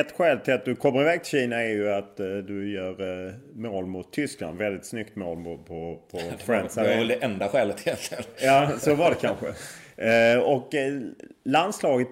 [0.00, 3.02] Ett skäl till att du kommer iväg till Kina är ju att uh, du gör
[3.02, 4.58] uh, mål mot Tyskland.
[4.58, 6.74] Väldigt snyggt mål på, på, på Friends.
[6.74, 8.24] Det var väl det enda skälet egentligen.
[8.42, 9.46] ja, så var det kanske.
[10.38, 10.74] Och
[11.44, 12.08] landslaget,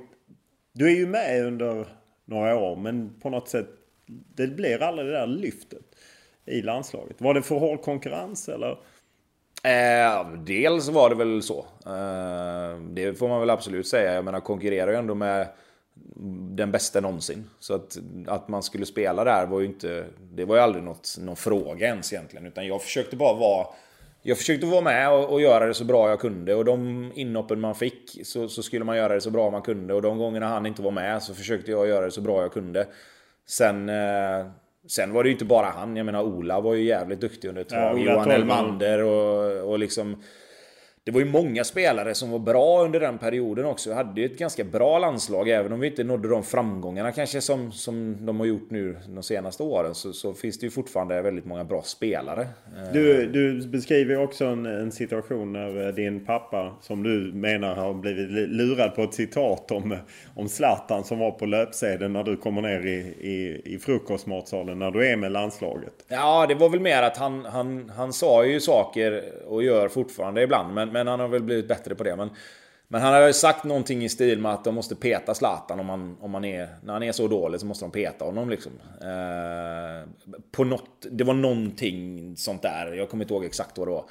[0.73, 1.87] du är ju med under
[2.25, 3.69] några år men på något sätt
[4.07, 5.83] det blir aldrig det där lyftet
[6.47, 7.21] i landslaget.
[7.21, 8.79] Var det för hård konkurrens eller?
[9.65, 11.59] Eh, dels var det väl så.
[11.87, 14.15] Eh, det får man väl absolut säga.
[14.15, 15.47] Jag menar konkurrerar ju ändå med
[16.51, 17.51] den bästa någonsin.
[17.59, 20.05] Så att, att man skulle spela där var ju inte...
[20.33, 22.47] Det var ju aldrig något, någon fråga ens egentligen.
[22.47, 23.67] Utan jag försökte bara vara...
[24.23, 26.55] Jag försökte vara med och, och göra det så bra jag kunde.
[26.55, 29.95] Och de inhoppen man fick så, så, skulle man göra det så bra man kunde.
[29.95, 32.53] Och de gångerna han inte var med så försökte jag göra det så bra jag
[32.53, 32.87] kunde.
[33.49, 33.89] Sen...
[33.89, 34.47] Eh,
[34.89, 35.97] Sen var det ju inte bara han.
[35.97, 37.99] Jag menar Ola var ju jävligt duktig under ett tag.
[37.99, 40.23] Ja, Johan Elmander och, och liksom...
[41.05, 43.91] Det var ju många spelare som var bra under den perioden också.
[43.91, 45.49] Vi hade ju ett ganska bra landslag.
[45.49, 49.23] Även om vi inte nådde de framgångarna kanske som, som de har gjort nu de
[49.23, 49.95] senaste åren.
[49.95, 52.47] Så, så finns det ju fortfarande väldigt många bra spelare.
[52.93, 57.95] Du, du beskriver också en, en, situation när eh, din pappa, som du menar har
[57.95, 59.97] blivit lurad på ett citat om,
[60.35, 64.91] om Zlatan som var på löpsedeln när du kommer ner i, i, i frukostmatsalen när
[64.91, 65.93] du är med landslaget.
[66.09, 70.43] Ja, det var väl mer att han, han, han sa ju saker och gör fortfarande
[70.43, 70.75] ibland.
[70.75, 72.17] Men, men han har väl blivit bättre på det.
[72.17, 72.31] Men,
[72.89, 75.89] men han har ju sagt någonting i stil med att de måste peta Zlatan om
[75.89, 76.17] han...
[76.21, 76.69] om han är...
[76.85, 78.73] När han är så dålig så måste de peta honom liksom.
[79.01, 80.09] Eh,
[80.51, 81.07] på något...
[81.11, 82.93] Det var någonting sånt där.
[82.93, 84.05] Jag kommer inte ihåg exakt vad det var.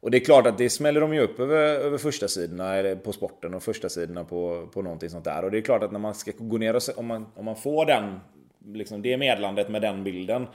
[0.00, 3.12] Och det är klart att det smäller de ju upp över, över första sidorna på
[3.12, 5.44] sporten och första sidorna på, på någonting sånt där.
[5.44, 7.44] Och det är klart att när man ska gå ner och se, om man, om
[7.44, 8.20] man får den,
[8.64, 10.46] liksom det medlandet med den bilden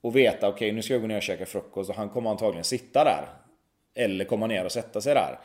[0.00, 2.30] och veta okej okay, nu ska jag gå ner och käka frukost och han kommer
[2.30, 3.24] antagligen sitta där.
[4.04, 5.38] Eller komma ner och sätta sig där.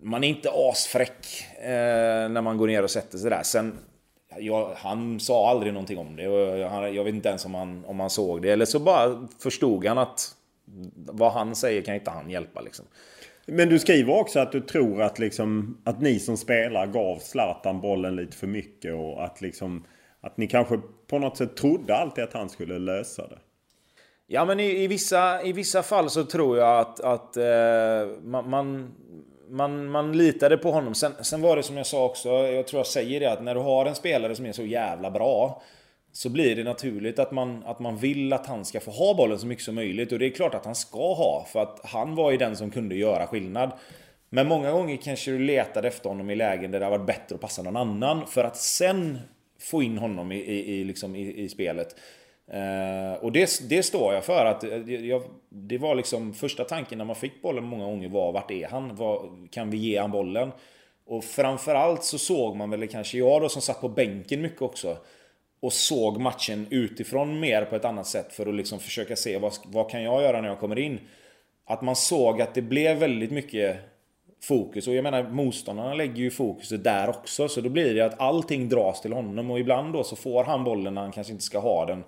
[0.00, 3.42] Man är inte asfräck eh, när man går ner och sätter sig där.
[3.42, 3.78] Sen,
[4.38, 6.22] jag, han sa aldrig någonting om det.
[6.22, 8.52] Jag, jag vet inte ens om han, om han såg det.
[8.52, 10.34] Eller så bara förstod han att
[10.96, 12.60] vad han säger kan inte han hjälpa.
[12.60, 12.84] Liksom.
[13.46, 17.80] Men du skriver också att du tror att, liksom, att ni som spelar gav Zlatan
[17.80, 18.94] bollen lite för mycket.
[18.94, 19.84] Och att, liksom,
[20.20, 23.38] att ni kanske på något sätt trodde alltid att han skulle lösa det.
[24.34, 27.44] Ja, men i, i, vissa, i vissa fall så tror jag att, att eh,
[28.22, 28.94] man, man,
[29.48, 30.94] man, man litade på honom.
[30.94, 33.54] Sen, sen var det som jag sa också, jag tror jag säger det, att när
[33.54, 35.62] du har en spelare som är så jävla bra
[36.12, 39.38] så blir det naturligt att man, att man vill att han ska få ha bollen
[39.38, 40.12] så mycket som möjligt.
[40.12, 42.70] Och det är klart att han ska ha, för att han var ju den som
[42.70, 43.70] kunde göra skillnad.
[44.28, 47.34] Men många gånger kanske du letade efter honom i lägen där det har varit bättre
[47.34, 49.18] att passa någon annan för att sen
[49.60, 51.96] få in honom i, i, i, liksom i, i spelet.
[52.50, 54.44] Eh, och det, det står jag för.
[54.44, 58.32] att eh, jag, Det var liksom första tanken när man fick bollen många gånger var
[58.32, 58.96] vart är han?
[58.96, 60.52] Var, kan vi ge han bollen?
[61.06, 64.96] Och framförallt så såg man väl kanske jag då som satt på bänken mycket också.
[65.60, 69.52] Och såg matchen utifrån mer på ett annat sätt för att liksom försöka se vad,
[69.66, 71.00] vad kan jag göra när jag kommer in?
[71.64, 73.76] Att man såg att det blev väldigt mycket
[74.42, 74.88] fokus.
[74.88, 77.48] Och jag menar motståndarna lägger ju fokuset där också.
[77.48, 79.50] Så då blir det att allting dras till honom.
[79.50, 82.04] Och ibland då så får han bollen när han kanske inte ska ha den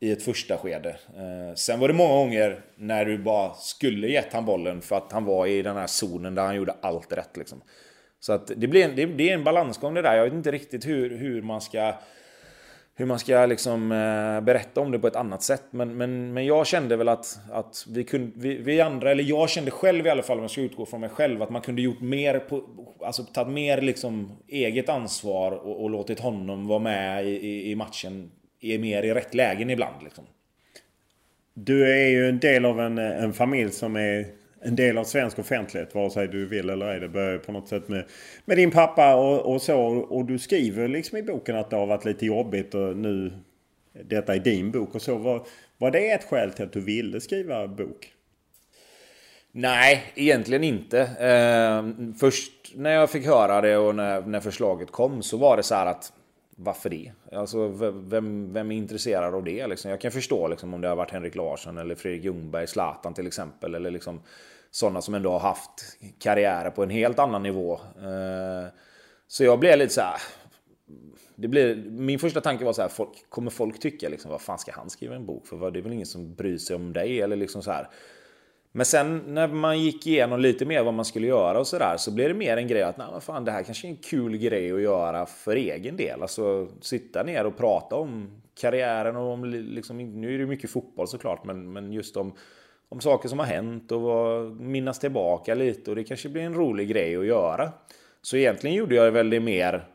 [0.00, 0.88] i ett första skede.
[0.90, 5.12] Eh, sen var det många gånger när du bara skulle gett han bollen för att
[5.12, 7.36] han var i den här zonen där han gjorde allt rätt.
[7.36, 7.62] Liksom.
[8.20, 10.16] Så att det, blir en, det, det är en balansgång det där.
[10.16, 11.94] Jag vet inte riktigt hur, hur man ska
[12.98, 15.62] hur man ska liksom, eh, berätta om det på ett annat sätt.
[15.70, 19.50] Men, men, men jag kände väl att, att vi, kunde, vi, vi, andra, eller jag
[19.50, 21.82] kände själv i alla fall om jag ska utgå från mig själv, att man kunde
[21.82, 22.64] gjort mer, på,
[23.04, 27.74] alltså tagit mer liksom eget ansvar och, och låtit honom vara med i, i, i
[27.74, 28.30] matchen
[28.74, 30.02] är mer i rätt lägen ibland.
[30.04, 30.24] Liksom.
[31.54, 34.26] Du är ju en del av en, en familj som är
[34.60, 37.00] en del av svensk offentlighet vare sig du vill eller ej.
[37.00, 38.04] Det börjar på något sätt med,
[38.44, 39.80] med din pappa och, och, så.
[39.86, 43.32] Och du skriver liksom i boken att det har varit lite jobbigt och nu
[44.04, 45.16] detta är din bok och så.
[45.16, 45.46] Var,
[45.78, 48.12] var det ett skäl till att du ville skriva bok?
[49.52, 51.00] Nej, egentligen inte.
[51.00, 55.62] Eh, först när jag fick höra det och när, när förslaget kom så var det
[55.62, 56.12] så här att
[56.56, 57.12] varför det?
[57.32, 59.66] Alltså, vem, vem är intresserad av det?
[59.66, 59.90] Liksom?
[59.90, 63.26] Jag kan förstå liksom, om det har varit Henrik Larsson eller Fredrik Ljungberg, Zlatan till
[63.26, 63.74] exempel.
[63.74, 64.20] Eller liksom,
[64.70, 67.72] sådana som ändå har haft karriärer på en helt annan nivå.
[67.98, 68.68] Eh,
[69.28, 70.20] så jag blev lite så här...
[71.38, 74.58] Det blir, min första tanke var så här, folk, kommer folk tycka liksom, vad fan
[74.58, 75.70] ska han skriva en bok för?
[75.70, 77.20] Det är väl ingen som bryr sig om dig?
[77.20, 77.88] Eller liksom så här.
[78.76, 82.10] Men sen när man gick igenom lite mer vad man skulle göra och sådär så
[82.10, 84.72] blev det mer en grej att nej, fan, det här kanske är en kul grej
[84.72, 86.22] att göra för egen del.
[86.22, 91.08] Alltså sitta ner och prata om karriären och om liksom, nu är det mycket fotboll
[91.08, 92.32] såklart, men, men just om,
[92.88, 96.88] om saker som har hänt och minnas tillbaka lite och det kanske blir en rolig
[96.88, 97.72] grej att göra.
[98.22, 99.88] Så egentligen gjorde jag väl det mer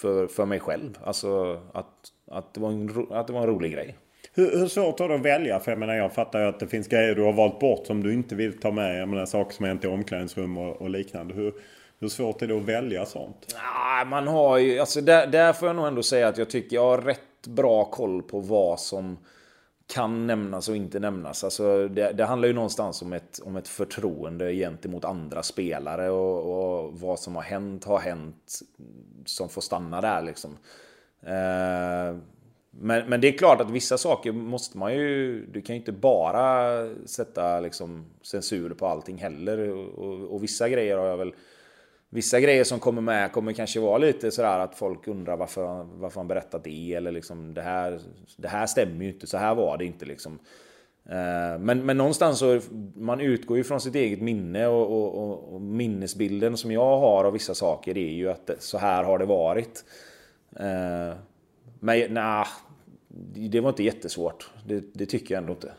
[0.00, 0.98] för, för mig själv.
[1.04, 3.96] Alltså att, att, det var en, att det var en rolig grej.
[4.36, 5.60] Hur, hur svårt har det att välja?
[5.60, 8.02] För jag menar jag fattar ju att det finns grejer du har valt bort som
[8.02, 9.00] du inte vill ta med.
[9.00, 11.34] Jag menar saker som hänt i omklädningsrum och, och liknande.
[11.34, 11.54] Hur,
[12.00, 13.54] hur svårt är det att välja sånt?
[13.54, 16.76] Ja, man har ju, alltså där, där får jag nog ändå säga att jag tycker
[16.76, 19.18] jag har rätt bra koll på vad som
[19.94, 21.44] kan nämnas och inte nämnas.
[21.44, 26.84] Alltså det, det, handlar ju någonstans om ett, om ett förtroende gentemot andra spelare och,
[26.84, 28.60] och vad som har hänt har hänt
[29.24, 30.56] som får stanna där liksom.
[31.22, 32.16] Eh,
[32.80, 35.40] men, men det är klart att vissa saker måste man ju...
[35.46, 39.70] Du kan ju inte bara sätta liksom censur på allting heller.
[39.70, 41.34] Och, och, vissa grejer har jag väl...
[42.10, 46.20] Vissa grejer som kommer med kommer kanske vara lite sådär att folk undrar varför, varför
[46.20, 46.94] han berättat det.
[46.94, 48.00] Eller liksom det här,
[48.36, 50.38] det här stämmer ju inte, så här var det inte liksom.
[51.08, 52.60] Eh, men, men någonstans så
[52.94, 57.32] man utgår ju från sitt eget minne och, och, och minnesbilden som jag har av
[57.32, 59.84] vissa saker är ju att så här har det varit.
[60.56, 61.16] Eh,
[61.80, 62.46] men nej,
[63.34, 64.50] det var inte jättesvårt.
[64.66, 65.72] Det, det, tycker jag ändå inte.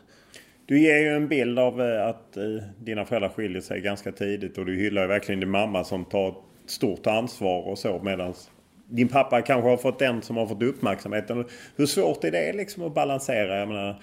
[0.66, 2.44] Du ger ju en bild av eh, att eh,
[2.78, 6.28] dina föräldrar skiljer sig ganska tidigt och du hyllar ju verkligen din mamma som tar
[6.28, 6.34] ett
[6.66, 8.34] stort ansvar och så medan
[8.88, 11.44] din pappa kanske har fått den som har fått uppmärksamheten.
[11.76, 13.58] Hur svårt är det liksom att balansera?
[13.58, 14.02] Jag menar,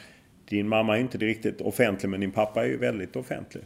[0.49, 3.63] din mamma är ju inte riktigt offentlig men din pappa är ju väldigt offentlig.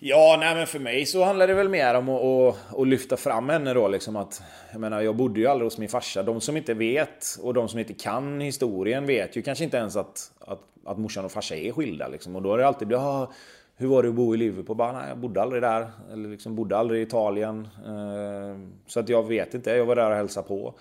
[0.00, 3.16] Ja, nej men för mig så handlar det väl mer om att, att, att, lyfta
[3.16, 3.88] fram henne då.
[3.88, 4.42] Liksom att,
[4.72, 6.22] jag menar, jag bodde ju aldrig hos min farsa.
[6.22, 9.96] De som inte vet och de som inte kan historien vet ju kanske inte ens
[9.96, 12.08] att, att, att morsan och farsa är skilda.
[12.08, 12.36] Liksom.
[12.36, 13.32] Och då har det alltid blivit, ah,
[13.76, 14.76] hur var det att bo i Liverpool?
[14.76, 15.90] Bara, nej, jag bodde aldrig där.
[16.12, 17.68] Eller liksom, bodde aldrig i Italien.
[17.86, 20.74] Eh, så att jag vet inte, jag var där och hälsade på.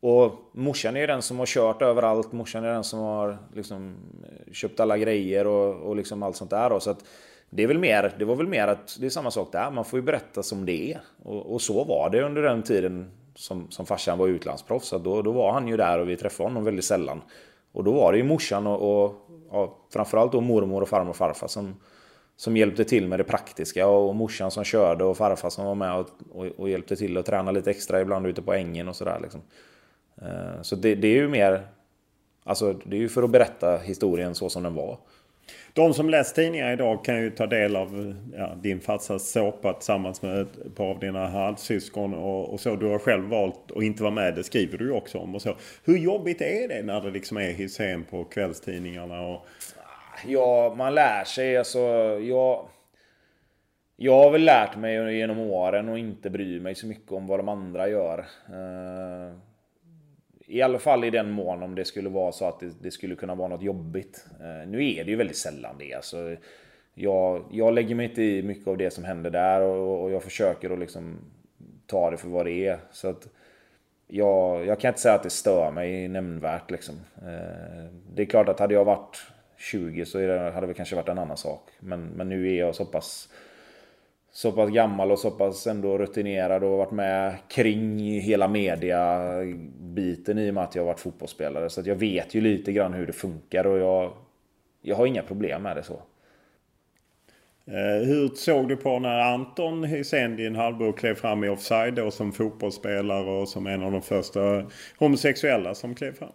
[0.00, 2.32] Och morsan är den som har kört överallt.
[2.32, 3.96] Morsan är den som har liksom,
[4.52, 6.70] köpt alla grejer och, och liksom allt sånt där.
[6.70, 6.80] Då.
[6.80, 7.04] Så att,
[7.50, 9.70] det, är väl mer, det var väl mer att det är samma sak där.
[9.70, 11.00] Man får ju berätta som det är.
[11.22, 14.88] Och, och så var det under den tiden som, som farsan var utlandsproffs.
[14.88, 17.22] Så då, då var han ju där och vi träffade honom väldigt sällan.
[17.72, 19.14] Och då var det ju morsan och, och
[19.50, 21.76] ja, framförallt då mormor och farmor och farfar som,
[22.36, 23.88] som hjälpte till med det praktiska.
[23.88, 27.26] Och morsan som körde och farfar som var med och, och, och hjälpte till att
[27.26, 29.18] träna lite extra ibland ute på ängen och sådär.
[29.22, 29.40] Liksom.
[30.22, 31.66] Eh, så det, det, är ju mer...
[32.44, 34.98] Alltså det är ju för att berätta historien så som den var.
[35.72, 40.22] De som läst tidningar idag kan ju ta del av ja, din farsas såpa tillsammans
[40.22, 42.76] med ett par av dina halvsyskon och, och, så.
[42.76, 44.34] Du har själv valt att inte vara med.
[44.34, 45.56] Det skriver du ju också om och så.
[45.84, 49.20] Hur jobbigt är det när det liksom är hysén på kvällstidningarna?
[49.20, 49.46] Och...
[50.26, 51.56] Ja, man lär sig.
[51.56, 51.78] Alltså,
[52.20, 52.68] jag,
[53.96, 57.38] jag har väl lärt mig genom åren att inte bry mig så mycket om vad
[57.38, 58.18] de andra gör.
[58.48, 59.49] Eh,
[60.50, 63.14] i alla fall i den mån om det skulle vara så att det, det skulle
[63.14, 64.26] kunna vara något jobbigt.
[64.40, 65.94] Eh, nu är det ju väldigt sällan det.
[65.94, 66.36] Alltså,
[66.94, 70.22] jag, jag lägger mig inte i mycket av det som händer där och, och jag
[70.22, 71.18] försöker att liksom
[71.86, 72.78] ta det för vad det är.
[72.92, 73.28] Så att
[74.06, 76.70] jag, jag kan inte säga att det stör mig nämnvärt.
[76.70, 76.94] Liksom.
[77.16, 80.18] Eh, det är klart att hade jag varit 20 så
[80.50, 81.70] hade det kanske varit en annan sak.
[81.80, 83.28] Men, men nu är jag så pass
[84.32, 90.50] så pass gammal och så pass ändå rutinerad och varit med kring hela media-biten i
[90.50, 91.70] och med att jag har varit fotbollsspelare.
[91.70, 94.12] Så att jag vet ju lite grann hur det funkar och jag,
[94.82, 96.02] jag har inga problem med det så.
[97.66, 102.10] Eh, hur såg du på när Anton Hysén, din halvbror, klev fram i offside då
[102.10, 104.64] som fotbollsspelare och som en av de första
[104.98, 106.32] homosexuella som klev fram?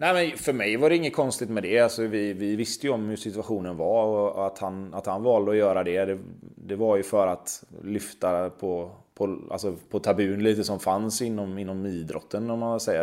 [0.00, 1.80] Nej, men för mig var det inget konstigt med det.
[1.80, 5.50] Alltså, vi, vi visste ju om hur situationen var och att han, att han valde
[5.50, 6.18] att göra det, det,
[6.54, 11.58] det var ju för att lyfta på, på, alltså på tabun lite som fanns inom,
[11.58, 13.02] inom idrotten om man säger.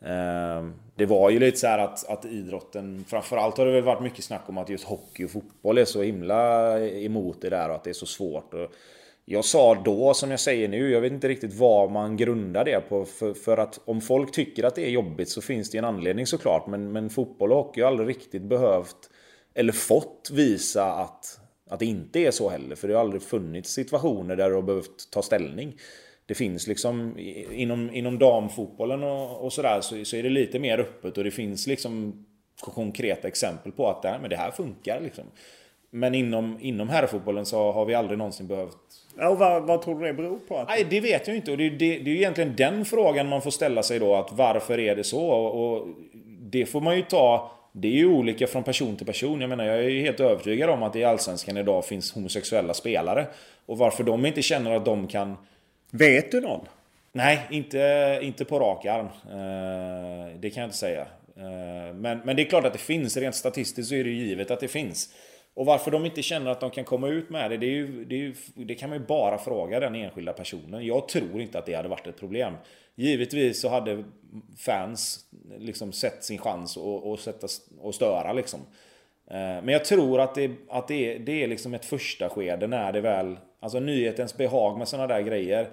[0.00, 4.02] Eh, det var ju lite så här att, att idrotten, framförallt har det väl varit
[4.02, 7.74] mycket snack om att just hockey och fotboll är så himla emot det där och
[7.74, 8.54] att det är så svårt.
[8.54, 8.70] Och,
[9.24, 12.80] jag sa då som jag säger nu, jag vet inte riktigt vad man grundar det
[12.88, 13.04] på.
[13.04, 16.26] För, för att om folk tycker att det är jobbigt så finns det en anledning
[16.26, 16.66] såklart.
[16.66, 19.10] Men, men fotboll och hockey har aldrig riktigt behövt,
[19.54, 21.40] eller fått visa att,
[21.70, 22.76] att det inte är så heller.
[22.76, 25.78] För det har aldrig funnits situationer där du har behövt ta ställning.
[26.26, 27.18] det finns liksom
[27.52, 31.30] inom, inom damfotbollen och, och sådär så, så är det lite mer öppet och det
[31.30, 32.26] finns liksom
[32.60, 35.00] konkreta exempel på att det men det här funkar.
[35.00, 35.24] Liksom.
[35.90, 39.03] Men inom, inom herrfotbollen så har vi aldrig någonsin behövt...
[39.18, 40.58] Ja, vad, vad tror du det beror på?
[40.58, 40.68] Att...
[40.68, 41.50] Nej, det vet jag inte.
[41.50, 44.14] Och det, det, det är egentligen den frågan man får ställa sig då.
[44.14, 45.26] Att varför är det så?
[45.26, 45.88] Och, och
[46.40, 47.50] det får man ju ta...
[47.72, 49.40] Det är ju olika från person till person.
[49.40, 52.74] Jag menar, jag är ju helt övertygad om att det i Allsvenskan idag finns homosexuella
[52.74, 53.26] spelare.
[53.66, 55.36] Och varför de inte känner att de kan...
[55.90, 56.60] Vet du någon?
[57.12, 59.06] Nej, inte, inte på rak arm.
[59.06, 61.06] Eh, det kan jag inte säga.
[61.36, 63.16] Eh, men, men det är klart att det finns.
[63.16, 65.08] Rent statistiskt så är det givet att det finns.
[65.54, 68.16] Och varför de inte känner att de kan komma ut med det, det, ju, det,
[68.16, 70.86] ju, det, kan man ju bara fråga den enskilda personen.
[70.86, 72.54] Jag tror inte att det hade varit ett problem.
[72.94, 74.04] Givetvis så hade
[74.58, 75.24] fans
[75.58, 77.46] liksom sett sin chans och, och, sätta,
[77.80, 78.60] och störa liksom.
[79.30, 82.66] Eh, men jag tror att det, att det, är, det är liksom ett första skede
[82.66, 83.36] när det väl...
[83.60, 85.68] Alltså nyhetens behag med sådana där grejer.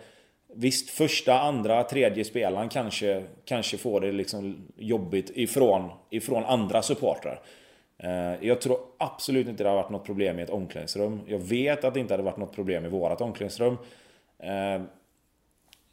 [0.54, 7.42] Visst, första, andra, tredje spelaren kanske, kanske får det liksom jobbigt ifrån, ifrån andra supportrar.
[8.04, 11.22] Eh, jag tror absolut inte det har varit något problem i ett omklädningsrum.
[11.28, 13.78] Jag vet att det inte hade varit något problem i vårat omklädningsrum.
[14.40, 14.82] Eh,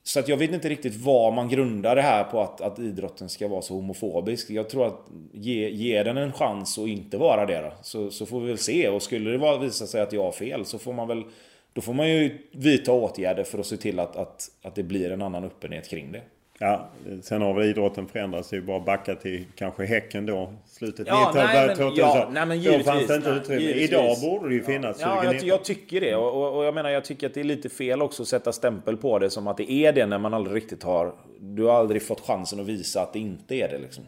[0.02, 3.28] så att jag vet inte riktigt vad man grundar det här på att, att idrotten
[3.28, 4.50] ska vara så homofobisk.
[4.50, 7.72] Jag tror att ge, ge den en chans att inte vara det då.
[7.82, 8.88] Så, så får vi väl se.
[8.88, 11.24] Och skulle det vara, visa sig att jag har fel så får man väl...
[11.72, 15.10] Då får man ju vidta åtgärder för att se till att, att, att det blir
[15.10, 16.22] en annan öppenhet kring det.
[16.60, 16.88] Ja,
[17.22, 18.50] sen har väl idrotten förändrats.
[18.50, 20.52] Det är bara backa till kanske Häcken då.
[20.66, 23.62] Slutet ja, 90-talet, Ja, nej, men givetvis, då fanns det inte utrymme.
[23.62, 23.90] Givetvis.
[23.90, 26.16] Idag borde det ju finnas Ja, jag, jag, tycker det.
[26.16, 28.96] Och, och, jag menar, jag tycker att det är lite fel också att sätta stämpel
[28.96, 31.12] på det som att det är det när man aldrig riktigt har...
[31.40, 34.04] Du har aldrig fått chansen att visa att det inte är det liksom.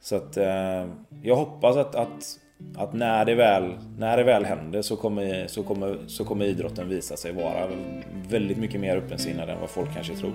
[0.00, 0.86] Så att eh,
[1.22, 2.38] jag hoppas att, att,
[2.76, 6.88] att, när, det väl, när det väl händer så kommer, så, kommer, så kommer idrotten
[6.88, 7.68] visa sig vara
[8.28, 10.32] väldigt mycket mer öppensinnad än vad folk kanske tror.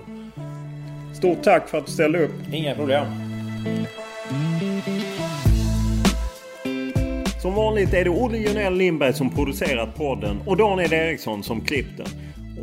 [1.14, 2.32] Stort tack för att du ställde upp.
[2.52, 3.06] Inga problem.
[7.42, 11.96] Som vanligt är det Olle Jonell Lindberg som producerat podden och Daniel Eriksson som klippt
[11.96, 12.06] den.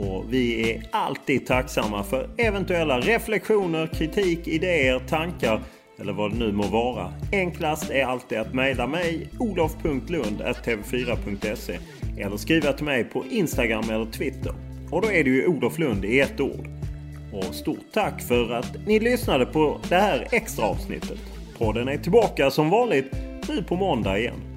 [0.01, 5.61] Och vi är alltid tacksamma för eventuella reflektioner, kritik, idéer, tankar
[5.99, 7.13] eller vad det nu må vara.
[7.31, 11.77] Enklast är alltid att mejla mig olof.lund.tv4.se
[12.17, 14.53] eller skriva till mig på Instagram eller Twitter.
[14.91, 16.76] Och då är det ju Olof Lund i ett ord.
[17.33, 21.19] Och stort tack för att ni lyssnade på det här extra avsnittet.
[21.57, 23.11] Podden är tillbaka som vanligt
[23.49, 24.56] nu på måndag igen.